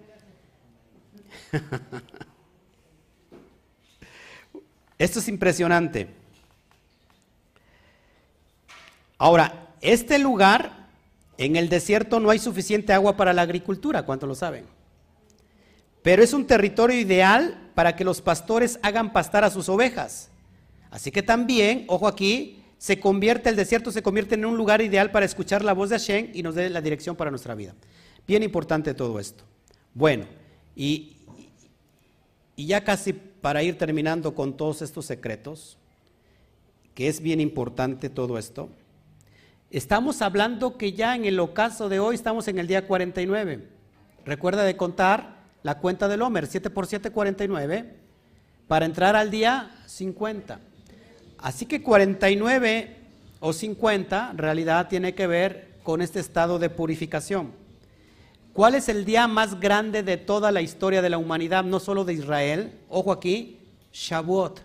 Esto 5.05 5.19
es 5.19 5.27
impresionante. 5.27 6.07
Ahora, 9.19 9.69
este 9.79 10.17
lugar, 10.17 10.87
en 11.37 11.55
el 11.57 11.69
desierto 11.69 12.19
no 12.19 12.31
hay 12.31 12.39
suficiente 12.39 12.91
agua 12.91 13.15
para 13.15 13.31
la 13.31 13.43
agricultura, 13.43 14.01
¿cuánto 14.01 14.25
lo 14.25 14.33
saben? 14.33 14.65
Pero 16.01 16.23
es 16.23 16.33
un 16.33 16.47
territorio 16.47 16.99
ideal 16.99 17.69
para 17.75 17.95
que 17.95 18.03
los 18.03 18.19
pastores 18.19 18.79
hagan 18.81 19.13
pastar 19.13 19.43
a 19.43 19.51
sus 19.51 19.69
ovejas. 19.69 20.31
Así 20.89 21.11
que 21.11 21.21
también, 21.21 21.85
ojo 21.87 22.07
aquí, 22.07 22.63
se 22.79 22.99
convierte, 22.99 23.49
el 23.49 23.55
desierto 23.55 23.91
se 23.91 24.01
convierte 24.01 24.33
en 24.33 24.45
un 24.45 24.57
lugar 24.57 24.81
ideal 24.81 25.11
para 25.11 25.27
escuchar 25.27 25.63
la 25.63 25.73
voz 25.73 25.91
de 25.91 25.99
Hashem 25.99 26.31
y 26.33 26.41
nos 26.41 26.55
dé 26.55 26.67
la 26.71 26.81
dirección 26.81 27.15
para 27.15 27.29
nuestra 27.29 27.53
vida. 27.53 27.75
Bien 28.27 28.41
importante 28.41 28.95
todo 28.95 29.19
esto. 29.19 29.43
Bueno, 29.93 30.25
y, 30.75 31.15
y 32.55 32.65
ya 32.65 32.83
casi 32.83 33.13
para 33.45 33.61
ir 33.61 33.77
terminando 33.77 34.33
con 34.33 34.57
todos 34.57 34.81
estos 34.81 35.05
secretos, 35.05 35.77
que 36.95 37.07
es 37.07 37.21
bien 37.21 37.39
importante 37.39 38.09
todo 38.09 38.39
esto, 38.39 38.69
estamos 39.69 40.23
hablando 40.23 40.79
que 40.79 40.93
ya 40.93 41.15
en 41.15 41.25
el 41.25 41.39
ocaso 41.39 41.87
de 41.87 41.99
hoy 41.99 42.15
estamos 42.15 42.47
en 42.47 42.57
el 42.57 42.65
día 42.65 42.87
49. 42.87 43.67
Recuerda 44.25 44.63
de 44.63 44.75
contar 44.75 45.43
la 45.61 45.77
cuenta 45.77 46.07
del 46.07 46.23
Homer, 46.23 46.47
7 46.47 46.71
por 46.71 46.87
7, 46.87 47.11
49, 47.11 47.95
para 48.67 48.87
entrar 48.87 49.15
al 49.15 49.29
día 49.29 49.77
50. 49.85 50.59
Así 51.37 51.67
que 51.67 51.83
49 51.83 52.97
o 53.41 53.53
50 53.53 54.29
en 54.31 54.37
realidad 54.39 54.87
tiene 54.87 55.13
que 55.13 55.27
ver 55.27 55.75
con 55.83 56.01
este 56.01 56.19
estado 56.19 56.57
de 56.57 56.71
purificación. 56.71 57.51
¿Cuál 58.55 58.75
es 58.75 58.87
el 58.87 59.03
día 59.03 59.27
más 59.27 59.59
grande 59.59 60.01
de 60.01 60.15
toda 60.15 60.49
la 60.49 60.61
historia 60.61 61.01
de 61.01 61.09
la 61.09 61.17
humanidad, 61.17 61.65
no 61.65 61.77
solo 61.81 62.05
de 62.05 62.13
Israel? 62.13 62.79
Ojo 62.87 63.11
aquí, 63.11 63.59
Shavuot. 63.91 64.61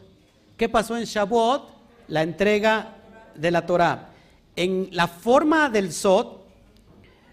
¿Qué 0.56 0.68
pasó 0.68 0.96
en 0.96 1.02
Shavuot? 1.02 1.68
La 2.06 2.22
entrega 2.22 2.98
de 3.34 3.50
la 3.50 3.66
Torah. 3.66 4.10
En 4.54 4.90
la 4.92 5.08
forma 5.08 5.68
del 5.70 5.92
Sot 5.92 6.46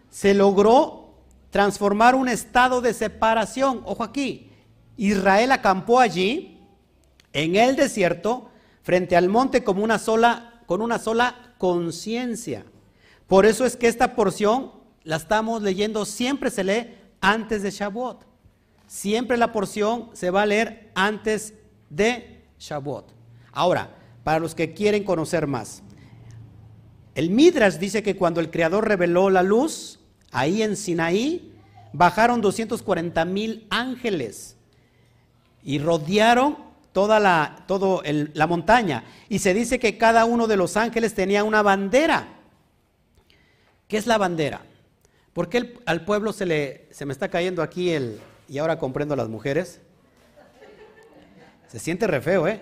se 0.09 0.33
logró 0.33 1.11
transformar 1.51 2.15
un 2.15 2.27
estado 2.27 2.81
de 2.81 2.95
separación. 2.95 3.83
Ojo 3.85 4.03
aquí, 4.03 4.49
Israel 4.97 5.51
acampó 5.51 5.99
allí, 5.99 6.59
en 7.33 7.55
el 7.55 7.75
desierto, 7.75 8.49
frente 8.81 9.15
al 9.15 9.29
monte 9.29 9.63
como 9.63 9.83
una 9.83 9.99
sola, 9.99 10.63
con 10.65 10.81
una 10.81 10.97
sola 10.97 11.53
conciencia. 11.59 12.65
Por 13.27 13.45
eso 13.45 13.63
es 13.63 13.77
que 13.77 13.87
esta 13.87 14.15
porción 14.15 14.76
la 15.07 15.15
estamos 15.15 15.61
leyendo, 15.61 16.03
siempre 16.03 16.51
se 16.51 16.65
lee 16.65 16.93
antes 17.21 17.63
de 17.63 17.71
Shavuot. 17.71 18.25
Siempre 18.87 19.37
la 19.37 19.53
porción 19.53 20.09
se 20.11 20.31
va 20.31 20.41
a 20.41 20.45
leer 20.45 20.91
antes 20.95 21.53
de 21.89 22.43
Shavuot. 22.59 23.13
Ahora, 23.53 23.95
para 24.25 24.39
los 24.39 24.53
que 24.53 24.73
quieren 24.73 25.05
conocer 25.05 25.47
más, 25.47 25.81
el 27.15 27.29
Midrash 27.29 27.75
dice 27.75 28.03
que 28.03 28.17
cuando 28.17 28.41
el 28.41 28.51
Creador 28.51 28.85
reveló 28.85 29.29
la 29.29 29.43
luz, 29.43 30.01
ahí 30.33 30.61
en 30.61 30.75
Sinaí, 30.75 31.53
bajaron 31.93 32.41
240 32.41 33.23
mil 33.23 33.65
ángeles 33.69 34.57
y 35.63 35.79
rodearon 35.79 36.57
toda 36.91 37.21
la, 37.21 37.63
todo 37.65 38.01
la 38.03 38.45
montaña. 38.45 39.05
Y 39.29 39.39
se 39.39 39.53
dice 39.53 39.79
que 39.79 39.97
cada 39.97 40.25
uno 40.25 40.47
de 40.47 40.57
los 40.57 40.75
ángeles 40.75 41.13
tenía 41.13 41.45
una 41.45 41.61
bandera. 41.61 42.27
¿Qué 43.87 43.95
es 43.95 44.05
la 44.05 44.17
bandera? 44.17 44.65
¿Por 45.37 45.49
qué 45.49 45.75
al 45.85 46.03
pueblo 46.03 46.33
se 46.33 46.47
le 46.47 46.87
se 46.89 47.05
me 47.05 47.13
está 47.13 47.29
cayendo 47.29 47.61
aquí 47.61 47.91
el 47.91 48.19
y 48.49 48.57
ahora 48.57 48.79
comprendo 48.79 49.13
a 49.13 49.17
las 49.17 49.29
mujeres? 49.29 49.81
Se 51.67 51.77
siente 51.77 52.07
re 52.07 52.21
feo, 52.21 52.47
¿eh? 52.47 52.59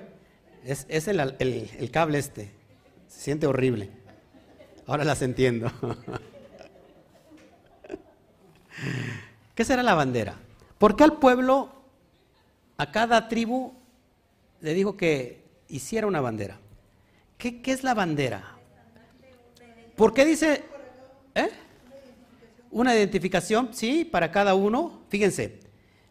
Es, 0.65 1.07
el, 1.07 1.21
el, 1.39 1.91
cable 1.91 2.17
este. 2.17 2.51
Se 3.07 3.21
siente 3.21 3.47
horrible. 3.47 3.91
Ahora 4.87 5.05
las 5.05 5.21
entiendo. 5.21 5.71
¿Qué 9.55 9.63
será 9.63 9.81
la 9.81 9.93
bandera? 9.93 10.35
¿Por 10.77 10.97
qué 10.97 11.05
al 11.05 11.13
pueblo, 11.13 11.71
a 12.75 12.91
cada 12.91 13.29
tribu, 13.29 13.71
le 14.59 14.73
dijo 14.73 14.97
que 14.97 15.45
hiciera 15.69 16.07
una 16.07 16.19
bandera? 16.19 16.59
¿Qué, 17.37 17.61
qué 17.61 17.71
es 17.71 17.85
la 17.85 17.93
bandera? 17.93 18.57
¿Por 19.95 20.13
qué 20.13 20.25
dice... 20.25 20.65
¿Eh? 21.35 21.51
Una 22.75 22.93
identificación, 22.93 23.69
sí, 23.71 24.03
para 24.03 24.33
cada 24.33 24.53
uno. 24.53 25.05
Fíjense, 25.07 25.61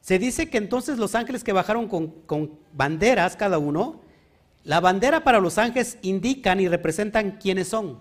se 0.01 0.19
dice 0.19 0.49
que 0.49 0.57
entonces 0.57 0.97
los 0.97 1.15
ángeles 1.15 1.45
que 1.45 1.53
bajaron 1.53 1.89
con, 1.89 2.59
banderas 2.73 3.37
cada 3.37 3.59
uno, 3.59 4.01
la 4.62 4.81
bandera 4.81 5.25
para 5.25 5.41
los 5.41 5.59
ángeles 5.59 5.99
indican 6.01 6.61
y 6.61 6.69
representan 6.69 7.33
quiénes 7.33 7.69
son. 7.69 8.01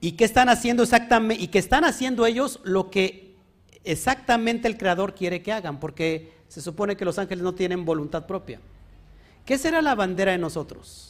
Y 0.00 0.12
qué 0.12 0.26
están 0.26 0.50
haciendo 0.50 0.82
exactamente, 0.82 1.42
y 1.42 1.48
que 1.48 1.58
están 1.58 1.86
haciendo 1.86 2.26
ellos 2.26 2.60
lo 2.62 2.90
que 2.90 3.36
exactamente 3.84 4.68
el 4.68 4.76
Creador 4.76 5.14
quiere 5.14 5.40
que 5.40 5.54
hagan, 5.54 5.80
porque 5.80 6.34
se 6.48 6.60
supone 6.60 6.94
que 6.94 7.06
los 7.06 7.18
ángeles 7.18 7.42
no 7.42 7.54
tienen 7.54 7.86
voluntad 7.86 8.26
propia. 8.26 8.60
¿Qué 9.46 9.56
será 9.56 9.80
la 9.80 9.94
bandera 9.94 10.34
en 10.34 10.42
nosotros? 10.42 11.09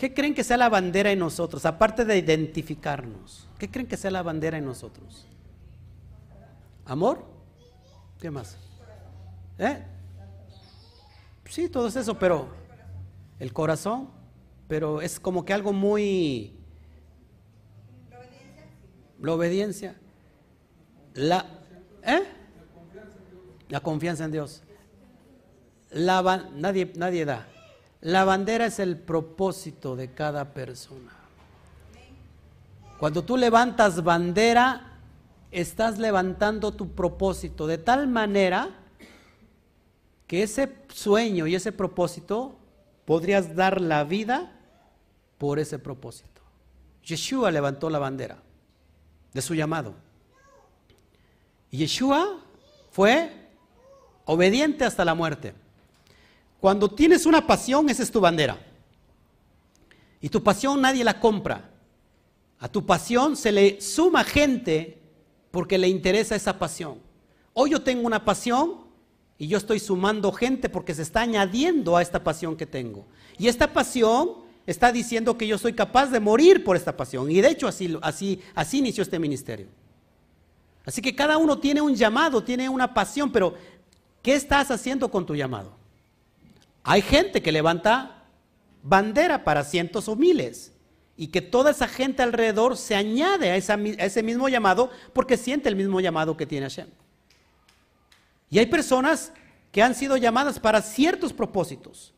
¿Qué 0.00 0.14
creen 0.14 0.32
que 0.34 0.42
sea 0.42 0.56
la 0.56 0.70
bandera 0.70 1.12
en 1.12 1.18
nosotros? 1.18 1.66
Aparte 1.66 2.06
de 2.06 2.16
identificarnos, 2.16 3.46
¿qué 3.58 3.70
creen 3.70 3.86
que 3.86 3.98
sea 3.98 4.10
la 4.10 4.22
bandera 4.22 4.56
en 4.56 4.64
nosotros? 4.64 5.26
¿Amor? 6.86 7.22
¿Qué 8.18 8.30
más? 8.30 8.56
¿Eh? 9.58 9.84
Sí, 11.44 11.68
todo 11.68 11.88
es 11.88 11.96
eso, 11.96 12.18
pero 12.18 12.48
el 13.38 13.52
corazón, 13.52 14.08
pero 14.68 15.02
es 15.02 15.20
como 15.20 15.44
que 15.44 15.52
algo 15.52 15.74
muy... 15.74 16.56
La 19.20 19.34
obediencia. 19.34 19.96
La, 21.12 21.44
¿eh? 22.04 22.22
La 23.68 23.80
confianza 23.80 24.24
en 24.24 24.32
Dios. 24.32 24.62
La, 25.90 26.48
nadie, 26.54 26.90
nadie 26.96 27.26
da. 27.26 27.46
La 28.00 28.24
bandera 28.24 28.66
es 28.66 28.78
el 28.78 28.96
propósito 28.96 29.94
de 29.94 30.12
cada 30.12 30.54
persona. 30.54 31.12
Cuando 32.98 33.24
tú 33.24 33.36
levantas 33.36 34.02
bandera, 34.02 34.98
estás 35.50 35.98
levantando 35.98 36.72
tu 36.72 36.92
propósito 36.94 37.66
de 37.66 37.78
tal 37.78 38.08
manera 38.08 38.70
que 40.26 40.42
ese 40.42 40.76
sueño 40.94 41.46
y 41.46 41.54
ese 41.54 41.72
propósito 41.72 42.56
podrías 43.04 43.56
dar 43.56 43.80
la 43.80 44.04
vida 44.04 44.52
por 45.38 45.58
ese 45.58 45.78
propósito. 45.78 46.40
Yeshua 47.02 47.50
levantó 47.50 47.90
la 47.90 47.98
bandera 47.98 48.38
de 49.32 49.42
su 49.42 49.54
llamado. 49.54 49.94
Yeshua 51.70 52.38
fue 52.90 53.30
obediente 54.24 54.84
hasta 54.84 55.04
la 55.04 55.14
muerte. 55.14 55.54
Cuando 56.60 56.90
tienes 56.90 57.26
una 57.26 57.46
pasión, 57.46 57.88
esa 57.88 58.02
es 58.02 58.10
tu 58.10 58.20
bandera. 58.20 58.58
Y 60.20 60.28
tu 60.28 60.42
pasión 60.42 60.80
nadie 60.80 61.02
la 61.02 61.18
compra. 61.18 61.70
A 62.58 62.68
tu 62.68 62.84
pasión 62.84 63.36
se 63.36 63.50
le 63.50 63.80
suma 63.80 64.22
gente 64.22 64.98
porque 65.50 65.78
le 65.78 65.88
interesa 65.88 66.36
esa 66.36 66.58
pasión. 66.58 66.98
Hoy 67.54 67.70
yo 67.70 67.82
tengo 67.82 68.06
una 68.06 68.24
pasión 68.24 68.84
y 69.38 69.48
yo 69.48 69.56
estoy 69.56 69.80
sumando 69.80 70.30
gente 70.32 70.68
porque 70.68 70.94
se 70.94 71.02
está 71.02 71.22
añadiendo 71.22 71.96
a 71.96 72.02
esta 72.02 72.22
pasión 72.22 72.56
que 72.56 72.66
tengo. 72.66 73.06
Y 73.38 73.48
esta 73.48 73.72
pasión 73.72 74.34
está 74.66 74.92
diciendo 74.92 75.38
que 75.38 75.46
yo 75.46 75.56
soy 75.56 75.72
capaz 75.72 76.08
de 76.08 76.20
morir 76.20 76.62
por 76.62 76.76
esta 76.76 76.94
pasión. 76.94 77.30
Y 77.30 77.40
de 77.40 77.48
hecho 77.48 77.66
así, 77.66 77.96
así, 78.02 78.42
así 78.54 78.78
inició 78.78 79.02
este 79.02 79.18
ministerio. 79.18 79.68
Así 80.84 81.00
que 81.00 81.14
cada 81.14 81.38
uno 81.38 81.58
tiene 81.58 81.80
un 81.80 81.94
llamado, 81.94 82.44
tiene 82.44 82.68
una 82.68 82.92
pasión, 82.92 83.32
pero 83.32 83.54
¿qué 84.22 84.34
estás 84.34 84.70
haciendo 84.70 85.10
con 85.10 85.24
tu 85.24 85.34
llamado? 85.34 85.79
Hay 86.82 87.02
gente 87.02 87.42
que 87.42 87.52
levanta 87.52 88.24
bandera 88.82 89.44
para 89.44 89.64
cientos 89.64 90.08
o 90.08 90.16
miles 90.16 90.72
y 91.16 91.28
que 91.28 91.42
toda 91.42 91.72
esa 91.72 91.86
gente 91.86 92.22
alrededor 92.22 92.76
se 92.76 92.94
añade 92.94 93.50
a, 93.50 93.56
ese 93.56 94.22
mismo 94.22 94.48
llamado 94.48 94.90
porque 95.12 95.36
siente 95.36 95.68
el 95.68 95.76
mismo 95.76 96.00
llamado 96.00 96.36
que 96.36 96.46
tiene 96.46 96.66
Hashem. 96.66 96.88
Y 98.48 98.58
hay 98.58 98.66
personas 98.66 99.32
que 99.70 99.82
han 99.82 99.94
sido 99.94 100.16
llamadas 100.16 100.58
para 100.58 100.82
ciertos 100.82 101.32
propósitos, 101.32 102.14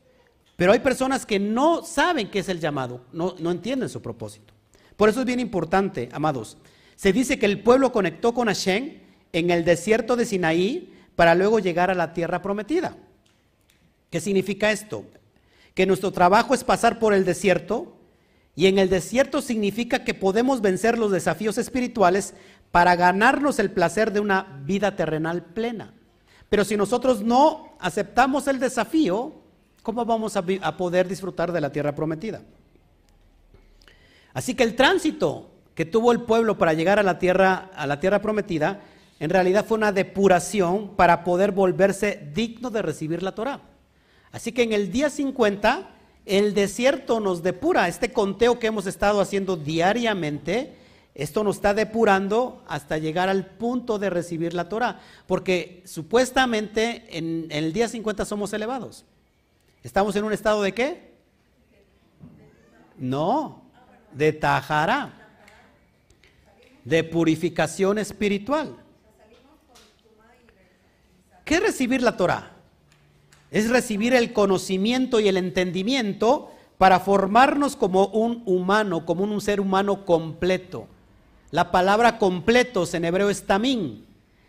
pero 0.57 0.73
hay 0.73 0.79
personas 0.79 1.27
que 1.27 1.39
no 1.39 1.83
saben 1.83 2.31
qué 2.31 2.39
es 2.39 2.49
el 2.49 2.61
llamado, 2.61 3.05
no, 3.13 3.35
no 3.39 3.51
entienden 3.51 3.89
su 3.89 4.01
propósito. 4.01 4.55
Por 4.97 5.09
eso 5.09 5.21
es 5.21 5.27
bien 5.27 5.41
importante, 5.41 6.09
amados. 6.13 6.57
Se 6.95 7.13
dice 7.13 7.39
que 7.39 7.47
el 7.47 7.63
pueblo 7.63 7.91
conectó 7.91 8.33
con 8.33 8.47
Hashem 8.47 9.01
en 9.33 9.51
el 9.51 9.65
desierto 9.65 10.15
de 10.15 10.25
Sinaí 10.25 10.95
para 11.17 11.35
luego 11.35 11.59
llegar 11.59 11.91
a 11.91 11.95
la 11.95 12.13
tierra 12.13 12.41
prometida. 12.41 12.97
¿Qué 14.13 14.21
significa 14.21 14.71
esto? 14.71 15.07
Que 15.75 15.87
nuestro 15.87 16.13
trabajo 16.13 16.53
es 16.53 16.65
pasar 16.65 16.99
por 16.99 17.15
el 17.15 17.25
desierto 17.25 17.97
y 18.55 18.67
en 18.67 18.79
el 18.79 18.91
desierto 18.91 19.41
significa 19.41 20.05
que 20.05 20.13
podemos 20.13 20.61
vencer 20.61 20.99
los 20.99 21.11
desafíos 21.11 21.57
espirituales 21.57 22.35
para 22.71 22.95
ganarnos 22.95 23.59
el 23.59 23.71
placer 23.71 24.13
de 24.13 24.21
una 24.21 24.61
vida 24.67 24.97
terrenal 24.97 25.43
plena. 25.43 25.95
Pero 26.51 26.63
si 26.67 26.77
nosotros 26.77 27.23
no 27.23 27.75
aceptamos 27.81 28.47
el 28.49 28.61
desafío, 28.61 29.33
¿cómo 29.83 30.05
vamos 30.05 30.37
a, 30.37 30.43
poder 30.77 31.09
disfrutar 31.09 31.51
de 31.51 31.63
la 31.63 31.73
tierra 31.73 31.95
prometida? 31.95 32.43
Así 34.35 34.55
que 34.55 34.63
el 34.63 34.77
tránsito 34.77 35.53
que 35.75 35.87
tuvo 35.87 36.13
el 36.13 36.21
pueblo 36.21 36.59
para 36.59 36.75
llegar 36.75 36.99
a 36.99 37.03
la 37.03 37.19
tierra, 37.19 37.71
a 37.75 37.87
la 37.87 37.99
tierra 37.99 38.21
prometida, 38.21 38.83
en 39.21 39.31
realidad 39.31 39.65
fue 39.65 39.79
una 39.79 39.91
depuración 39.91 40.97
para 40.97 41.25
poder 41.25 41.53
volverse 41.53 42.29
digno 42.35 42.69
de 42.69 42.83
recibir 42.83 43.23
la 43.23 43.35
Torah. 43.35 43.72
Así 44.33 44.53
que 44.53 44.63
en 44.63 44.73
el 44.73 44.91
día 44.91 45.11
50, 45.11 45.91
el 46.25 46.55
desierto 46.55 47.21
nos 47.21 47.43
depura. 47.43 47.87
Este 47.87 48.13
conteo 48.13 48.59
que 48.59 48.69
hemos 48.69 48.87
estado 48.87 49.21
haciendo 49.21 49.57
diariamente, 49.57 50.75
esto 51.15 51.45
nos 51.45 51.57
está 51.57 51.75
depurando 51.75 52.63
hasta 52.67 52.97
llegar 52.97 53.29
al 53.29 53.47
punto 53.47 53.99
de 53.99 54.09
recibir 54.09 54.55
la 54.55 54.69
Torah. 54.71 55.01
Porque 55.27 55.83
supuestamente 55.85 57.05
en, 57.17 57.47
el 57.51 57.73
día 57.75 57.89
50 57.89 58.25
somos 58.25 58.53
elevados. 58.55 59.05
¿Estamos 59.83 60.17
en 60.17 60.25
un 60.25 60.33
estado 60.33 60.63
de 60.63 60.73
qué? 60.73 61.13
No, 62.97 63.63
de 64.13 64.33
tajara, 64.33 65.13
de 66.85 67.05
purificación 67.05 67.99
espiritual. 67.99 68.77
¿Qué 71.45 71.61
recibir 71.61 72.01
la 72.01 72.17
Torah? 72.17 72.52
Es 73.53 73.69
recibir 73.69 74.15
el 74.15 74.33
conocimiento 74.33 75.21
y 75.21 75.29
el 75.29 75.37
entendimiento 75.37 76.51
para 76.79 77.01
formarnos 77.01 77.77
como 77.77 78.07
un 78.07 78.43
humano, 78.47 79.05
como 79.05 79.25
un 79.25 79.41
ser 79.43 79.61
humano 79.61 80.07
completo. 80.07 80.89
La 81.51 81.71
palabra 81.71 82.19
completos 82.19 82.95
en 82.95 83.05
hebreo 83.05 83.29
es 83.29 83.47
tamín. 83.47 84.07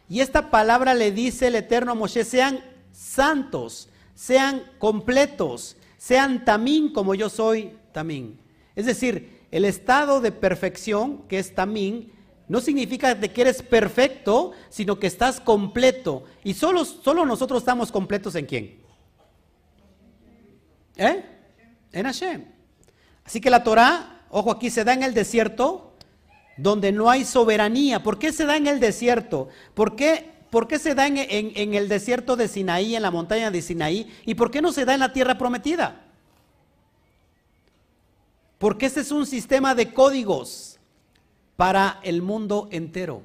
Y 0.08 0.22
esta 0.22 0.50
palabra 0.50 0.94
le 0.94 1.12
dice 1.12 1.48
el 1.48 1.56
Eterno 1.56 1.92
a 1.92 1.96
Moshe, 1.96 2.24
sean 2.24 2.64
santos, 2.94 3.90
sean 4.16 4.64
completos, 4.80 5.76
sean 5.98 6.46
tamín 6.46 6.94
como 6.94 7.14
yo 7.14 7.30
soy 7.30 7.74
tamín. 7.92 8.40
Es 8.74 8.86
decir, 8.86 9.42
el 9.52 9.66
estado 9.66 10.22
de 10.22 10.32
perfección, 10.32 11.24
que 11.28 11.40
es 11.40 11.54
tamín, 11.54 12.14
no 12.48 12.62
significa 12.62 13.20
que 13.20 13.42
eres 13.42 13.62
perfecto, 13.62 14.54
sino 14.70 14.98
que 14.98 15.08
estás 15.08 15.42
completo. 15.42 16.24
Y 16.46 16.54
solo, 16.54 16.86
solo 16.86 17.26
nosotros 17.26 17.62
estamos 17.62 17.92
completos 17.92 18.36
en 18.36 18.46
quién? 18.46 18.83
¿Eh? 20.96 21.24
En 21.92 22.06
Hashem. 22.06 22.46
Así 23.26 23.40
que 23.40 23.50
la 23.50 23.64
Torah, 23.64 24.26
ojo 24.30 24.52
aquí, 24.52 24.70
se 24.70 24.84
da 24.84 24.94
en 24.94 25.04
el 25.04 25.14
desierto 25.14 25.94
donde 26.58 26.92
no 26.92 27.10
hay 27.10 27.26
soberanía. 27.26 28.04
¿Por 28.04 28.20
qué 28.20 28.32
se 28.32 28.46
da 28.46 28.58
en 28.58 28.68
el 28.68 28.80
desierto? 28.80 29.50
¿Por 29.74 29.96
qué, 29.96 30.32
por 30.50 30.68
qué 30.68 30.80
se 30.80 30.96
da 30.96 31.08
en, 31.08 31.74
el 31.74 31.90
desierto 31.90 32.36
de 32.36 32.48
Sinaí, 32.48 32.96
en 32.96 33.02
la 33.02 33.12
montaña 33.12 33.52
de 33.52 33.62
Sinaí? 33.62 34.12
¿Y 34.26 34.36
por 34.36 34.52
qué 34.52 34.62
no 34.62 34.72
se 34.72 34.86
da 34.86 34.94
en 34.94 35.00
la 35.00 35.14
tierra 35.14 35.38
prometida? 35.38 36.02
Porque 38.58 38.86
ese 38.86 39.02
es 39.02 39.12
un 39.12 39.26
sistema 39.26 39.76
de 39.76 39.94
códigos 39.94 40.80
para 41.56 42.00
el 42.04 42.22
mundo 42.22 42.70
entero. 42.72 43.24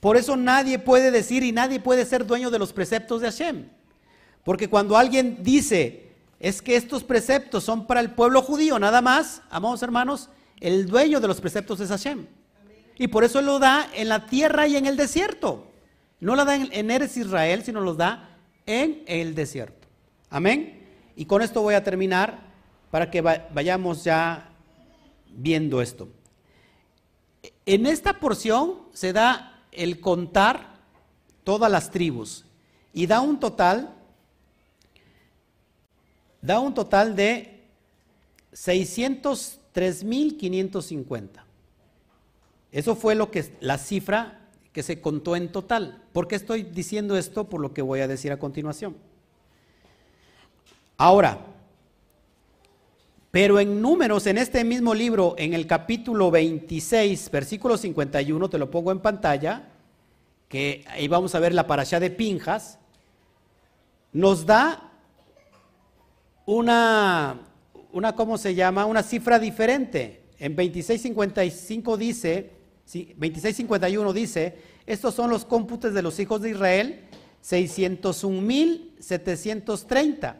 Por 0.00 0.16
eso 0.16 0.36
nadie 0.36 0.78
puede 0.78 1.10
decir 1.10 1.42
y 1.42 1.52
nadie 1.52 1.80
puede 1.80 2.04
ser 2.04 2.26
dueño 2.26 2.50
de 2.50 2.58
los 2.58 2.72
preceptos 2.72 3.20
de 3.20 3.28
Hashem. 3.28 3.68
Porque 4.44 4.68
cuando 4.68 4.96
alguien 4.96 5.42
dice, 5.42 6.05
es 6.38 6.60
que 6.62 6.76
estos 6.76 7.04
preceptos 7.04 7.64
son 7.64 7.86
para 7.86 8.00
el 8.00 8.10
pueblo 8.10 8.42
judío, 8.42 8.78
nada 8.78 9.00
más, 9.00 9.42
amados 9.50 9.82
hermanos, 9.82 10.28
el 10.60 10.86
dueño 10.86 11.20
de 11.20 11.28
los 11.28 11.40
preceptos 11.40 11.80
es 11.80 11.88
Hashem. 11.88 12.26
Y 12.98 13.08
por 13.08 13.24
eso 13.24 13.42
lo 13.42 13.58
da 13.58 13.88
en 13.94 14.08
la 14.08 14.26
tierra 14.26 14.66
y 14.66 14.76
en 14.76 14.86
el 14.86 14.96
desierto. 14.96 15.66
No 16.20 16.34
lo 16.34 16.44
da 16.44 16.56
en, 16.56 16.90
Eres 16.90 17.16
Israel, 17.16 17.62
sino 17.62 17.80
los 17.80 17.96
da 17.96 18.38
en 18.64 19.02
el 19.06 19.34
desierto. 19.34 19.86
Amén. 20.30 20.86
Y 21.14 21.26
con 21.26 21.42
esto 21.42 21.62
voy 21.62 21.74
a 21.74 21.84
terminar 21.84 22.40
para 22.90 23.10
que 23.10 23.20
vayamos 23.20 24.04
ya 24.04 24.50
viendo 25.30 25.82
esto. 25.82 26.08
En 27.66 27.86
esta 27.86 28.18
porción 28.18 28.82
se 28.92 29.12
da 29.12 29.62
el 29.72 30.00
contar 30.00 30.76
todas 31.44 31.70
las 31.70 31.90
tribus 31.90 32.44
y 32.92 33.06
da 33.06 33.20
un 33.20 33.38
total 33.38 33.95
da 36.46 36.60
un 36.60 36.72
total 36.72 37.16
de 37.16 37.64
603.550. 38.52 41.28
Eso 42.70 42.94
fue 42.94 43.14
lo 43.14 43.30
que 43.30 43.56
la 43.60 43.78
cifra 43.78 44.40
que 44.72 44.82
se 44.82 45.00
contó 45.00 45.36
en 45.36 45.50
total. 45.50 46.02
¿Por 46.12 46.28
qué 46.28 46.36
estoy 46.36 46.62
diciendo 46.62 47.16
esto? 47.16 47.48
Por 47.48 47.60
lo 47.60 47.72
que 47.74 47.82
voy 47.82 48.00
a 48.00 48.08
decir 48.08 48.30
a 48.30 48.38
continuación. 48.38 48.96
Ahora, 50.96 51.40
pero 53.30 53.58
en 53.58 53.82
números, 53.82 54.26
en 54.26 54.38
este 54.38 54.64
mismo 54.64 54.94
libro, 54.94 55.34
en 55.36 55.52
el 55.52 55.66
capítulo 55.66 56.30
26, 56.30 57.30
versículo 57.30 57.76
51, 57.76 58.48
te 58.48 58.58
lo 58.58 58.70
pongo 58.70 58.92
en 58.92 59.00
pantalla, 59.00 59.68
que 60.48 60.84
ahí 60.88 61.08
vamos 61.08 61.34
a 61.34 61.40
ver 61.40 61.52
la 61.52 61.66
parasha 61.66 62.00
de 62.00 62.10
Pinjas, 62.10 62.78
nos 64.12 64.46
da 64.46 64.85
una, 66.46 67.40
una, 67.92 68.14
¿cómo 68.14 68.38
se 68.38 68.54
llama? 68.54 68.86
Una 68.86 69.02
cifra 69.02 69.38
diferente. 69.38 70.22
En 70.38 70.54
2655 70.54 71.96
dice, 71.96 72.50
2651 72.84 74.12
dice, 74.12 74.56
estos 74.86 75.14
son 75.14 75.30
los 75.30 75.44
cómputes 75.44 75.92
de 75.92 76.02
los 76.02 76.20
hijos 76.20 76.40
de 76.42 76.50
Israel, 76.50 77.00
601.730. 77.44 80.36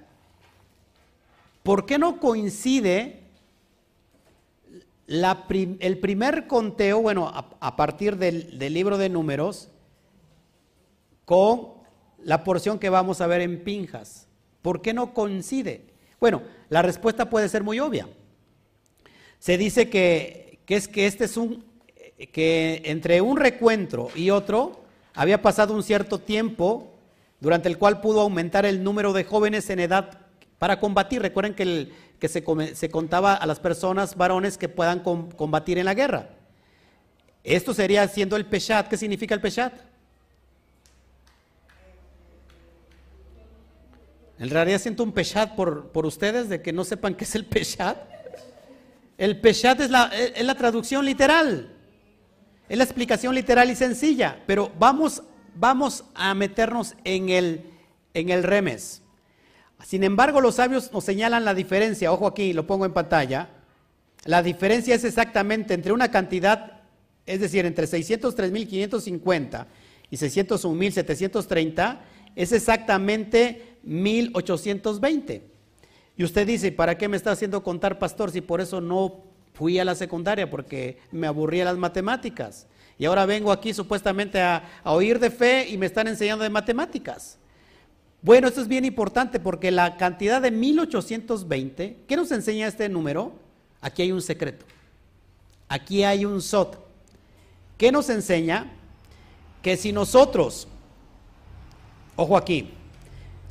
¿Por 1.62 1.86
qué 1.86 1.98
no 1.98 2.20
coincide 2.20 3.22
el 5.08 5.98
primer 5.98 6.46
conteo, 6.46 7.00
bueno, 7.00 7.28
a, 7.28 7.76
partir 7.76 8.16
del, 8.16 8.58
del, 8.58 8.74
libro 8.74 8.98
de 8.98 9.08
números, 9.08 9.70
con 11.24 11.68
la 12.22 12.44
porción 12.44 12.78
que 12.78 12.90
vamos 12.90 13.20
a 13.20 13.26
ver 13.26 13.40
en 13.40 13.64
Pinjas? 13.64 14.28
¿Por 14.62 14.80
qué 14.82 14.94
no 14.94 15.12
coincide? 15.14 15.95
Bueno, 16.20 16.42
la 16.68 16.82
respuesta 16.82 17.28
puede 17.28 17.48
ser 17.48 17.62
muy 17.62 17.80
obvia. 17.80 18.08
Se 19.38 19.58
dice 19.58 19.88
que, 19.88 20.60
es 20.66 20.88
que 20.88 21.06
este 21.06 21.24
es 21.24 21.36
un, 21.36 21.64
que 22.32 22.82
entre 22.84 23.20
un 23.20 23.36
recuentro 23.36 24.08
y 24.14 24.30
otro 24.30 24.84
había 25.14 25.42
pasado 25.42 25.74
un 25.74 25.82
cierto 25.82 26.18
tiempo 26.18 26.94
durante 27.40 27.68
el 27.68 27.78
cual 27.78 28.00
pudo 28.00 28.22
aumentar 28.22 28.64
el 28.66 28.82
número 28.82 29.12
de 29.12 29.24
jóvenes 29.24 29.68
en 29.70 29.80
edad 29.80 30.18
para 30.58 30.80
combatir. 30.80 31.22
Recuerden 31.22 31.54
que, 31.54 31.92
que 32.18 32.28
se, 32.28 32.90
contaba 32.90 33.34
a 33.34 33.46
las 33.46 33.60
personas 33.60 34.16
varones 34.16 34.56
que 34.58 34.68
puedan 34.68 35.00
combatir 35.00 35.78
en 35.78 35.84
la 35.84 35.94
guerra. 35.94 36.30
Esto 37.44 37.74
sería 37.74 38.08
siendo 38.08 38.36
el 38.36 38.46
Peshat. 38.46 38.88
¿Qué 38.88 38.96
significa 38.96 39.34
el 39.34 39.40
Peshat? 39.40 39.72
En 44.38 44.50
realidad 44.50 44.78
siento 44.78 45.02
un 45.02 45.12
peshat 45.12 45.54
por, 45.54 45.88
por 45.88 46.04
ustedes 46.04 46.48
de 46.48 46.60
que 46.60 46.72
no 46.72 46.84
sepan 46.84 47.14
qué 47.14 47.24
es 47.24 47.34
el 47.34 47.46
peshat. 47.46 47.96
El 49.16 49.40
peshat 49.40 49.80
es 49.80 49.90
la, 49.90 50.10
es 50.14 50.44
la 50.44 50.54
traducción 50.54 51.04
literal. 51.04 51.72
Es 52.68 52.76
la 52.76 52.84
explicación 52.84 53.34
literal 53.34 53.70
y 53.70 53.76
sencilla. 53.76 54.42
Pero 54.46 54.70
vamos, 54.78 55.22
vamos 55.54 56.04
a 56.14 56.34
meternos 56.34 56.94
en 57.04 57.30
el, 57.30 57.64
en 58.12 58.28
el 58.28 58.42
remes. 58.42 59.02
Sin 59.84 60.04
embargo, 60.04 60.40
los 60.40 60.56
sabios 60.56 60.92
nos 60.92 61.04
señalan 61.04 61.44
la 61.44 61.54
diferencia. 61.54 62.12
Ojo 62.12 62.26
aquí, 62.26 62.52
lo 62.52 62.66
pongo 62.66 62.84
en 62.84 62.92
pantalla. 62.92 63.48
La 64.24 64.42
diferencia 64.42 64.94
es 64.94 65.04
exactamente 65.04 65.72
entre 65.74 65.92
una 65.92 66.10
cantidad, 66.10 66.80
es 67.24 67.40
decir, 67.40 67.64
entre 67.64 67.86
603.550 67.86 69.66
y 70.10 70.16
601.730, 70.16 72.00
es 72.34 72.52
exactamente 72.52 73.75
1820. 73.86 75.42
Y 76.16 76.24
usted 76.24 76.46
dice, 76.46 76.72
¿para 76.72 76.98
qué 76.98 77.08
me 77.08 77.16
está 77.16 77.30
haciendo 77.30 77.62
contar, 77.62 77.98
pastor, 77.98 78.30
si 78.30 78.40
por 78.40 78.60
eso 78.60 78.80
no 78.80 79.22
fui 79.54 79.78
a 79.78 79.84
la 79.84 79.94
secundaria? 79.94 80.50
Porque 80.50 80.98
me 81.12 81.26
aburría 81.26 81.64
las 81.64 81.76
matemáticas. 81.76 82.66
Y 82.98 83.04
ahora 83.04 83.26
vengo 83.26 83.52
aquí 83.52 83.74
supuestamente 83.74 84.40
a, 84.40 84.64
oír 84.84 85.18
de 85.18 85.30
fe 85.30 85.68
y 85.68 85.76
me 85.76 85.86
están 85.86 86.08
enseñando 86.08 86.42
de 86.42 86.50
matemáticas. 86.50 87.38
Bueno, 88.22 88.48
esto 88.48 88.62
es 88.62 88.68
bien 88.68 88.84
importante 88.84 89.38
porque 89.38 89.70
la 89.70 89.96
cantidad 89.96 90.40
de 90.40 90.50
1820, 90.50 91.98
¿qué 92.08 92.16
nos 92.16 92.32
enseña 92.32 92.66
este 92.66 92.88
número? 92.88 93.34
Aquí 93.80 94.02
hay 94.02 94.12
un 94.12 94.22
secreto. 94.22 94.64
Aquí 95.68 96.02
hay 96.02 96.24
un 96.24 96.40
SOT. 96.40 96.78
¿Qué 97.76 97.92
nos 97.92 98.08
enseña? 98.08 98.72
Que 99.62 99.76
si 99.76 99.92
nosotros, 99.92 100.66
ojo 102.16 102.36
aquí, 102.36 102.70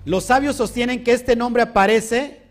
los 0.05 0.23
sabios 0.25 0.55
sostienen 0.55 1.03
que 1.03 1.13
este 1.13 1.35
nombre 1.35 1.63
aparece 1.63 2.43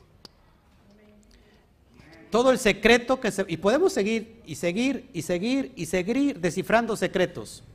Todo 2.32 2.50
el 2.52 2.58
secreto 2.58 3.20
que 3.20 3.32
se... 3.32 3.44
Y 3.50 3.58
podemos 3.58 3.92
seguir 3.92 4.42
y 4.46 4.56
seguir 4.56 5.10
y 5.12 5.24
seguir 5.24 5.74
y 5.76 5.88
seguir 5.88 6.40
descifrando 6.40 6.96
secretos. 6.96 7.66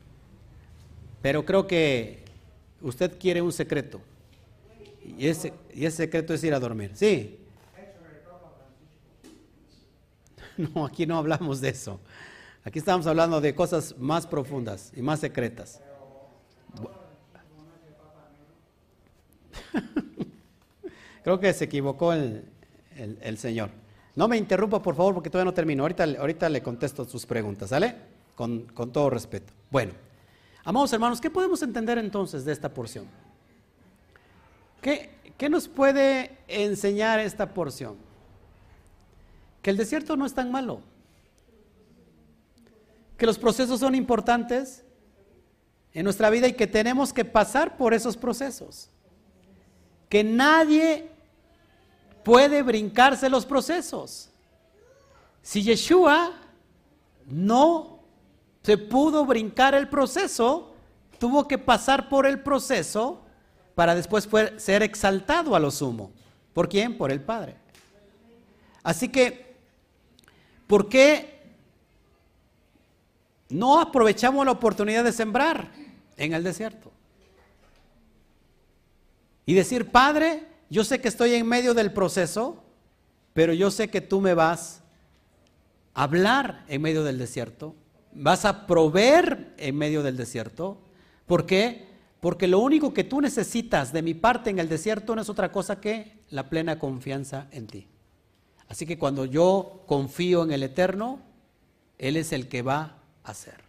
Pero 1.20 1.44
creo 1.44 1.66
que 1.66 2.24
usted 2.80 3.18
quiere 3.18 3.42
un 3.42 3.52
secreto. 3.52 4.00
Y 5.18 5.26
ese, 5.28 5.52
y 5.74 5.84
ese 5.84 5.98
secreto 5.98 6.32
es 6.32 6.42
ir 6.44 6.54
a 6.54 6.60
dormir. 6.60 6.92
Sí. 6.94 7.40
No, 10.56 10.86
aquí 10.86 11.04
no 11.04 11.18
hablamos 11.18 11.60
de 11.60 11.68
eso. 11.68 12.00
Aquí 12.64 12.78
estamos 12.78 13.06
hablando 13.06 13.38
de 13.38 13.54
cosas 13.54 13.94
más 13.98 14.26
profundas 14.26 14.92
y 14.96 15.02
más 15.02 15.20
secretas. 15.20 15.82
Creo 21.22 21.38
que 21.38 21.52
se 21.52 21.64
equivocó 21.64 22.12
el, 22.12 22.44
Señor. 23.36 23.70
No 24.16 24.28
me 24.28 24.36
interrumpa, 24.36 24.80
por 24.80 24.94
favor, 24.94 25.14
porque 25.14 25.30
todavía 25.30 25.50
no 25.50 25.54
termino. 25.54 25.82
Ahorita, 25.84 26.48
le 26.48 26.62
contesto 26.62 27.04
sus 27.04 27.26
preguntas, 27.26 27.70
¿sale? 27.70 27.96
Con, 28.34 28.66
todo 28.92 29.10
respeto. 29.10 29.52
Bueno, 29.70 29.92
amados 30.64 30.92
hermanos, 30.92 31.20
¿qué 31.20 31.30
podemos 31.30 31.62
entender 31.62 31.98
entonces 31.98 32.44
de 32.44 32.52
esta 32.52 32.72
porción? 32.72 33.06
¿Qué, 34.80 35.10
¿Qué 35.36 35.48
nos 35.48 35.68
puede 35.68 36.38
enseñar 36.46 37.20
esta 37.20 37.52
porción? 37.52 37.96
Que 39.60 39.70
el 39.70 39.76
desierto 39.76 40.16
no 40.16 40.24
es 40.24 40.34
tan 40.34 40.50
malo. 40.50 40.80
Que 43.16 43.26
los 43.26 43.38
procesos 43.38 43.80
son 43.80 43.94
importantes 43.94 44.84
en 45.92 46.04
nuestra 46.04 46.30
vida 46.30 46.46
y 46.46 46.52
que 46.52 46.66
tenemos 46.66 47.12
que 47.12 47.24
pasar 47.24 47.76
por 47.76 47.92
esos 47.92 48.16
procesos. 48.16 48.88
Que 50.08 50.24
nadie 50.24 51.10
puede 52.24 52.62
brincarse 52.62 53.28
los 53.28 53.46
procesos. 53.46 54.30
Si 55.42 55.62
Yeshua 55.62 56.32
no 57.26 58.00
se 58.62 58.76
pudo 58.76 59.24
brincar 59.24 59.74
el 59.74 59.88
proceso, 59.88 60.74
tuvo 61.18 61.48
que 61.48 61.58
pasar 61.58 62.08
por 62.08 62.26
el 62.26 62.40
proceso 62.40 63.22
para 63.74 63.94
después 63.94 64.28
ser 64.56 64.82
exaltado 64.82 65.54
a 65.54 65.60
lo 65.60 65.70
sumo. 65.70 66.10
¿Por 66.52 66.68
quién? 66.68 66.98
Por 66.98 67.12
el 67.12 67.20
Padre. 67.20 67.56
Así 68.82 69.08
que, 69.08 69.56
¿por 70.66 70.88
qué 70.88 71.40
no 73.48 73.80
aprovechamos 73.80 74.44
la 74.44 74.52
oportunidad 74.52 75.04
de 75.04 75.12
sembrar 75.12 75.70
en 76.16 76.32
el 76.34 76.42
desierto? 76.42 76.90
Y 79.48 79.54
decir, 79.54 79.90
Padre, 79.90 80.46
yo 80.68 80.84
sé 80.84 81.00
que 81.00 81.08
estoy 81.08 81.32
en 81.32 81.46
medio 81.46 81.72
del 81.72 81.90
proceso, 81.90 82.62
pero 83.32 83.54
yo 83.54 83.70
sé 83.70 83.88
que 83.88 84.02
tú 84.02 84.20
me 84.20 84.34
vas 84.34 84.82
a 85.94 86.02
hablar 86.02 86.66
en 86.68 86.82
medio 86.82 87.02
del 87.02 87.16
desierto, 87.16 87.74
vas 88.12 88.44
a 88.44 88.66
proveer 88.66 89.54
en 89.56 89.74
medio 89.74 90.02
del 90.02 90.18
desierto. 90.18 90.82
¿Por 91.24 91.46
qué? 91.46 91.86
Porque 92.20 92.46
lo 92.46 92.58
único 92.58 92.92
que 92.92 93.04
tú 93.04 93.22
necesitas 93.22 93.90
de 93.90 94.02
mi 94.02 94.12
parte 94.12 94.50
en 94.50 94.58
el 94.58 94.68
desierto 94.68 95.16
no 95.16 95.22
es 95.22 95.30
otra 95.30 95.50
cosa 95.50 95.80
que 95.80 96.18
la 96.28 96.50
plena 96.50 96.78
confianza 96.78 97.46
en 97.50 97.68
ti. 97.68 97.86
Así 98.68 98.84
que 98.84 98.98
cuando 98.98 99.24
yo 99.24 99.82
confío 99.86 100.44
en 100.44 100.52
el 100.52 100.62
Eterno, 100.62 101.20
Él 101.96 102.18
es 102.18 102.32
el 102.32 102.48
que 102.48 102.60
va 102.60 102.98
a 103.24 103.30
hacer. 103.30 103.62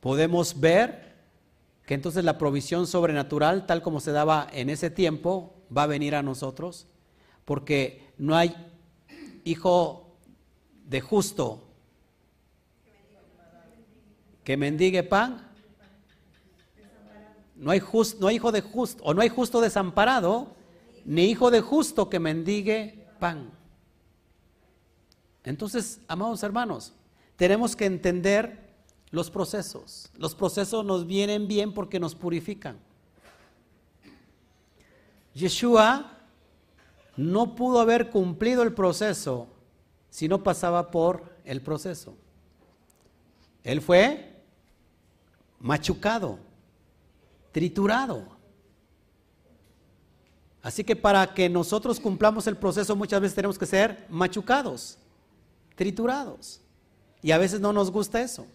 Podemos 0.00 0.60
ver 0.60 1.13
que 1.86 1.94
entonces 1.94 2.24
la 2.24 2.38
provisión 2.38 2.86
sobrenatural, 2.86 3.66
tal 3.66 3.82
como 3.82 4.00
se 4.00 4.12
daba 4.12 4.46
en 4.52 4.70
ese 4.70 4.90
tiempo, 4.90 5.54
va 5.76 5.84
a 5.84 5.88
venir 5.88 6.14
a 6.14 6.22
nosotros, 6.22 6.86
porque 7.44 8.12
no 8.16 8.36
hay 8.36 8.54
hijo 9.44 10.16
de 10.86 11.00
justo 11.00 11.68
que 14.44 14.56
mendigue 14.56 15.02
pan 15.02 15.54
no 17.56 17.70
hay, 17.70 17.82
no 18.20 18.30
hijo 18.30 18.52
de 18.52 18.60
justo, 18.60 19.02
o 19.04 19.14
no 19.14 19.22
hay 19.22 19.28
justo 19.28 19.60
desamparado, 19.60 20.54
ni 21.04 21.24
hijo 21.24 21.50
de 21.50 21.60
justo 21.60 22.10
que 22.10 22.18
mendigue 22.18 23.06
pan. 23.18 23.50
Entonces, 25.44 26.00
amados 26.08 26.42
hermanos, 26.42 26.92
tenemos 27.36 27.76
que 27.76 27.86
entender 27.86 28.63
los 29.14 29.30
procesos. 29.30 30.10
Los 30.16 30.34
procesos 30.34 30.84
nos 30.84 31.06
vienen 31.06 31.46
bien 31.46 31.72
porque 31.72 32.00
nos 32.00 32.16
purifican. 32.16 32.76
Yeshua 35.34 36.18
no 37.16 37.54
pudo 37.54 37.80
haber 37.80 38.10
cumplido 38.10 38.64
el 38.64 38.74
proceso 38.74 39.46
si 40.10 40.26
no 40.26 40.42
pasaba 40.42 40.90
por 40.90 41.32
el 41.44 41.62
proceso. 41.62 42.16
Él 43.62 43.80
fue 43.80 44.42
machucado 45.60 46.40
triturado. 47.52 48.34
Así 50.60 50.82
que 50.82 50.96
para 50.96 51.34
que 51.34 51.48
nosotros 51.48 52.00
cumplamos 52.00 52.48
el 52.48 52.56
proceso 52.56 52.96
muchas 52.96 53.20
veces 53.20 53.36
tenemos 53.36 53.58
que 53.58 53.66
ser 53.66 54.06
machucados, 54.10 54.98
triturados. 55.76 56.60
Y 57.22 57.30
a 57.30 57.38
veces 57.38 57.60
no 57.60 57.72
nos 57.72 57.92
gusta 57.92 58.20
eso. 58.20 58.46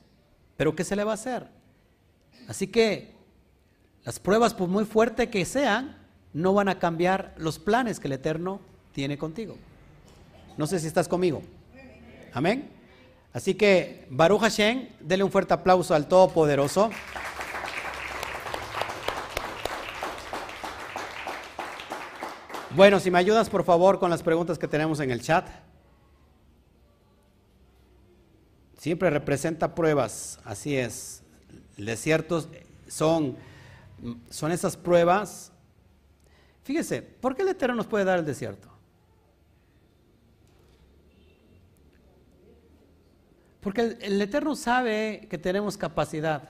Pero 0.59 0.75
¿qué 0.75 0.83
se 0.83 0.97
le 0.97 1.05
va 1.05 1.11
a 1.11 1.13
hacer? 1.13 1.47
Así 2.49 2.67
que 2.67 3.15
las 4.03 4.19
pruebas, 4.19 4.53
por 4.53 4.67
muy 4.67 4.83
fuertes 4.83 5.29
que 5.29 5.45
sean, 5.45 5.97
no 6.33 6.53
van 6.53 6.67
a 6.67 6.79
cambiar 6.79 7.33
los 7.37 7.57
planes 7.57 7.97
que 7.97 8.09
el 8.09 8.11
Eterno 8.11 8.59
tiene 8.91 9.17
contigo. 9.17 9.55
No 10.57 10.67
sé 10.67 10.81
si 10.81 10.87
estás 10.87 11.07
conmigo. 11.07 11.41
Amén. 12.33 12.69
Así 13.31 13.53
que 13.53 14.05
Baruch 14.09 14.41
Hashem, 14.41 14.89
dele 14.99 15.23
un 15.23 15.31
fuerte 15.31 15.53
aplauso 15.53 15.95
al 15.95 16.09
Todopoderoso. 16.09 16.89
Bueno, 22.71 22.99
si 22.99 23.09
me 23.09 23.17
ayudas 23.17 23.49
por 23.49 23.63
favor 23.63 23.97
con 23.97 24.09
las 24.09 24.23
preguntas 24.23 24.59
que 24.59 24.67
tenemos 24.67 24.99
en 24.99 25.11
el 25.11 25.21
chat. 25.21 25.47
Siempre 28.79 29.09
representa 29.09 29.75
pruebas, 29.75 30.39
así 30.45 30.75
es. 30.75 31.21
Desiertos 31.75 32.47
son, 32.87 33.35
son 34.29 34.53
esas 34.53 34.77
pruebas. 34.77 35.51
Fíjese, 36.63 37.01
¿por 37.01 37.35
qué 37.35 37.41
el 37.41 37.49
Eterno 37.49 37.75
nos 37.75 37.87
puede 37.87 38.05
dar 38.05 38.19
el 38.19 38.25
desierto? 38.25 38.69
Porque 43.59 43.81
el, 43.81 43.97
el 44.01 44.21
Eterno 44.21 44.55
sabe 44.55 45.27
que 45.29 45.37
tenemos 45.37 45.75
capacidad. 45.75 46.49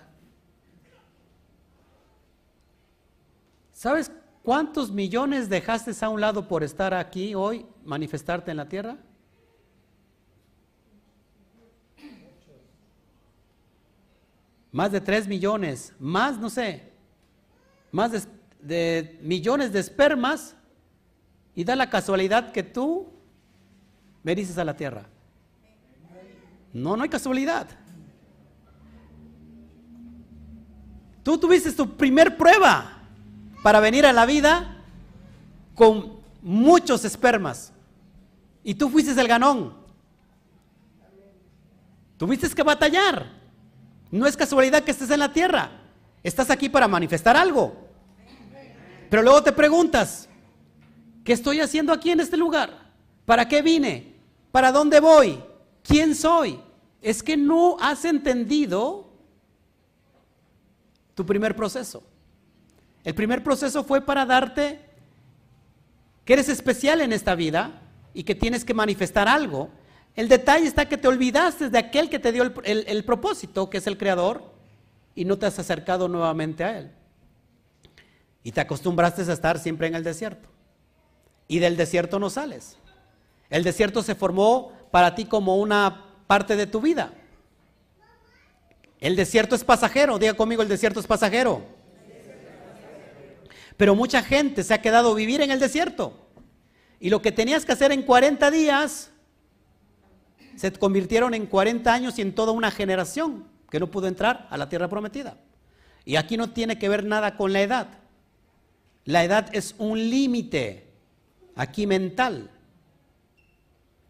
¿Sabes 3.73 4.11
¿Cuántos 4.43 4.91
millones 4.91 5.49
dejaste 5.49 5.91
a 6.03 6.09
un 6.09 6.21
lado 6.21 6.47
por 6.47 6.63
estar 6.63 6.93
aquí 6.93 7.35
hoy, 7.35 7.65
manifestarte 7.83 8.51
en 8.51 8.57
la 8.57 8.69
tierra? 8.69 8.97
Más 14.71 14.91
de 14.91 15.01
tres 15.01 15.27
millones, 15.27 15.93
más, 15.99 16.37
no 16.37 16.49
sé, 16.49 16.91
más 17.91 18.27
de, 18.61 19.19
millones 19.21 19.71
de 19.71 19.79
espermas 19.79 20.55
y 21.55 21.63
da 21.63 21.75
la 21.75 21.89
casualidad 21.89 22.51
que 22.51 22.63
tú 22.63 23.07
dices 24.35 24.57
a 24.57 24.63
la 24.63 24.75
tierra. 24.75 25.05
No, 26.73 26.95
no 26.95 27.03
hay 27.03 27.09
casualidad. 27.09 27.67
Tú 31.23 31.37
tuviste 31.37 31.71
tu 31.71 31.97
primer 31.97 32.37
prueba 32.37 32.99
para 33.63 33.79
venir 33.79 34.05
a 34.05 34.13
la 34.13 34.25
vida 34.25 34.77
con 35.75 36.19
muchos 36.41 37.05
espermas. 37.05 37.73
Y 38.63 38.75
tú 38.75 38.89
fuiste 38.89 39.19
el 39.19 39.27
ganón. 39.27 39.73
Tuviste 42.17 42.49
que 42.49 42.63
batallar. 42.63 43.38
No 44.11 44.25
es 44.27 44.35
casualidad 44.35 44.83
que 44.83 44.91
estés 44.91 45.11
en 45.11 45.19
la 45.19 45.33
tierra. 45.33 45.71
Estás 46.23 46.49
aquí 46.49 46.69
para 46.69 46.87
manifestar 46.87 47.37
algo. 47.37 47.87
Pero 49.09 49.23
luego 49.23 49.43
te 49.43 49.51
preguntas, 49.51 50.29
¿qué 51.23 51.33
estoy 51.33 51.61
haciendo 51.61 51.93
aquí 51.93 52.11
en 52.11 52.19
este 52.19 52.37
lugar? 52.37 52.91
¿Para 53.25 53.47
qué 53.47 53.61
vine? 53.61 54.15
¿Para 54.51 54.71
dónde 54.71 54.99
voy? 54.99 55.39
¿quién 55.89 56.15
soy? 56.15 56.59
Es 57.01 57.23
que 57.23 57.35
no 57.35 57.77
has 57.79 58.05
entendido 58.05 59.09
tu 61.15 61.25
primer 61.25 61.55
proceso. 61.55 62.03
El 63.03 63.15
primer 63.15 63.43
proceso 63.43 63.83
fue 63.83 64.01
para 64.01 64.25
darte 64.25 64.79
que 66.25 66.33
eres 66.33 66.49
especial 66.49 67.01
en 67.01 67.11
esta 67.11 67.33
vida 67.33 67.81
y 68.13 68.23
que 68.23 68.35
tienes 68.35 68.63
que 68.63 68.73
manifestar 68.73 69.27
algo. 69.27 69.69
El 70.15 70.27
detalle 70.27 70.67
está 70.67 70.87
que 70.87 70.97
te 70.97 71.07
olvidaste 71.07 71.69
de 71.69 71.77
aquel 71.77 72.09
que 72.09 72.19
te 72.19 72.31
dio 72.31 72.43
el, 72.43 73.05
propósito, 73.05 73.69
que 73.69 73.77
es 73.77 73.87
el 73.87 73.97
Creador, 73.97 74.43
y 75.15 75.25
no 75.25 75.37
te 75.37 75.45
has 75.45 75.59
acercado 75.59 76.07
nuevamente 76.07 76.63
a 76.63 76.79
Él. 76.79 76.91
Y 78.43 78.51
te 78.51 78.61
acostumbraste 78.61 79.21
a 79.21 79.33
estar 79.33 79.59
siempre 79.59 79.87
en 79.87 79.95
el 79.95 80.03
desierto. 80.03 80.49
Y 81.47 81.59
del 81.59 81.77
desierto 81.77 82.19
no 82.19 82.29
sales. 82.29 82.77
El 83.49 83.63
desierto 83.63 84.03
se 84.03 84.15
formó 84.15 84.73
para 84.91 85.15
ti 85.15 85.25
como 85.25 85.57
una 85.57 86.05
parte 86.27 86.55
de 86.55 86.67
tu 86.67 86.81
vida. 86.81 87.13
El 88.99 89.15
desierto 89.15 89.55
es 89.55 89.63
pasajero, 89.63 90.19
diga 90.19 90.33
conmigo, 90.33 90.61
el 90.61 90.67
desierto 90.67 90.99
es 90.99 91.07
pasajero. 91.07 91.63
Pero 93.77 93.95
mucha 93.95 94.21
gente 94.21 94.63
se 94.63 94.73
ha 94.73 94.81
quedado 94.81 95.13
a 95.13 95.15
vivir 95.15 95.41
en 95.41 95.51
el 95.51 95.59
desierto. 95.59 96.27
Y 96.99 97.09
lo 97.09 97.21
que 97.21 97.31
tenías 97.31 97.65
que 97.65 97.71
hacer 97.71 97.93
en 97.93 98.03
40 98.03 98.51
días, 98.51 99.09
se 100.59 100.73
convirtieron 100.73 101.33
en 101.33 101.45
40 101.45 101.93
años 101.93 102.19
y 102.19 102.21
en 102.21 102.35
toda 102.35 102.51
una 102.51 102.69
generación 102.69 103.45
que 103.69 103.79
no 103.79 103.89
pudo 103.89 104.07
entrar 104.07 104.45
a 104.49 104.57
la 104.57 104.67
tierra 104.67 104.89
prometida. 104.89 105.37
Y 106.03 106.17
aquí 106.17 106.35
no 106.35 106.49
tiene 106.49 106.77
que 106.77 106.89
ver 106.89 107.05
nada 107.05 107.37
con 107.37 107.53
la 107.53 107.61
edad. 107.61 107.87
La 109.05 109.23
edad 109.23 109.49
es 109.53 109.73
un 109.77 109.97
límite, 109.97 110.85
aquí 111.55 111.87
mental. 111.87 112.49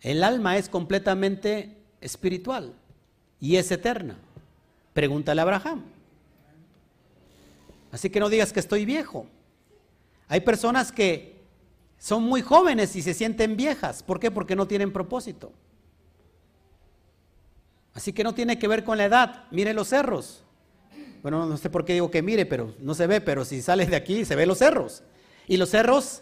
El 0.02 0.24
alma 0.24 0.58
es 0.58 0.70
completamente 0.70 1.78
espiritual 2.02 2.74
y 3.40 3.58
es 3.58 3.70
eterna. 3.70 4.18
Pregúntale 4.94 5.42
a 5.42 5.44
Abraham. 5.44 5.84
Así 7.92 8.10
que 8.10 8.20
no 8.20 8.28
digas 8.28 8.52
que 8.52 8.60
estoy 8.60 8.86
viejo. 8.86 9.28
Hay 10.28 10.42
personas 10.42 10.92
que 10.92 11.44
son 12.00 12.24
muy 12.24 12.42
jóvenes 12.42 12.96
y 12.96 13.04
se 13.04 13.14
sienten 13.14 13.56
viejas. 13.56 14.02
¿Por 14.02 14.20
qué? 14.20 14.32
Porque 14.32 14.56
no 14.56 14.68
tienen 14.68 14.92
propósito. 14.92 15.52
Así 18.00 18.14
que 18.14 18.24
no 18.24 18.34
tiene 18.34 18.58
que 18.58 18.70
ver 18.70 18.86
con 18.86 18.98
la 18.98 19.04
edad. 19.04 19.44
Mire 19.52 19.74
los 19.74 19.90
cerros. 19.90 20.46
Bueno, 21.22 21.46
no 21.46 21.58
sé 21.58 21.70
por 21.70 21.84
qué 21.84 21.96
digo 21.96 22.10
que 22.10 22.22
mire, 22.22 22.46
pero 22.46 22.74
no 22.80 22.94
se 22.94 23.08
ve, 23.08 23.20
pero 23.20 23.44
si 23.44 23.62
sales 23.62 23.90
de 23.90 23.98
aquí 23.98 24.24
se 24.24 24.38
ve 24.38 24.46
los 24.46 24.60
cerros. 24.60 25.04
Y 25.50 25.58
los 25.58 25.72
cerros 25.72 26.22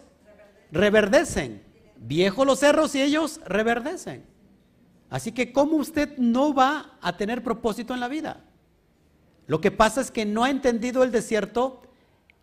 reverdecen. 0.72 1.62
Viejos 1.98 2.48
los 2.48 2.58
cerros 2.58 2.96
y 2.96 3.04
ellos 3.04 3.42
reverdecen. 3.46 4.26
Así 5.12 5.32
que 5.34 5.54
¿cómo 5.54 5.78
usted 5.78 6.18
no 6.18 6.52
va 6.52 6.98
a 7.00 7.16
tener 7.16 7.44
propósito 7.44 7.94
en 7.94 8.00
la 8.00 8.08
vida? 8.08 8.44
Lo 9.46 9.62
que 9.62 9.70
pasa 9.70 10.02
es 10.02 10.10
que 10.10 10.26
no 10.26 10.46
ha 10.46 10.50
entendido 10.50 11.04
el 11.04 11.12
desierto 11.12 11.84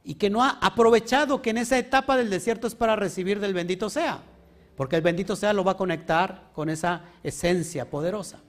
y 0.05 0.15
que 0.15 0.31
no 0.31 0.45
ha 0.45 0.61
aprovechado 0.61 1.43
que 1.43 1.51
en 1.51 1.59
esa 1.59 1.77
etapa 1.77 2.17
del 2.17 2.31
desierto 2.31 2.69
es 2.69 2.77
para 2.77 2.95
recibir 2.95 3.41
del 3.41 3.53
bendito 3.53 3.91
sea, 3.91 4.23
porque 4.77 4.95
el 4.95 5.03
bendito 5.03 5.35
sea 5.35 5.53
lo 5.53 5.65
va 5.65 5.73
a 5.73 5.77
conectar 5.77 6.53
con 6.55 6.69
esa 6.69 7.03
esencia 7.25 7.91
poderosa. 7.91 8.44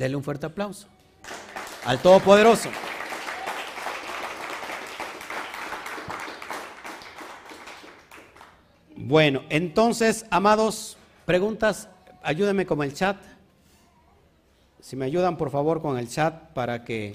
Denle 0.00 0.16
un 0.16 0.24
fuerte 0.24 0.46
aplauso 0.46 0.86
al 1.84 2.00
Todopoderoso. 2.00 2.70
Bueno, 8.96 9.42
entonces, 9.50 10.24
amados, 10.30 10.96
preguntas, 11.26 11.90
ayúdenme 12.22 12.64
con 12.64 12.82
el 12.82 12.94
chat. 12.94 13.18
Si 14.80 14.96
me 14.96 15.04
ayudan, 15.04 15.36
por 15.36 15.50
favor, 15.50 15.82
con 15.82 15.98
el 15.98 16.08
chat 16.08 16.34
para 16.54 16.82
que 16.82 17.14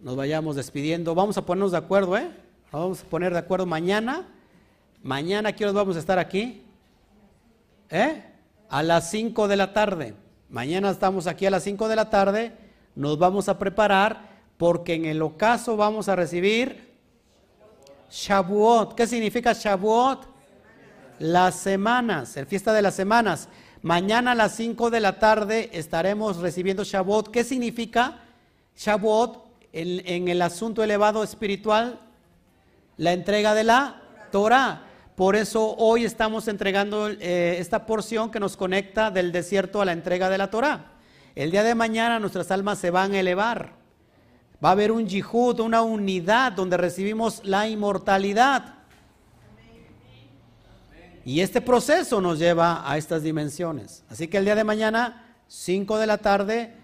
nos 0.00 0.16
vayamos 0.16 0.56
despidiendo. 0.56 1.14
Vamos 1.14 1.38
a 1.38 1.46
ponernos 1.46 1.70
de 1.70 1.78
acuerdo, 1.78 2.16
¿eh? 2.16 2.28
vamos 2.72 3.02
a 3.02 3.04
poner 3.04 3.34
de 3.34 3.38
acuerdo 3.38 3.66
mañana. 3.66 4.26
Mañana, 5.00 5.52
¿qué 5.52 5.64
vamos 5.66 5.94
a 5.94 6.00
estar 6.00 6.18
aquí? 6.18 6.64
¿Eh? 7.88 8.20
A 8.68 8.82
las 8.82 9.12
5 9.12 9.46
de 9.46 9.56
la 9.56 9.72
tarde. 9.72 10.25
Mañana 10.56 10.88
estamos 10.88 11.26
aquí 11.26 11.44
a 11.44 11.50
las 11.50 11.64
5 11.64 11.86
de 11.86 11.96
la 11.96 12.08
tarde. 12.08 12.50
Nos 12.94 13.18
vamos 13.18 13.50
a 13.50 13.58
preparar 13.58 14.22
porque 14.56 14.94
en 14.94 15.04
el 15.04 15.20
ocaso 15.20 15.76
vamos 15.76 16.08
a 16.08 16.16
recibir 16.16 16.94
Shavuot. 18.10 18.94
¿Qué 18.94 19.06
significa 19.06 19.52
Shavuot? 19.52 20.26
Las 21.18 21.56
semanas, 21.56 22.38
el 22.38 22.46
fiesta 22.46 22.72
de 22.72 22.80
las 22.80 22.94
semanas. 22.94 23.50
Mañana 23.82 24.32
a 24.32 24.34
las 24.34 24.56
5 24.56 24.88
de 24.88 25.00
la 25.00 25.18
tarde 25.18 25.68
estaremos 25.74 26.38
recibiendo 26.38 26.84
Shavuot. 26.84 27.30
¿Qué 27.30 27.44
significa 27.44 28.20
Shavuot 28.78 29.44
en, 29.74 30.26
el 30.26 30.40
asunto 30.40 30.82
elevado 30.82 31.22
espiritual? 31.22 31.98
La 32.96 33.12
entrega 33.12 33.52
de 33.52 33.64
la 33.64 34.00
Torah. 34.32 34.85
Por 35.16 35.34
eso 35.34 35.74
hoy 35.76 36.04
estamos 36.04 36.46
entregando 36.46 37.08
eh, 37.08 37.56
esta 37.58 37.86
porción 37.86 38.30
que 38.30 38.38
nos 38.38 38.56
conecta 38.56 39.10
del 39.10 39.32
desierto 39.32 39.80
a 39.80 39.86
la 39.86 39.92
entrega 39.92 40.28
de 40.28 40.36
la 40.36 40.50
Torah. 40.50 40.92
El 41.34 41.50
día 41.50 41.62
de 41.62 41.74
mañana 41.74 42.20
nuestras 42.20 42.50
almas 42.50 42.78
se 42.78 42.90
van 42.90 43.12
a 43.12 43.20
elevar. 43.20 43.72
Va 44.62 44.68
a 44.68 44.72
haber 44.72 44.92
un 44.92 45.06
yihud, 45.06 45.60
una 45.60 45.80
unidad 45.80 46.52
donde 46.52 46.76
recibimos 46.76 47.42
la 47.44 47.66
inmortalidad. 47.66 48.74
Y 51.24 51.40
este 51.40 51.62
proceso 51.62 52.20
nos 52.20 52.38
lleva 52.38 52.88
a 52.88 52.98
estas 52.98 53.22
dimensiones. 53.22 54.04
Así 54.10 54.28
que 54.28 54.36
el 54.36 54.44
día 54.44 54.54
de 54.54 54.64
mañana, 54.64 55.34
5 55.48 55.98
de 55.98 56.06
la 56.06 56.18
tarde, 56.18 56.74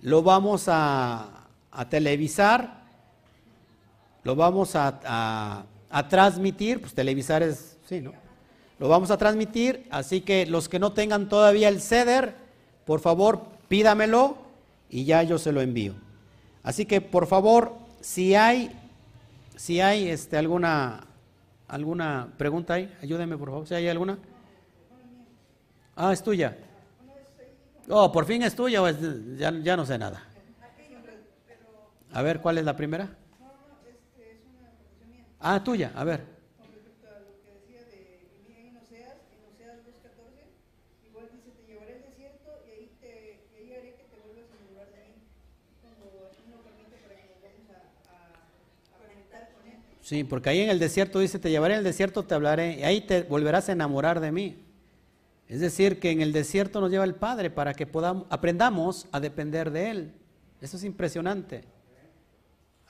lo 0.00 0.22
vamos 0.22 0.64
a, 0.68 1.48
televisar, 1.90 2.82
lo 4.22 4.34
vamos 4.34 4.72
a, 4.74 5.66
transmitir, 6.08 6.80
pues 6.80 6.92
televisar 6.92 7.42
es, 7.42 7.73
sí, 7.84 8.00
¿no? 8.00 8.12
Lo 8.78 8.88
vamos 8.88 9.10
a 9.10 9.16
transmitir, 9.16 9.86
así 9.90 10.20
que 10.20 10.46
los 10.46 10.68
que 10.68 10.78
no 10.78 10.92
tengan 10.92 11.28
todavía 11.28 11.68
el 11.68 11.80
CEDER, 11.80 12.34
por 12.84 13.00
favor, 13.00 13.42
pídamelo 13.68 14.36
y 14.90 15.04
ya 15.04 15.22
yo 15.22 15.38
se 15.38 15.52
lo 15.52 15.60
envío. 15.60 15.94
Así 16.62 16.86
que, 16.86 17.00
por 17.00 17.26
favor, 17.26 17.74
si 18.00 18.34
hay, 18.34 18.70
si 19.56 19.80
hay 19.80 20.08
este, 20.08 20.36
alguna 20.36 21.06
¿Alguna 21.68 22.28
pregunta 22.36 22.74
ahí? 22.74 22.94
Ayúdeme, 23.02 23.36
por 23.38 23.48
favor. 23.48 23.66
Si 23.66 23.74
hay 23.74 23.88
alguna. 23.88 24.18
Ah, 25.96 26.12
es 26.12 26.22
tuya. 26.22 26.56
Oh, 27.88 28.10
por 28.12 28.26
fin 28.26 28.42
es 28.42 28.54
tuya 28.54 28.82
o 28.82 28.88
ya, 28.88 29.50
ya 29.50 29.76
no 29.76 29.84
sé 29.84 29.98
nada. 29.98 30.22
A 32.12 32.22
ver, 32.22 32.40
¿cuál 32.40 32.58
es 32.58 32.64
la 32.64 32.76
primera? 32.76 33.08
Ah, 35.40 35.62
tuya, 35.62 35.92
a 35.94 36.04
ver. 36.04 36.33
Sí, 50.04 50.22
porque 50.22 50.50
ahí 50.50 50.60
en 50.60 50.68
el 50.68 50.78
desierto 50.78 51.18
dice, 51.18 51.38
te 51.38 51.50
llevaré 51.50 51.76
el 51.76 51.82
desierto, 51.82 52.26
te 52.26 52.34
hablaré, 52.34 52.78
y 52.80 52.82
ahí 52.82 53.00
te 53.00 53.22
volverás 53.22 53.70
a 53.70 53.72
enamorar 53.72 54.20
de 54.20 54.32
mí. 54.32 54.62
Es 55.48 55.60
decir, 55.60 55.98
que 55.98 56.10
en 56.10 56.20
el 56.20 56.30
desierto 56.30 56.82
nos 56.82 56.90
lleva 56.90 57.04
el 57.04 57.14
Padre 57.14 57.48
para 57.48 57.72
que 57.72 57.86
podamos, 57.86 58.26
aprendamos 58.28 59.06
a 59.12 59.20
depender 59.20 59.70
de 59.70 59.90
Él. 59.90 60.12
Eso 60.60 60.76
es 60.76 60.84
impresionante. 60.84 61.64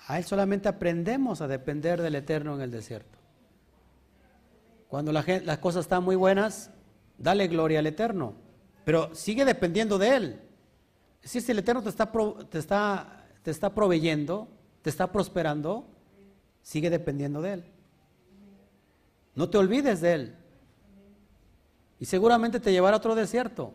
A 0.08 0.18
Él 0.18 0.24
solamente 0.24 0.68
aprendemos 0.68 1.40
a 1.40 1.46
depender 1.46 2.02
del 2.02 2.16
Eterno 2.16 2.56
en 2.56 2.62
el 2.62 2.72
desierto. 2.72 3.13
Cuando 4.88 5.12
la 5.12 5.24
las 5.44 5.58
cosas 5.58 5.84
están 5.84 6.04
muy 6.04 6.16
buenas, 6.16 6.70
dale 7.18 7.48
gloria 7.48 7.80
al 7.80 7.86
Eterno, 7.86 8.34
pero 8.84 9.14
sigue 9.14 9.44
dependiendo 9.44 9.98
de 9.98 10.16
Él. 10.16 10.40
Si 11.22 11.38
el 11.50 11.58
Eterno 11.58 11.82
te 11.82 11.88
está, 11.88 12.12
te 12.50 12.58
está, 12.58 13.24
te 13.42 13.50
está 13.50 13.74
proveyendo, 13.74 14.48
te 14.82 14.90
está 14.90 15.10
prosperando, 15.10 15.86
Sigue 16.64 16.88
dependiendo 16.88 17.42
de 17.42 17.52
Él. 17.52 17.64
No 19.34 19.50
te 19.50 19.58
olvides 19.58 20.00
de 20.00 20.14
Él. 20.14 20.34
Y 22.00 22.06
seguramente 22.06 22.58
te 22.58 22.72
llevará 22.72 22.96
a 22.96 22.98
otro 22.98 23.14
desierto. 23.14 23.74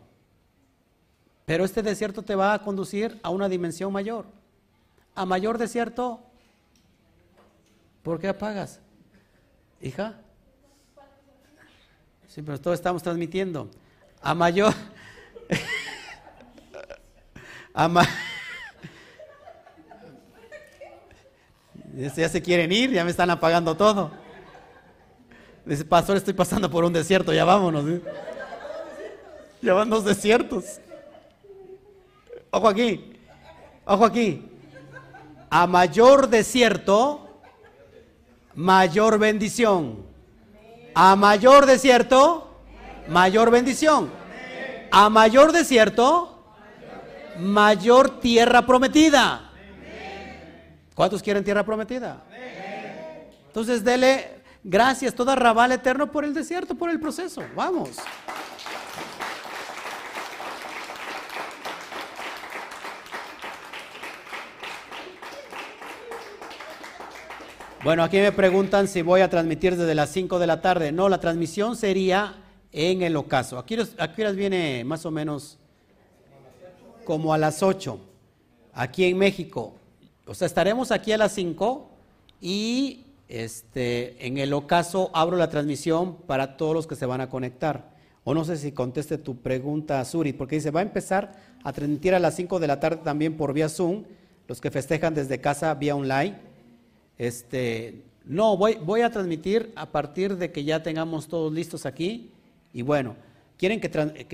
Pero 1.46 1.64
este 1.64 1.82
desierto 1.82 2.22
te 2.22 2.34
va 2.34 2.52
a 2.52 2.62
conducir 2.62 3.18
a 3.22 3.30
una 3.30 3.48
dimensión 3.48 3.92
mayor. 3.92 4.26
A 5.14 5.24
mayor 5.24 5.56
desierto, 5.56 6.20
¿por 8.02 8.18
qué 8.18 8.28
apagas? 8.28 8.80
Hija. 9.80 10.20
Sí, 12.30 12.42
pero 12.42 12.60
todos 12.60 12.78
estamos 12.78 13.02
transmitiendo. 13.02 13.68
A 14.22 14.36
mayor. 14.36 14.72
a 17.74 17.88
mayor. 17.88 18.12
Ya 21.96 22.28
se 22.28 22.40
quieren 22.40 22.70
ir, 22.70 22.92
ya 22.92 23.04
me 23.04 23.10
están 23.10 23.30
apagando 23.30 23.76
todo. 23.76 24.12
Dice, 25.66 25.84
pastor, 25.84 26.18
estoy 26.18 26.32
pasando 26.32 26.70
por 26.70 26.84
un 26.84 26.92
desierto, 26.92 27.32
ya 27.32 27.44
vámonos. 27.44 27.84
Ya 29.60 29.74
van 29.74 29.90
dos 29.90 30.04
desiertos. 30.04 30.78
Ojo 32.52 32.68
aquí. 32.68 33.12
Ojo 33.84 34.04
aquí. 34.04 34.48
A 35.50 35.66
mayor 35.66 36.28
desierto, 36.28 37.28
mayor 38.54 39.18
bendición. 39.18 40.09
A 41.02 41.16
mayor 41.16 41.64
desierto, 41.64 42.60
mayor 43.08 43.50
bendición. 43.50 44.10
A 44.90 45.08
mayor 45.08 45.50
desierto, 45.50 46.44
mayor 47.38 48.20
tierra 48.20 48.66
prometida. 48.66 49.50
¿Cuántos 50.94 51.22
quieren 51.22 51.42
tierra 51.42 51.64
prometida? 51.64 52.22
Entonces 53.46 53.82
dele 53.82 54.42
gracias, 54.62 55.14
toda 55.14 55.34
rabal 55.34 55.72
eterno 55.72 56.12
por 56.12 56.26
el 56.26 56.34
desierto, 56.34 56.74
por 56.74 56.90
el 56.90 57.00
proceso. 57.00 57.42
Vamos. 57.56 57.92
Bueno, 67.82 68.02
aquí 68.04 68.18
me 68.18 68.30
preguntan 68.30 68.88
si 68.88 69.00
voy 69.00 69.22
a 69.22 69.30
transmitir 69.30 69.74
desde 69.74 69.94
las 69.94 70.10
5 70.10 70.38
de 70.38 70.46
la 70.46 70.60
tarde. 70.60 70.92
No, 70.92 71.08
la 71.08 71.18
transmisión 71.18 71.76
sería 71.76 72.34
en 72.72 73.00
el 73.00 73.16
ocaso. 73.16 73.56
Aquí, 73.56 73.74
aquí 73.96 74.22
viene 74.34 74.84
más 74.84 75.06
o 75.06 75.10
menos 75.10 75.58
como 77.06 77.32
a 77.32 77.38
las 77.38 77.62
8, 77.62 77.98
aquí 78.74 79.06
en 79.06 79.16
México. 79.16 79.72
O 80.26 80.34
sea, 80.34 80.44
estaremos 80.44 80.90
aquí 80.90 81.12
a 81.12 81.16
las 81.16 81.32
5 81.32 81.90
y 82.42 83.06
este, 83.28 84.26
en 84.26 84.36
el 84.36 84.52
ocaso 84.52 85.10
abro 85.14 85.38
la 85.38 85.48
transmisión 85.48 86.16
para 86.26 86.58
todos 86.58 86.74
los 86.74 86.86
que 86.86 86.96
se 86.96 87.06
van 87.06 87.22
a 87.22 87.30
conectar. 87.30 87.94
O 88.24 88.34
no 88.34 88.44
sé 88.44 88.58
si 88.58 88.72
conteste 88.72 89.16
tu 89.16 89.38
pregunta, 89.38 90.04
Suri, 90.04 90.34
porque 90.34 90.56
dice, 90.56 90.70
va 90.70 90.80
a 90.80 90.82
empezar 90.82 91.32
a 91.64 91.72
transmitir 91.72 92.14
a 92.14 92.18
las 92.18 92.36
5 92.36 92.60
de 92.60 92.66
la 92.66 92.78
tarde 92.78 93.00
también 93.02 93.38
por 93.38 93.54
vía 93.54 93.70
Zoom, 93.70 94.04
los 94.48 94.60
que 94.60 94.70
festejan 94.70 95.14
desde 95.14 95.40
casa 95.40 95.72
vía 95.72 95.96
online 95.96 96.49
este, 97.20 98.00
no, 98.24 98.56
voy, 98.56 98.78
voy 98.82 99.02
a 99.02 99.10
transmitir 99.10 99.72
a 99.76 99.92
partir 99.92 100.38
de 100.38 100.50
que 100.52 100.64
ya 100.64 100.82
tengamos 100.82 101.28
todos 101.28 101.52
listos 101.52 101.84
aquí. 101.84 102.30
Y 102.72 102.80
bueno, 102.80 103.14
¿quieren 103.58 103.78
que, 103.78 103.90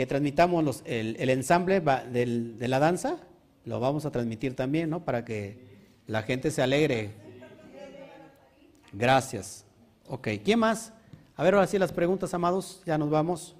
transmitamos 0.07 0.83
el, 0.85 1.29
ensamble 1.29 1.81
de 1.81 2.69
la 2.69 2.79
danza? 2.79 3.19
Lo 3.65 3.81
vamos 3.81 4.07
a 4.07 4.13
transmitir 4.13 4.55
también, 4.55 4.89
¿no? 4.89 5.05
Para 5.05 5.25
que 5.25 5.59
la 6.07 6.23
gente 6.23 6.53
se 6.53 6.63
alegre. 6.63 7.11
Gracias. 8.93 9.65
Ok, 10.07 10.29
¿quién 10.45 10.61
más? 10.61 10.93
A 11.35 11.43
ver, 11.43 11.55
ahora 11.55 11.67
sí 11.67 11.81
las 11.81 11.91
preguntas, 11.91 12.35
amados, 12.35 12.83
ya 12.87 12.97
nos 12.97 13.11
vamos. 13.11 13.57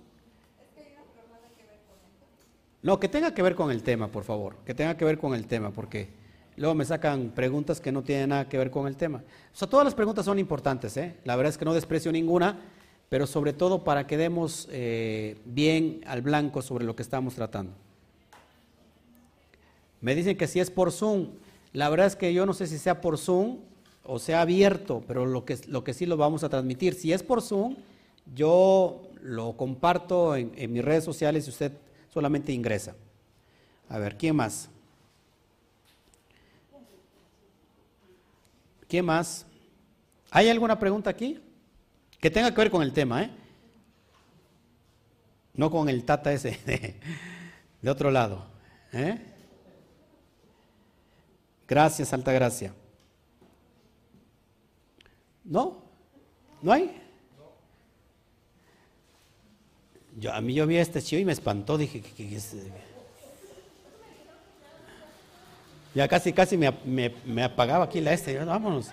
No, 2.81 3.01
que 3.01 3.09
tenga 3.09 3.35
que 3.35 3.43
ver 3.43 3.57
con 3.57 3.73
el 3.73 3.83
tema, 3.83 4.07
por 4.07 4.23
favor, 4.23 4.55
que 4.65 4.73
tenga 4.73 4.97
que 4.97 5.05
ver 5.05 5.19
con 5.19 5.35
el 5.35 5.49
tema, 5.49 5.73
porque... 5.73 6.26
Luego 6.57 6.75
me 6.75 6.85
sacan 6.85 7.33
preguntas 7.35 7.81
que 7.81 7.93
no 7.93 8.03
tienen 8.03 8.31
nada 8.31 8.49
que 8.49 8.57
ver 8.57 8.71
con 8.71 8.87
el 8.87 8.97
tema. 8.97 9.19
O 9.19 9.57
sea, 9.57 9.69
todas 9.69 9.85
las 9.85 9.95
preguntas 9.95 10.25
son 10.25 10.39
importantes, 10.39 10.97
¿eh? 10.97 11.17
La 11.25 11.37
verdad 11.37 11.51
es 11.51 11.59
que 11.59 11.67
no 11.67 11.75
desprecio 11.75 12.11
ninguna, 12.11 12.59
pero 13.09 13.27
sobre 13.27 13.53
todo 13.53 13.85
para 13.85 14.07
que 14.07 14.17
demos 14.17 14.67
eh, 14.71 15.37
bien 15.45 16.01
al 16.07 16.23
blanco 16.23 16.63
sobre 16.63 16.85
lo 16.85 16.97
que 16.97 17.03
estamos 17.03 17.35
tratando. 17.35 17.73
Me 20.01 20.15
dicen 20.15 20.37
que 20.37 20.47
si 20.47 20.61
es 20.61 20.71
por 20.71 20.93
Zoom, 20.93 21.29
la 21.73 21.91
verdad 21.91 22.07
es 22.07 22.17
que 22.17 22.33
yo 22.33 22.47
no 22.47 22.55
sé 22.55 22.67
si 22.67 22.79
sea 22.79 23.01
por 23.01 23.19
Zoom 23.19 23.59
o 24.03 24.19
sea 24.19 24.41
abierto, 24.41 25.03
pero 25.07 25.27
lo 25.27 25.45
que, 25.45 25.59
lo 25.69 25.85
que 25.85 25.93
sí 25.93 26.07
lo 26.07 26.17
vamos 26.17 26.43
a 26.43 26.49
transmitir. 26.49 26.95
Si 26.95 27.13
es 27.13 27.23
por 27.23 27.43
Zoom, 27.43 27.77
yo 28.35 29.03
lo 29.21 29.57
comparto 29.57 30.37
en, 30.37 30.53
en 30.57 30.73
mis 30.73 30.85
redes 30.85 31.05
sociales 31.05 31.47
y 31.47 31.51
usted 31.51 31.73
solamente 32.13 32.53
ingresa. 32.53 32.95
A 33.89 33.99
ver, 33.99 34.17
¿quién 34.17 34.37
más? 34.37 34.71
¿Qué 38.89 39.03
más? 39.03 39.47
¿Hay 40.31 40.49
alguna 40.49 40.79
pregunta 40.79 41.11
aquí? 41.11 41.41
Que 42.21 42.31
tenga 42.31 42.51
que 42.51 42.57
ver 42.57 42.71
con 42.71 42.83
el 42.83 42.93
tema, 42.93 43.23
¿eh? 43.23 43.31
No 45.55 45.71
con 45.71 45.89
el 45.89 46.05
tata 46.05 46.33
ese 46.33 46.59
de, 47.81 47.91
otro 47.91 48.11
lado. 48.11 48.47
¿eh? 48.93 49.19
Gracias, 51.67 52.13
Alta 52.13 52.33
Gracia. 52.33 52.75
¿No? 55.45 55.83
¿No 56.61 56.73
hay? 56.73 57.03
Yo, 60.19 60.33
a 60.33 60.41
mí 60.41 60.55
yo 60.55 60.67
vi 60.67 60.77
a 60.77 60.83
este 60.83 61.03
chivo 61.03 61.21
y 61.21 61.25
me 61.25 61.33
espantó, 61.33 61.77
dije, 61.79 62.01
que 62.01 62.41
Ya 65.97 66.07
casi, 66.09 66.35
casi 66.35 66.59
me, 66.59 67.43
apagaba 67.43 67.87
aquí 67.87 68.03
la 68.03 68.13
este. 68.13 68.39
vámonos. 68.45 68.91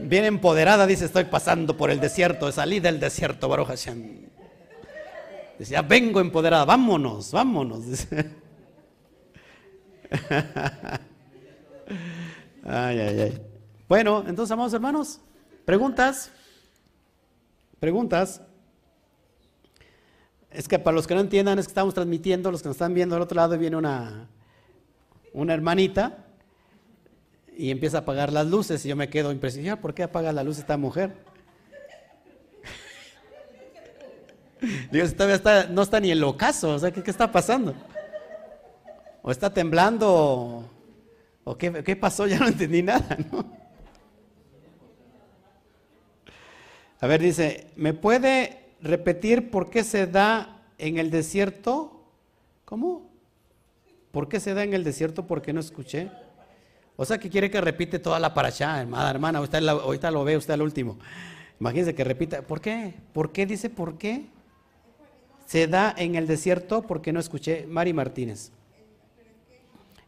Bien 0.00 0.24
empoderada, 0.24 0.88
dice, 0.88 1.04
estoy 1.04 1.22
pasando 1.22 1.76
por 1.76 1.92
el 1.92 2.00
desierto, 2.00 2.50
salí 2.50 2.80
del 2.80 2.98
desierto, 2.98 3.48
Baruch 3.48 3.68
Hashem. 3.68 4.26
Decía, 5.56 5.82
vengo 5.82 6.18
empoderada, 6.18 6.64
vámonos, 6.64 7.30
vámonos. 7.30 8.08
Ay, 12.64 13.00
ay, 13.00 13.20
ay. 13.20 13.40
Bueno, 13.88 14.24
entonces, 14.26 14.52
amados 14.52 14.72
hermanos, 14.72 15.20
preguntas. 15.64 16.30
Preguntas. 17.80 18.40
Es 20.54 20.68
que 20.68 20.78
para 20.78 20.94
los 20.94 21.06
que 21.06 21.14
no 21.14 21.20
entiendan, 21.20 21.58
es 21.58 21.66
que 21.66 21.70
estamos 21.70 21.94
transmitiendo, 21.94 22.50
los 22.50 22.62
que 22.62 22.68
nos 22.68 22.76
están 22.76 22.92
viendo 22.94 23.16
al 23.16 23.22
otro 23.22 23.36
lado, 23.36 23.56
viene 23.56 23.76
una, 23.76 24.28
una 25.32 25.54
hermanita 25.54 26.26
y 27.56 27.70
empieza 27.70 27.98
a 27.98 28.00
apagar 28.00 28.32
las 28.32 28.46
luces 28.46 28.84
y 28.84 28.88
yo 28.88 28.96
me 28.96 29.08
quedo 29.08 29.32
impresionado. 29.32 29.80
¿Por 29.80 29.94
qué 29.94 30.02
apaga 30.02 30.32
la 30.32 30.44
luz 30.44 30.58
esta 30.58 30.76
mujer? 30.76 31.14
Digo, 34.90 35.08
todavía 35.10 35.68
no 35.70 35.82
está 35.82 36.00
ni 36.00 36.10
el 36.10 36.22
ocaso, 36.22 36.74
o 36.74 36.78
sea, 36.78 36.90
¿qué, 36.90 37.02
está 37.10 37.32
pasando? 37.32 37.74
¿O 39.22 39.30
está 39.30 39.52
temblando? 39.54 40.68
¿O 41.44 41.56
qué, 41.56 41.82
qué, 41.82 41.96
pasó? 41.96 42.26
Ya 42.26 42.38
no 42.38 42.48
entendí 42.48 42.82
nada, 42.82 43.16
¿no? 43.30 43.62
A 47.00 47.06
ver, 47.06 47.20
dice, 47.20 47.68
¿me 47.74 47.94
puede 47.94 48.61
repetir 48.82 49.50
por 49.50 49.70
qué 49.70 49.84
se 49.84 50.06
da 50.06 50.62
en 50.78 50.98
el 50.98 51.10
desierto. 51.10 52.04
¿Cómo? 52.64 53.10
¿Por 54.10 54.28
qué 54.28 54.40
se 54.40 54.54
da 54.54 54.64
en 54.64 54.74
el 54.74 54.84
desierto? 54.84 55.26
Porque 55.26 55.52
no 55.52 55.60
escuché. 55.60 56.10
O 56.96 57.04
sea 57.04 57.18
que 57.18 57.30
quiere 57.30 57.50
que 57.50 57.60
repite 57.60 57.98
toda 57.98 58.18
la 58.18 58.34
paracha, 58.34 58.80
hermana, 58.80 59.10
hermana, 59.10 59.38
ahorita, 59.38 60.10
lo 60.10 60.24
ve 60.24 60.36
usted 60.36 60.54
al 60.54 60.62
último. 60.62 60.98
Imagínense 61.58 61.94
que 61.94 62.04
repita. 62.04 62.42
¿Por 62.42 62.60
qué? 62.60 62.94
¿Por 63.12 63.32
qué 63.32 63.46
dice 63.46 63.70
por 63.70 63.96
qué? 63.96 64.26
Se 65.46 65.66
da 65.66 65.94
en 65.96 66.14
el 66.14 66.26
desierto 66.26 66.82
porque 66.82 67.12
no 67.12 67.20
escuché. 67.20 67.66
Mari 67.66 67.92
Martínez. 67.92 68.52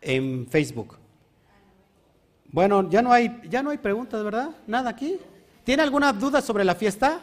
En 0.01 0.47
Facebook. 0.49 0.99
Bueno, 2.51 2.89
ya 2.91 3.03
no 3.03 3.13
hay, 3.13 3.41
ya 3.49 3.63
no 3.63 3.71
hay 3.71 3.79
preguntas, 3.79 4.23
¿verdad? 4.23 4.51
Nada 4.67 4.91
aquí. 4.91 5.19
¿Tiene 5.65 5.83
alguna 5.83 6.13
duda 6.13 6.43
sobre 6.43 6.65
la 6.65 6.75
fiesta? 6.75 7.21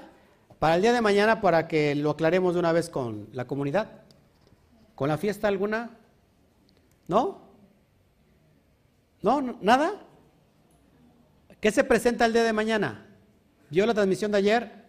Para 0.61 0.75
el 0.75 0.83
día 0.83 0.93
de 0.93 1.01
mañana 1.01 1.41
para 1.41 1.67
que 1.67 1.95
lo 1.95 2.11
aclaremos 2.11 2.53
de 2.53 2.59
una 2.59 2.71
vez 2.71 2.87
con 2.87 3.27
la 3.33 3.47
comunidad. 3.47 4.03
¿Con 4.93 5.07
la 5.07 5.17
fiesta 5.17 5.47
alguna? 5.47 5.97
¿No? 7.07 7.41
¿No? 9.23 9.57
¿Nada? 9.59 9.93
¿Qué 11.59 11.71
se 11.71 11.83
presenta 11.83 12.27
el 12.27 12.33
día 12.33 12.43
de 12.43 12.53
mañana? 12.53 13.07
¿Vio 13.71 13.87
la 13.87 13.95
transmisión 13.95 14.31
de 14.31 14.37
ayer? 14.37 14.85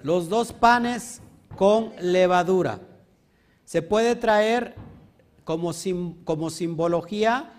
Los 0.00 0.28
dos 0.28 0.52
panes 0.52 1.22
con 1.56 1.92
levadura. 2.00 2.78
Se 3.64 3.82
puede 3.82 4.14
traer 4.14 4.76
como, 5.42 5.72
como 6.22 6.50
simbología 6.50 7.52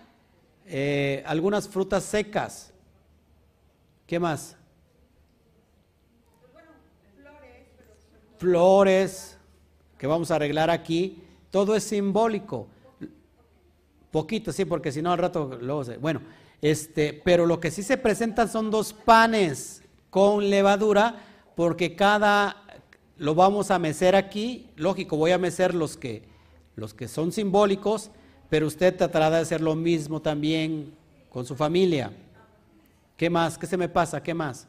eh, 0.66 1.22
algunas 1.28 1.68
frutas 1.68 2.06
secas. 2.06 2.72
¿Qué 4.08 4.20
más? 4.20 4.56
Flores 8.40 9.38
que 9.98 10.08
vamos 10.08 10.32
a 10.32 10.36
arreglar 10.36 10.70
aquí, 10.70 11.22
todo 11.52 11.76
es 11.76 11.84
simbólico. 11.84 12.68
Poquito, 14.12 14.52
sí, 14.52 14.66
porque 14.66 14.92
si 14.92 15.02
no 15.02 15.12
al 15.12 15.20
rato 15.20 15.60
luego 15.62 15.84
se, 15.84 15.98
bueno, 15.98 16.22
este, 16.62 17.22
pero 17.24 17.46
lo 17.46 17.60
que 17.60 17.70
sí 17.70 17.84
se 17.84 17.98
presentan 17.98 18.50
son 18.50 18.72
dos 18.72 18.94
panes 18.94 19.84
con 20.10 20.50
levadura, 20.50 21.22
porque 21.56 21.96
cada 21.96 22.64
lo 23.18 23.36
vamos 23.36 23.70
a 23.70 23.78
mecer 23.78 24.16
aquí, 24.16 24.70
lógico, 24.78 25.18
voy 25.18 25.32
a 25.32 25.38
mecer 25.38 25.76
los 25.76 25.98
que 25.98 26.28
los 26.80 26.94
que 26.94 27.08
son 27.08 27.32
simbólicos, 27.32 28.10
pero 28.50 28.66
usted 28.66 28.96
tratará 28.96 29.30
de 29.30 29.40
hacer 29.40 29.62
lo 29.62 29.76
mismo 29.76 30.22
también 30.22 30.94
con 31.30 31.46
su 31.46 31.56
familia. 31.56 32.12
¿Qué 33.18 33.30
más? 33.30 33.58
¿Qué 33.58 33.68
se 33.68 33.78
me 33.78 33.90
pasa? 33.90 34.24
¿Qué 34.24 34.34
más? 34.34 34.66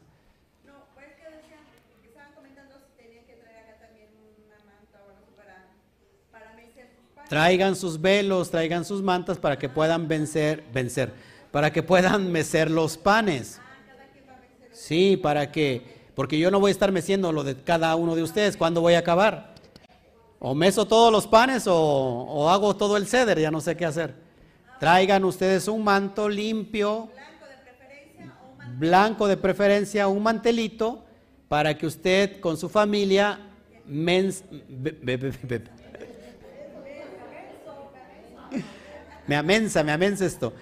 Traigan 7.30 7.76
sus 7.76 8.00
velos, 8.00 8.50
traigan 8.50 8.84
sus 8.84 9.02
mantas 9.02 9.38
para 9.38 9.56
que 9.56 9.68
puedan 9.68 10.08
vencer, 10.08 10.64
vencer, 10.74 11.12
para 11.52 11.72
que 11.72 11.80
puedan 11.80 12.32
mecer 12.32 12.68
los 12.68 12.98
panes. 12.98 13.60
Sí, 14.72 15.16
para 15.16 15.52
que, 15.52 16.08
porque 16.16 16.40
yo 16.40 16.50
no 16.50 16.58
voy 16.58 16.70
a 16.70 16.72
estar 16.72 16.90
meciendo 16.90 17.30
lo 17.30 17.44
de 17.44 17.54
cada 17.54 17.94
uno 17.94 18.16
de 18.16 18.24
ustedes. 18.24 18.56
¿Cuándo 18.56 18.80
voy 18.80 18.94
a 18.94 18.98
acabar? 18.98 19.54
O 20.40 20.56
meso 20.56 20.88
todos 20.88 21.12
los 21.12 21.28
panes 21.28 21.68
o, 21.68 21.76
o 21.76 22.50
hago 22.50 22.74
todo 22.74 22.96
el 22.96 23.06
ceder, 23.06 23.38
ya 23.38 23.52
no 23.52 23.60
sé 23.60 23.76
qué 23.76 23.86
hacer. 23.86 24.12
Traigan 24.80 25.24
ustedes 25.24 25.68
un 25.68 25.84
manto 25.84 26.28
limpio, 26.28 27.10
blanco 28.76 29.28
de 29.28 29.36
preferencia, 29.36 30.08
un 30.08 30.24
mantelito, 30.24 31.04
para 31.46 31.78
que 31.78 31.86
usted 31.86 32.40
con 32.40 32.56
su 32.56 32.68
familia 32.68 33.38
mens, 33.86 34.42
me 39.30 39.36
amensa, 39.36 39.84
me 39.84 39.92
amensa 39.92 40.26
esto. 40.26 40.52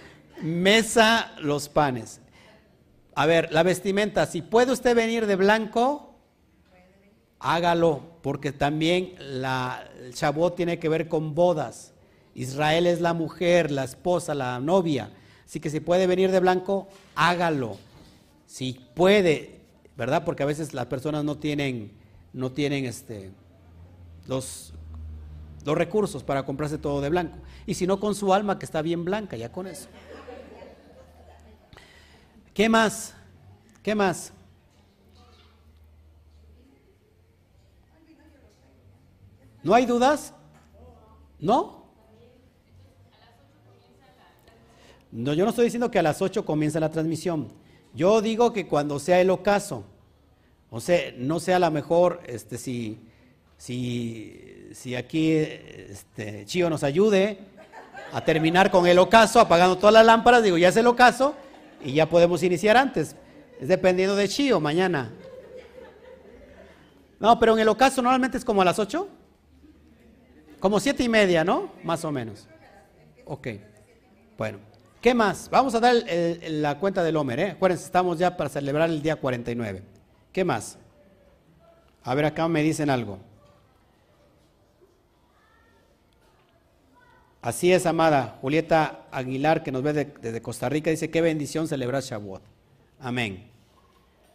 Mesa 0.43 1.33
los 1.41 1.71
panes. 1.71 2.21
A 3.15 3.25
ver, 3.25 3.51
la 3.51 3.63
vestimenta, 3.63 4.27
si 4.27 4.43
puede 4.43 4.73
usted 4.73 4.95
venir 4.95 5.25
de 5.25 5.37
blanco, 5.37 6.15
hágalo, 7.39 8.03
porque 8.21 8.53
también 8.53 9.15
la, 9.19 9.89
el 10.05 10.13
Shavuot 10.13 10.55
tiene 10.55 10.79
que 10.79 10.91
ver 10.91 11.09
con 11.09 11.35
bodas. 11.35 11.95
Israel 12.35 12.87
es 12.87 13.01
la 13.01 13.15
mujer, 13.15 13.71
la 13.71 13.85
esposa, 13.85 14.35
la 14.35 14.61
novia. 14.61 15.13
Así 15.47 15.61
que 15.61 15.71
si 15.71 15.81
puede 15.81 16.07
venir 16.07 16.31
de 16.31 16.41
blanco, 16.41 16.89
hágalo. 17.15 17.79
Si 18.47 18.79
puede, 18.95 19.63
¿verdad? 19.97 20.27
Porque 20.27 20.43
a 20.43 20.47
veces 20.47 20.75
las 20.75 20.85
personas 20.89 21.25
no 21.25 21.39
tienen, 21.39 21.91
no 22.35 22.53
tienen 22.53 22.85
este, 22.85 23.31
los, 24.27 24.75
los 25.65 25.77
recursos 25.77 26.23
para 26.25 26.45
comprarse 26.45 26.79
todo 26.79 27.01
de 27.01 27.09
blanco. 27.09 27.39
Y 27.67 27.75
si 27.75 27.87
no, 27.87 28.01
con 28.01 28.15
su 28.15 28.33
alma 28.33 28.59
que 28.59 28.65
está 28.65 28.83
bien 28.83 29.05
blanca, 29.05 29.37
ya 29.37 29.51
con 29.53 29.67
eso. 29.67 29.89
¿Qué 32.55 32.69
más? 32.69 33.15
¿Qué 33.83 33.95
más? 33.95 34.33
¿No 39.63 39.75
hay 39.75 39.87
dudas? 39.87 40.33
¿No? 41.39 41.79
No, 45.11 45.33
yo 45.33 45.45
no 45.45 45.51
estoy 45.51 45.65
diciendo 45.65 45.91
que 45.91 45.99
a 45.99 46.03
las 46.03 46.21
8 46.21 46.45
comienza 46.45 46.81
la 46.81 46.91
transmisión. 46.91 47.49
Yo 47.95 48.21
digo 48.21 48.53
que 48.53 48.67
cuando 48.67 48.99
sea 48.99 49.21
el 49.21 49.31
ocaso, 49.31 49.85
o 50.71 50.81
sea, 50.81 51.13
no 51.17 51.41
sea 51.41 51.59
la 51.59 51.71
mejor, 51.71 52.21
este, 52.27 52.59
si, 52.59 53.01
si, 53.59 54.71
si 54.73 54.95
aquí 54.95 55.33
este, 55.33 56.47
Chío 56.47 56.71
nos 56.71 56.85
ayude 56.85 57.39
a 58.13 58.25
terminar 58.25 58.71
con 58.71 58.87
el 58.87 58.99
ocaso, 58.99 59.41
apagando 59.41 59.77
todas 59.77 59.93
las 59.93 60.07
lámparas, 60.07 60.43
digo, 60.43 60.57
ya 60.57 60.69
es 60.69 60.77
el 60.77 60.87
ocaso 60.87 61.35
y 61.85 61.93
ya 61.93 62.09
podemos 62.09 62.43
iniciar 62.43 62.77
antes. 62.77 63.17
Es 63.61 63.69
dependiendo 63.69 64.17
de 64.17 64.29
Chío 64.29 64.61
mañana. 64.61 65.13
No, 67.19 67.39
pero 67.39 67.55
en 67.55 67.59
el 67.59 67.69
ocaso 67.69 68.01
normalmente 68.01 68.39
es 68.39 68.45
como 68.45 68.63
a 68.63 68.65
las 68.65 68.79
8. 68.79 69.09
Como 70.61 70.81
siete 70.81 71.03
y 71.03 71.09
media, 71.09 71.45
¿no? 71.45 71.73
Más 71.83 72.05
o 72.05 72.13
menos. 72.13 72.49
Ok. 73.25 73.49
Bueno. 74.37 74.59
¿Qué 75.01 75.15
más? 75.15 75.49
Vamos 75.51 75.75
a 75.75 75.81
dar 75.81 75.95
la 76.49 76.79
cuenta 76.79 77.05
del 77.05 77.17
Homer, 77.17 77.41
¿eh? 77.41 77.51
Acuérdense, 77.53 77.85
estamos 77.85 78.19
ya 78.19 78.37
para 78.37 78.51
celebrar 78.51 78.89
el 78.91 79.01
día 79.01 79.15
49. 79.17 79.83
¿Qué 80.33 80.45
más? 80.45 80.77
A 82.03 82.15
ver, 82.15 82.25
acá 82.25 82.49
me 82.49 82.63
dicen 82.63 82.91
algo. 82.91 83.19
Así 87.41 87.73
es, 87.73 87.87
amada. 87.87 88.39
Julieta 88.41 89.07
Aguilar, 89.11 89.63
que 89.63 89.73
nos 89.73 89.83
ve 89.83 89.93
desde 90.21 90.43
Costa 90.43 90.69
Rica, 90.69 90.91
dice, 90.91 91.11
qué 91.11 91.21
bendición 91.21 91.69
celebrar 91.69 92.03
Shavuot. 92.03 92.43
Amén. 93.01 93.51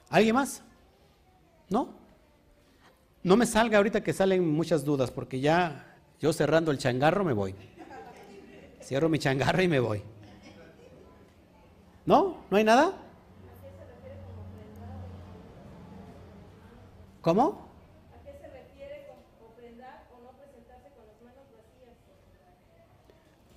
¿Alguien 0.09 0.35
más? 0.35 0.63
¿No? 1.69 1.89
No 3.23 3.35
me 3.35 3.45
salga 3.45 3.77
ahorita 3.77 4.03
que 4.03 4.13
salen 4.13 4.47
muchas 4.47 4.83
dudas, 4.85 5.11
porque 5.11 5.39
ya 5.39 5.97
yo 6.19 6.31
cerrando 6.33 6.71
el 6.71 6.77
changarro 6.77 7.23
me 7.23 7.33
voy. 7.33 7.55
Cierro 8.81 9.09
mi 9.09 9.19
changarro 9.19 9.61
y 9.61 9.67
me 9.67 9.79
voy. 9.79 10.01
¿No? 12.05 12.43
¿No 12.49 12.57
hay 12.57 12.63
nada? 12.63 12.93
¿Cómo? 17.21 17.69
¿A 18.11 18.25
qué 18.25 18.33
se 18.33 18.47
refiere 18.49 19.07
con 19.07 19.47
ofrendar 19.49 20.09
o 20.11 20.21
no 20.21 20.31
presentarse 20.37 20.89
con 20.91 21.07
las 21.07 21.21
manos 21.23 21.47
vacías? 21.55 21.95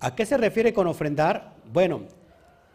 ¿A 0.00 0.14
qué 0.14 0.26
se 0.26 0.36
refiere 0.36 0.74
con 0.74 0.86
ofrendar? 0.86 1.56
Bueno, 1.72 2.02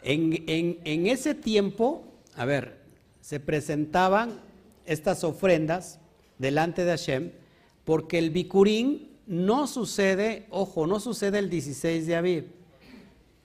en, 0.02 1.06
ese 1.06 1.34
tiempo, 1.34 2.04
a 2.34 2.44
ver, 2.44 2.80
se 3.20 3.38
presentaban 3.38 4.40
estas 4.84 5.22
ofrendas 5.22 6.00
delante 6.38 6.84
de 6.84 6.90
Hashem 6.90 7.30
porque 7.84 8.18
el 8.18 8.30
Bikurín 8.30 9.10
no 9.26 9.66
sucede, 9.66 10.46
ojo, 10.50 10.86
no 10.86 10.98
sucede 10.98 11.38
el 11.38 11.48
16 11.48 12.06
de 12.06 12.16
Aviv. 12.16 12.46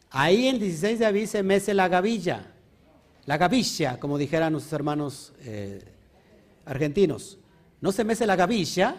Ahí 0.09 0.47
el 0.47 0.59
16 0.59 0.99
de 0.99 1.05
abril 1.05 1.27
se 1.27 1.43
mece 1.43 1.73
la 1.73 1.87
gavilla, 1.89 2.53
la 3.25 3.37
gavilla, 3.37 3.99
como 3.99 4.17
dijeran 4.17 4.53
nuestros 4.53 4.73
hermanos 4.73 5.33
eh, 5.41 5.83
argentinos. 6.65 7.37
No 7.81 7.91
se 7.91 8.03
mece 8.03 8.25
la 8.25 8.35
gavilla, 8.35 8.95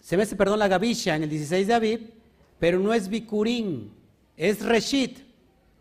se 0.00 0.16
mece, 0.16 0.34
perdón, 0.34 0.58
la 0.58 0.68
gavilla 0.68 1.14
en 1.14 1.24
el 1.24 1.30
16 1.30 1.66
de 1.66 1.74
abril, 1.74 2.14
pero 2.58 2.78
no 2.78 2.92
es 2.92 3.08
bicurín, 3.08 3.92
es 4.36 4.64
reshit. 4.64 5.20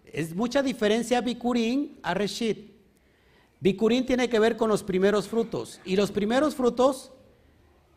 Es 0.06 0.36
mucha 0.36 0.64
diferencia 0.64 1.22
bicurín 1.22 1.99
a 2.02 2.14
reshit. 2.14 2.72
Bicurín 3.60 4.06
tiene 4.06 4.30
que 4.30 4.40
ver 4.40 4.56
con 4.56 4.70
los 4.70 4.84
primeros 4.84 5.28
frutos 5.28 5.80
y 5.84 5.95
los 5.95 6.12
primeros 6.12 6.56
frutos 6.56 7.12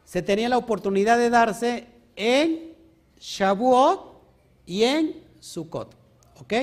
se 0.04 0.22
tenía 0.22 0.48
la 0.48 0.58
oportunidad 0.58 1.18
de 1.18 1.30
darse 1.30 1.86
en 2.16 2.74
Shavuot 3.18 4.22
y 4.66 4.82
en 4.82 5.22
Sukkot. 5.38 5.94
¿Ok? 6.40 6.54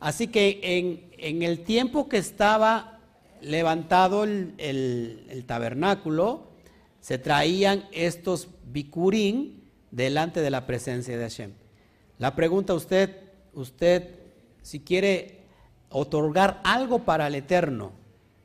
Así 0.00 0.26
que 0.26 0.60
en, 0.62 1.42
el 1.42 1.60
tiempo 1.60 2.08
que 2.08 2.18
estaba 2.18 2.98
levantado 3.40 4.24
el, 4.24 5.44
tabernáculo, 5.46 6.48
se 7.00 7.18
traían 7.18 7.88
estos 7.92 8.48
bikurín 8.64 9.61
delante 9.92 10.40
de 10.40 10.50
la 10.50 10.66
presencia 10.66 11.16
de 11.16 11.22
Hashem. 11.22 11.52
La 12.18 12.34
pregunta 12.34 12.72
a 12.72 12.76
usted, 12.76 13.16
usted 13.52 14.18
si 14.62 14.80
quiere 14.80 15.42
otorgar 15.90 16.60
algo 16.64 17.00
para 17.00 17.28
el 17.28 17.36
eterno, 17.36 17.92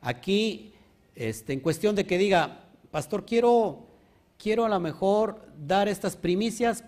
aquí 0.00 0.74
este, 1.16 1.52
en 1.52 1.60
cuestión 1.60 1.96
de 1.96 2.06
que 2.06 2.18
diga, 2.18 2.66
pastor, 2.90 3.24
quiero, 3.24 3.86
quiero 4.36 4.64
a 4.64 4.68
lo 4.68 4.78
mejor 4.78 5.40
dar 5.58 5.88
estas 5.88 6.16
primicias 6.16 6.84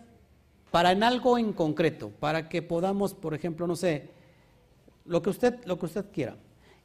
para 0.71 0.93
en 0.93 1.03
algo 1.03 1.39
en 1.39 1.53
concreto, 1.53 2.11
para 2.21 2.49
que 2.49 2.63
podamos, 2.63 3.15
por 3.15 3.35
ejemplo, 3.35 3.67
no 3.67 3.75
sé, 3.75 4.11
lo 5.07 5.23
que 5.23 5.31
usted, 5.31 5.65
lo 5.65 5.79
que 5.79 5.87
usted 5.87 6.05
quiera. 6.13 6.37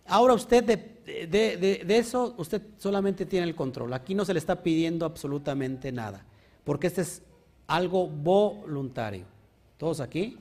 Ahora 0.07 0.33
usted 0.33 0.63
de, 0.63 1.27
de, 1.27 1.97
eso, 1.97 2.35
usted 2.37 2.61
solamente 2.77 3.25
tiene 3.25 3.47
el 3.47 3.55
control. 3.55 3.93
Aquí 3.93 4.13
no 4.13 4.23
se 4.23 4.33
le 4.33 4.39
está 4.39 4.61
pidiendo 4.61 5.05
absolutamente 5.05 5.91
nada, 5.91 6.25
porque 6.63 6.87
este 6.87 7.01
es 7.01 7.21
algo 7.67 8.07
voluntario. 8.07 9.25
¿Todos 9.77 9.99
aquí? 9.99 10.37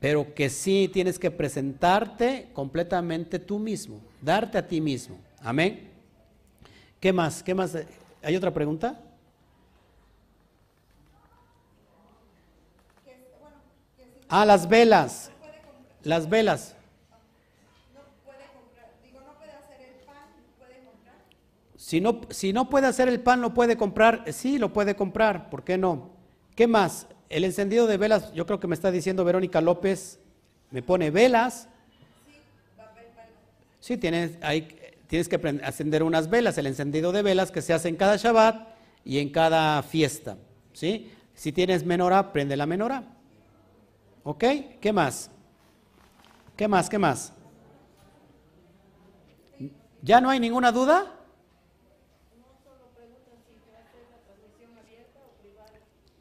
Pero 0.00 0.32
que 0.34 0.48
sí 0.48 0.88
tienes 0.92 1.18
que 1.18 1.30
presentarte 1.30 2.50
completamente 2.52 3.38
tú 3.38 3.58
mismo, 3.58 4.00
darte 4.22 4.58
a 4.58 4.66
ti 4.66 4.80
mismo. 4.80 5.18
Amén. 5.40 5.90
¿Qué 7.00 7.12
más? 7.12 7.42
¿Qué 7.42 7.54
más? 7.54 7.76
¿Hay 8.22 8.36
otra 8.36 8.52
pregunta? 8.52 9.00
Ah, 14.28 14.44
las 14.44 14.68
velas. 14.68 15.30
Las 16.04 16.28
velas. 16.28 16.76
Si 21.88 22.02
no, 22.02 22.20
si 22.28 22.52
no 22.52 22.68
puede 22.68 22.86
hacer 22.86 23.08
el 23.08 23.18
pan, 23.18 23.40
¿lo 23.40 23.54
puede 23.54 23.78
comprar? 23.78 24.30
Sí, 24.30 24.58
lo 24.58 24.74
puede 24.74 24.94
comprar. 24.94 25.48
¿Por 25.48 25.64
qué 25.64 25.78
no? 25.78 26.10
¿Qué 26.54 26.66
más? 26.66 27.06
El 27.30 27.44
encendido 27.44 27.86
de 27.86 27.96
velas, 27.96 28.30
yo 28.34 28.44
creo 28.44 28.60
que 28.60 28.66
me 28.66 28.74
está 28.74 28.90
diciendo 28.90 29.24
Verónica 29.24 29.62
López, 29.62 30.20
me 30.70 30.82
pone 30.82 31.10
velas. 31.10 31.66
Sí, 33.80 33.96
tienes, 33.96 34.36
hay, 34.42 34.68
tienes 35.06 35.30
que 35.30 35.36
encender 35.36 36.02
unas 36.02 36.28
velas, 36.28 36.58
el 36.58 36.66
encendido 36.66 37.10
de 37.10 37.22
velas 37.22 37.50
que 37.50 37.62
se 37.62 37.72
hace 37.72 37.88
en 37.88 37.96
cada 37.96 38.16
Shabbat 38.16 38.68
y 39.02 39.18
en 39.18 39.30
cada 39.30 39.82
fiesta. 39.82 40.36
¿sí? 40.74 41.10
Si 41.32 41.52
tienes 41.52 41.86
menora, 41.86 42.34
prende 42.34 42.58
la 42.58 42.66
menora. 42.66 43.02
¿Ok? 44.24 44.44
¿Qué 44.78 44.92
más? 44.92 45.30
¿Qué 46.54 46.68
más? 46.68 46.90
¿Qué 46.90 46.98
más? 46.98 47.32
¿Ya 50.02 50.20
no 50.20 50.28
hay 50.28 50.38
ninguna 50.38 50.70
duda? 50.70 51.14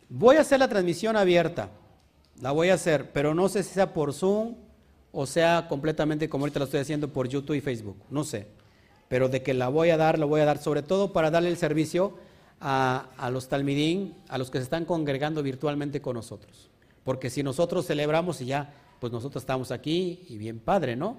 Voy 0.09 0.37
a 0.37 0.41
hacer 0.41 0.59
la 0.59 0.69
transmisión 0.69 1.17
abierta, 1.17 1.69
la 2.41 2.51
voy 2.51 2.69
a 2.69 2.75
hacer, 2.75 3.11
pero 3.11 3.33
no 3.33 3.49
sé 3.49 3.63
si 3.63 3.73
sea 3.73 3.93
por 3.93 4.13
Zoom 4.13 4.55
o 5.11 5.25
sea 5.25 5.67
completamente 5.67 6.29
como 6.29 6.43
ahorita 6.43 6.59
lo 6.59 6.65
estoy 6.65 6.79
haciendo 6.79 7.11
por 7.11 7.27
YouTube 7.27 7.55
y 7.55 7.61
Facebook, 7.61 7.97
no 8.09 8.23
sé. 8.23 8.47
Pero 9.09 9.29
de 9.29 9.41
que 9.41 9.53
la 9.53 9.69
voy 9.69 9.89
a 9.89 9.97
dar, 9.97 10.19
lo 10.19 10.27
voy 10.27 10.41
a 10.41 10.45
dar 10.45 10.59
sobre 10.59 10.81
todo 10.81 11.11
para 11.11 11.31
darle 11.31 11.49
el 11.49 11.57
servicio 11.57 12.17
a, 12.59 13.09
a 13.17 13.29
los 13.31 13.49
talmidín, 13.49 14.15
a 14.29 14.37
los 14.37 14.49
que 14.49 14.59
se 14.59 14.65
están 14.65 14.85
congregando 14.85 15.43
virtualmente 15.43 16.01
con 16.01 16.15
nosotros. 16.15 16.69
Porque 17.03 17.29
si 17.29 17.43
nosotros 17.43 17.85
celebramos 17.85 18.41
y 18.41 18.45
ya, 18.45 18.73
pues 18.99 19.11
nosotros 19.11 19.43
estamos 19.43 19.71
aquí 19.71 20.25
y 20.29 20.37
bien 20.37 20.59
padre, 20.59 20.95
¿no? 20.95 21.17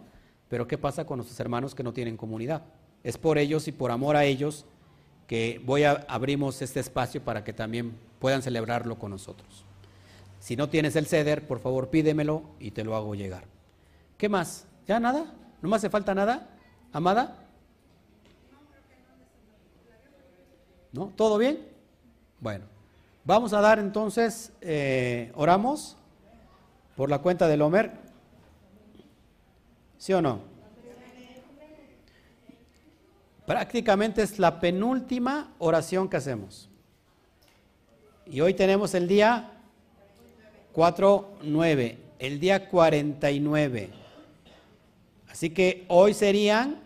Pero 0.48 0.66
¿qué 0.66 0.78
pasa 0.78 1.04
con 1.04 1.18
nuestros 1.18 1.38
hermanos 1.40 1.74
que 1.74 1.82
no 1.82 1.92
tienen 1.92 2.16
comunidad? 2.16 2.62
Es 3.02 3.18
por 3.18 3.38
ellos 3.38 3.68
y 3.68 3.72
por 3.72 3.90
amor 3.90 4.16
a 4.16 4.24
ellos 4.24 4.64
que 5.28 5.60
voy 5.64 5.84
a 5.84 6.06
abrimos 6.08 6.60
este 6.62 6.80
espacio 6.80 7.22
para 7.22 7.44
que 7.44 7.52
también 7.52 7.96
puedan 8.18 8.42
celebrarlo 8.42 8.98
con 8.98 9.12
nosotros. 9.12 9.64
Si 10.40 10.56
no 10.56 10.70
tienes 10.70 10.96
el 10.96 11.06
ceder, 11.06 11.46
por 11.46 11.60
favor 11.60 11.90
pídemelo 11.90 12.42
y 12.58 12.70
te 12.70 12.82
lo 12.82 12.96
hago 12.96 13.14
llegar. 13.14 13.44
¿Qué 14.16 14.28
más? 14.28 14.66
¿Ya 14.86 14.98
nada? 14.98 15.26
¿No 15.60 15.68
me 15.68 15.76
hace 15.76 15.90
falta 15.90 16.14
nada? 16.14 16.48
¿Amada? 16.92 17.44
¿No? 20.92 21.12
¿Todo 21.14 21.36
bien? 21.36 21.68
Bueno, 22.40 22.64
vamos 23.24 23.52
a 23.52 23.60
dar 23.60 23.78
entonces, 23.78 24.52
eh, 24.62 25.30
oramos 25.34 25.98
por 26.96 27.10
la 27.10 27.18
cuenta 27.18 27.46
del 27.46 27.60
Homer. 27.60 27.92
¿Sí 29.98 30.14
o 30.14 30.22
no? 30.22 30.40
Prácticamente 33.48 34.20
es 34.20 34.38
la 34.38 34.60
penúltima 34.60 35.54
oración 35.58 36.06
que 36.06 36.18
hacemos. 36.18 36.68
Y 38.26 38.42
hoy 38.42 38.52
tenemos 38.52 38.92
el 38.92 39.08
día 39.08 39.52
4-9, 40.74 41.96
el 42.18 42.40
día 42.40 42.68
49. 42.68 43.90
Así 45.30 45.48
que 45.48 45.86
hoy 45.88 46.12
serían 46.12 46.78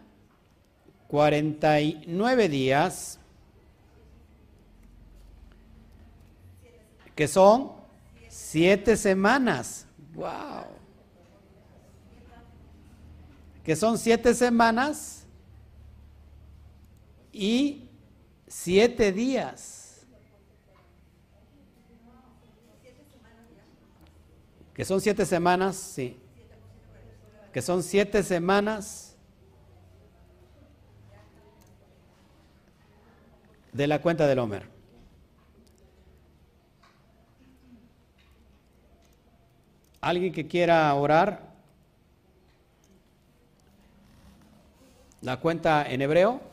49 1.09 2.49
días, 2.49 3.19
que 7.17 7.27
son 7.27 7.73
7 8.29 8.97
semanas. 8.97 9.89
¡Wow! 10.15 10.67
Que 13.65 13.75
son 13.75 13.99
7 13.99 14.33
semanas 14.33 15.22
y 17.33 17.89
7 18.47 19.13
días. 19.13 19.83
Que 24.75 24.85
son 24.85 25.01
siete 25.01 25.27
semanas, 25.27 25.77
sí. 25.77 26.19
Que 27.53 27.61
son 27.61 27.83
siete 27.83 28.23
semanas 28.23 29.17
de 33.73 33.87
la 33.87 34.01
cuenta 34.01 34.27
del 34.27 34.39
Homer. 34.39 34.67
¿Alguien 40.01 40.33
que 40.33 40.49
quiera 40.49 40.93
orar? 40.95 41.53
La 45.21 45.39
cuenta 45.39 45.85
en 45.89 46.03
hebreo. 46.03 46.52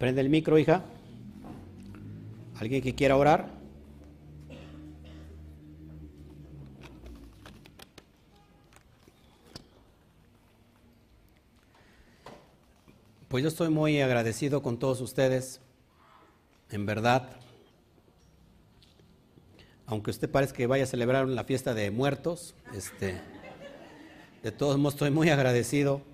Prende 0.00 0.22
el 0.22 0.30
micro, 0.30 0.58
hija. 0.58 0.82
¿Alguien 2.58 2.80
que 2.80 2.94
quiera 2.94 3.18
orar? 3.18 3.50
Pues 13.28 13.42
yo 13.42 13.48
estoy 13.50 13.68
muy 13.68 14.00
agradecido 14.00 14.62
con 14.62 14.78
todos 14.78 15.02
ustedes, 15.02 15.60
en 16.70 16.86
verdad. 16.86 17.36
Aunque 19.84 20.12
usted 20.12 20.30
parezca 20.30 20.56
que 20.56 20.66
vaya 20.66 20.84
a 20.84 20.86
celebrar 20.86 21.28
la 21.28 21.44
fiesta 21.44 21.74
de 21.74 21.90
muertos, 21.90 22.54
este, 22.74 23.20
de 24.42 24.50
todos 24.50 24.78
modos 24.78 24.94
estoy 24.94 25.10
muy 25.10 25.28
agradecido. 25.28 26.09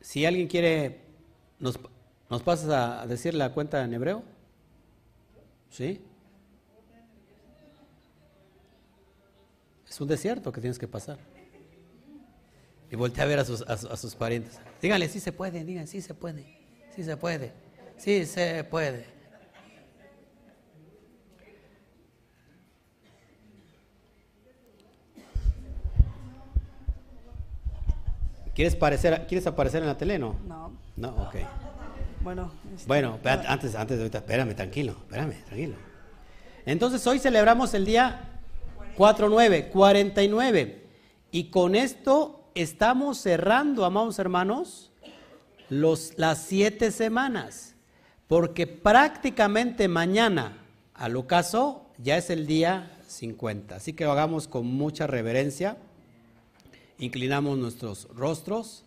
Si 0.00 0.24
alguien 0.24 0.48
quiere 0.48 1.10
¿Nos, 1.60 1.78
¿Nos 2.30 2.42
pasas 2.42 2.70
a 2.70 3.06
decir 3.06 3.34
la 3.34 3.52
cuenta 3.52 3.84
en 3.84 3.92
hebreo? 3.92 4.24
¿Sí? 5.70 6.00
Es 9.86 10.00
un 10.00 10.08
desierto 10.08 10.50
que 10.50 10.60
tienes 10.60 10.78
que 10.78 10.88
pasar. 10.88 11.18
Y 12.90 12.96
voltea 12.96 13.24
a 13.24 13.26
ver 13.26 13.38
a 13.40 13.44
sus, 13.44 13.62
a, 13.62 13.96
sus 13.96 14.14
parientes. 14.14 14.58
Díganle, 14.80 15.08
sí 15.08 15.20
se 15.20 15.32
puede, 15.32 15.64
digan, 15.64 15.86
sí 15.86 16.00
se 16.00 16.14
puede, 16.14 16.44
sí 16.94 17.04
se 17.04 17.16
puede, 17.16 17.52
sí 17.98 18.24
se 18.24 18.64
puede. 18.64 19.04
¿Quieres, 28.60 28.76
parecer, 28.76 29.24
¿Quieres 29.26 29.46
aparecer 29.46 29.80
en 29.80 29.88
la 29.88 29.96
tele, 29.96 30.18
no? 30.18 30.36
No. 30.46 30.70
No, 30.94 31.08
ok. 31.22 31.36
Bueno, 32.20 32.52
este, 32.74 32.86
bueno 32.86 33.18
antes, 33.24 33.74
antes 33.74 33.96
de 33.96 34.02
ahorita, 34.02 34.18
espérame, 34.18 34.54
tranquilo, 34.54 34.96
espérame, 35.00 35.42
tranquilo. 35.46 35.76
Entonces 36.66 37.06
hoy 37.06 37.18
celebramos 37.18 37.72
el 37.72 37.86
día 37.86 38.38
4-9, 38.98 39.70
49. 39.70 40.86
Y 41.30 41.44
con 41.44 41.74
esto 41.74 42.50
estamos 42.54 43.16
cerrando, 43.16 43.86
amados 43.86 44.18
hermanos, 44.18 44.92
los, 45.70 46.12
las 46.18 46.42
siete 46.42 46.90
semanas. 46.90 47.76
Porque 48.28 48.66
prácticamente 48.66 49.88
mañana, 49.88 50.58
al 50.92 51.16
ocaso, 51.16 51.86
ya 51.96 52.18
es 52.18 52.28
el 52.28 52.46
día 52.46 52.98
50. 53.06 53.76
Así 53.76 53.94
que 53.94 54.04
lo 54.04 54.12
hagamos 54.12 54.48
con 54.48 54.66
mucha 54.66 55.06
reverencia. 55.06 55.78
Inclinamos 57.00 57.56
nuestros 57.56 58.06
rostros. 58.14 58.84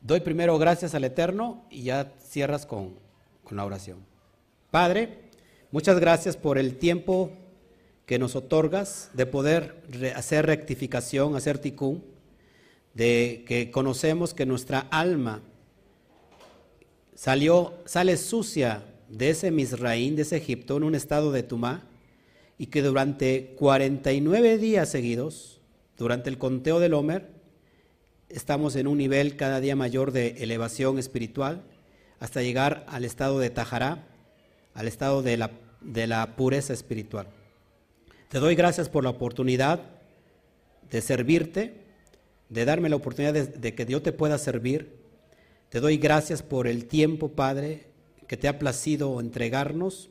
Doy 0.00 0.18
primero 0.18 0.58
gracias 0.58 0.96
al 0.96 1.04
Eterno 1.04 1.64
y 1.70 1.84
ya 1.84 2.12
cierras 2.18 2.66
con, 2.66 2.98
la 3.50 3.64
oración. 3.64 3.98
Padre, 4.72 5.30
muchas 5.70 6.00
gracias 6.00 6.36
por 6.36 6.58
el 6.58 6.76
tiempo 6.76 7.30
que 8.04 8.18
nos 8.18 8.34
otorgas 8.34 9.10
de 9.12 9.26
poder 9.26 9.82
hacer 10.16 10.46
rectificación, 10.46 11.36
hacer 11.36 11.58
ticún, 11.58 12.04
de 12.94 13.44
que 13.46 13.70
conocemos 13.70 14.34
que 14.34 14.46
nuestra 14.46 14.80
alma 14.90 15.40
salió, 17.14 17.74
sale 17.84 18.16
sucia 18.16 18.82
de 19.08 19.30
ese 19.30 19.52
Misraín, 19.52 20.16
de 20.16 20.22
ese 20.22 20.36
Egipto, 20.36 20.76
en 20.76 20.82
un 20.82 20.96
estado 20.96 21.30
de 21.30 21.44
tumá, 21.44 21.86
y 22.58 22.66
que 22.66 22.82
durante 22.82 23.54
49 23.56 24.58
días 24.58 24.88
seguidos 24.88 25.59
durante 26.00 26.30
el 26.30 26.38
conteo 26.38 26.80
del 26.80 26.94
Homer 26.94 27.28
estamos 28.30 28.74
en 28.74 28.86
un 28.86 28.96
nivel 28.96 29.36
cada 29.36 29.60
día 29.60 29.76
mayor 29.76 30.12
de 30.12 30.28
elevación 30.42 30.98
espiritual 30.98 31.60
hasta 32.20 32.40
llegar 32.40 32.86
al 32.88 33.04
estado 33.04 33.38
de 33.38 33.50
Tajará, 33.50 34.06
al 34.72 34.88
estado 34.88 35.20
de 35.20 35.36
la, 35.36 36.36
pureza 36.36 36.72
espiritual. 36.72 37.26
Te 38.30 38.38
doy 38.38 38.54
gracias 38.54 38.88
por 38.88 39.04
la 39.04 39.10
oportunidad 39.10 39.82
de 40.90 41.02
servirte, 41.02 41.74
de 42.48 42.64
darme 42.64 42.88
la 42.88 42.96
oportunidad 42.96 43.34
de 43.34 43.74
que 43.74 43.84
Dios 43.84 44.02
te 44.02 44.12
pueda 44.12 44.38
servir. 44.38 44.96
Te 45.68 45.80
doy 45.80 45.98
gracias 45.98 46.42
por 46.42 46.66
el 46.66 46.86
tiempo, 46.86 47.28
Padre, 47.28 47.88
que 48.26 48.38
te 48.38 48.48
ha 48.48 48.58
placido 48.58 49.20
entregarnos 49.20 50.08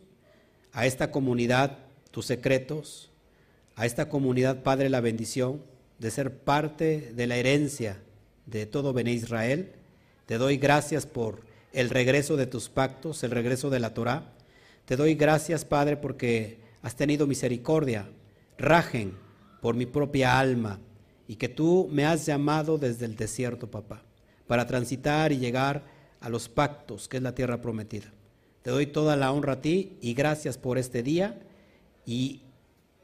a 0.71 0.85
esta 0.85 1.09
comunidad 1.09 1.79
tus 2.11 2.27
secretos, 2.27 3.09
a 3.75 3.87
esta 3.87 4.07
comunidad, 4.07 4.61
Padre, 4.61 4.91
la 4.91 5.01
bendición 5.01 5.67
de 5.99 6.11
ser 6.11 6.39
parte 6.39 7.11
de 7.13 7.27
la 7.27 7.35
herencia 7.35 8.01
de 8.45 8.65
todo 8.65 8.93
Bené 8.93 9.13
Israel. 9.13 9.73
Te 10.25 10.37
doy 10.37 10.57
gracias 10.57 11.05
por 11.05 11.41
el 11.73 11.89
regreso 11.89 12.37
de 12.37 12.47
tus 12.47 12.69
pactos, 12.69 13.23
el 13.23 13.31
regreso 13.31 13.69
de 13.69 13.79
la 13.79 13.93
Torah. 13.93 14.33
Te 14.85 14.95
doy 14.95 15.15
gracias, 15.15 15.65
Padre, 15.65 15.97
porque 15.97 16.59
has 16.81 16.95
tenido 16.95 17.27
misericordia, 17.27 18.09
rajen 18.57 19.17
por 19.61 19.75
mi 19.75 19.85
propia 19.85 20.39
alma 20.39 20.79
y 21.27 21.35
que 21.35 21.49
tú 21.49 21.87
me 21.91 22.05
has 22.05 22.25
llamado 22.25 22.77
desde 22.77 23.05
el 23.05 23.15
desierto, 23.15 23.69
papá, 23.69 24.01
para 24.47 24.65
transitar 24.65 25.31
y 25.31 25.37
llegar 25.37 25.83
a 26.21 26.29
los 26.29 26.49
pactos, 26.49 27.07
que 27.07 27.17
es 27.17 27.23
la 27.23 27.35
tierra 27.35 27.61
prometida. 27.61 28.11
Te 28.63 28.71
doy 28.71 28.87
toda 28.87 29.15
la 29.15 29.31
honra 29.31 29.53
a 29.53 29.61
ti 29.61 29.97
y 30.01 30.13
gracias 30.13 30.57
por 30.57 30.77
este 30.77 31.03
día 31.03 31.39
y 32.05 32.41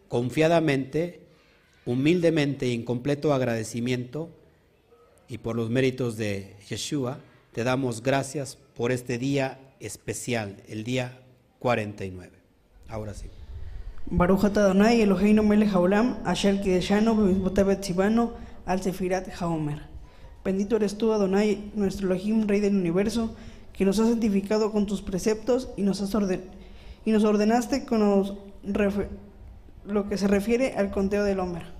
confiadamente 0.08 1.25
humildemente 1.86 2.68
y 2.68 2.74
en 2.74 2.84
completo 2.84 3.34
agradecimiento, 3.34 4.30
y 5.28 5.40
por 5.40 5.56
los 5.56 5.70
méritos 5.70 6.18
de 6.18 6.56
Yeshua, 6.70 7.20
te 7.52 7.64
damos 7.64 8.04
gracias 8.04 8.58
por 8.76 8.92
este 8.92 9.18
día 9.18 9.60
especial, 9.80 10.58
el 10.68 10.84
día 10.84 11.20
49. 11.60 12.32
Ahora 12.88 13.14
sí. 13.14 13.28
Baruch 14.08 14.44
atah 14.46 14.66
Adonai 14.66 15.02
Eloheinu 15.02 15.42
melech 15.42 15.74
haolam, 15.74 16.18
asher 16.26 16.62
kideshanu 16.62 17.16
b'mitzvotav 17.16 17.72
etzivanu 17.72 18.34
al 18.66 18.82
sefirat 18.84 19.28
haomer. 19.42 19.82
Bendito 20.44 20.76
eres 20.76 20.96
tú, 20.98 21.12
Adonai, 21.12 21.72
nuestro 21.74 22.06
Elohim, 22.08 22.48
Rey 22.48 22.60
del 22.60 22.76
universo, 22.76 23.36
que 23.74 23.84
nos 23.84 23.98
has 24.00 24.10
santificado 24.10 24.72
con 24.72 24.86
tus 24.86 25.02
preceptos 25.02 25.70
y 25.76 25.82
nos, 25.82 26.02
has 26.02 26.14
orden- 26.14 26.44
y 27.04 27.12
nos 27.12 27.24
ordenaste 27.24 27.86
con 27.86 28.38
lo 29.86 30.10
que 30.10 30.18
se 30.18 30.28
refiere 30.28 30.74
al 30.74 30.92
conteo 30.92 31.24
del 31.24 31.40
Homer. 31.40 31.75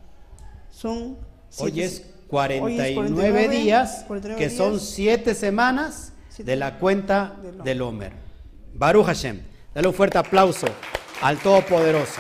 Son 0.76 1.18
Hoy 1.58 1.82
es 1.82 2.02
hoy 2.02 2.06
49, 2.28 2.96
49 2.96 3.48
días, 3.48 4.04
49 4.08 4.44
que 4.44 4.50
son 4.50 4.72
días. 4.74 4.84
siete 4.84 5.34
semanas 5.34 6.12
Siete 6.28 6.52
de 6.52 6.58
la 6.58 6.80
cuenta 6.80 7.38
del 7.42 7.54
Homer. 7.54 7.64
del 7.64 7.82
Homer. 7.82 8.12
Baruch 8.74 9.06
Hashem. 9.06 9.40
Dale 9.74 9.88
un 9.88 9.94
fuerte 9.94 10.18
aplauso 10.18 10.68
al 11.22 11.38
Todopoderoso. 11.40 12.20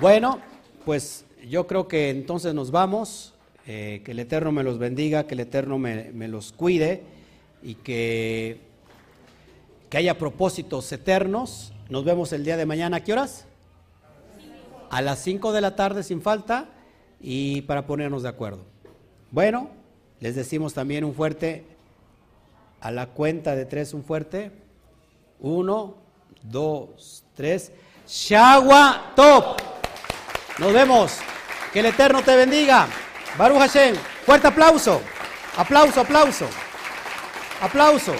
Bueno, 0.00 0.40
pues 0.84 1.24
yo 1.48 1.68
creo 1.68 1.86
que 1.86 2.10
entonces 2.10 2.54
nos 2.54 2.72
vamos. 2.72 3.34
Eh, 3.66 4.02
que 4.04 4.10
el 4.12 4.18
Eterno 4.18 4.50
me 4.50 4.64
los 4.64 4.78
bendiga, 4.78 5.28
que 5.28 5.34
el 5.34 5.40
Eterno 5.40 5.78
me, 5.78 6.10
me 6.12 6.26
los 6.26 6.50
cuide 6.50 7.04
y 7.62 7.74
que, 7.76 8.58
que 9.88 9.98
haya 9.98 10.18
propósitos 10.18 10.90
eternos. 10.90 11.72
Nos 11.90 12.04
vemos 12.04 12.32
el 12.32 12.44
día 12.44 12.56
de 12.56 12.66
mañana. 12.66 12.98
¿A 12.98 13.00
qué 13.00 13.12
horas? 13.12 13.46
A 14.90 15.02
las 15.02 15.18
5 15.18 15.50
de 15.52 15.60
la 15.60 15.74
tarde 15.74 16.04
sin 16.04 16.22
falta 16.22 16.66
y 17.20 17.62
para 17.62 17.84
ponernos 17.84 18.22
de 18.22 18.28
acuerdo. 18.28 18.64
Bueno, 19.32 19.70
les 20.20 20.36
decimos 20.36 20.72
también 20.72 21.02
un 21.02 21.14
fuerte, 21.14 21.66
a 22.80 22.92
la 22.92 23.06
cuenta 23.06 23.56
de 23.56 23.64
tres 23.64 23.92
un 23.92 24.04
fuerte. 24.04 24.52
Uno, 25.40 25.96
dos, 26.42 27.24
tres. 27.34 27.72
Shagua 28.06 29.12
Top. 29.16 29.60
Nos 30.58 30.72
vemos. 30.72 31.18
Que 31.72 31.80
el 31.80 31.86
Eterno 31.86 32.22
te 32.22 32.36
bendiga. 32.36 32.86
Baruch 33.36 33.58
Hashem. 33.58 33.96
Fuerte 34.24 34.46
aplauso. 34.46 35.00
Aplauso, 35.56 36.00
aplauso. 36.02 36.46
Aplauso. 37.60 38.14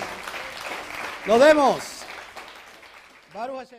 Nos 1.24 1.38
vemos. 1.38 1.99
Baruch 3.32 3.58
Hashem. 3.58 3.78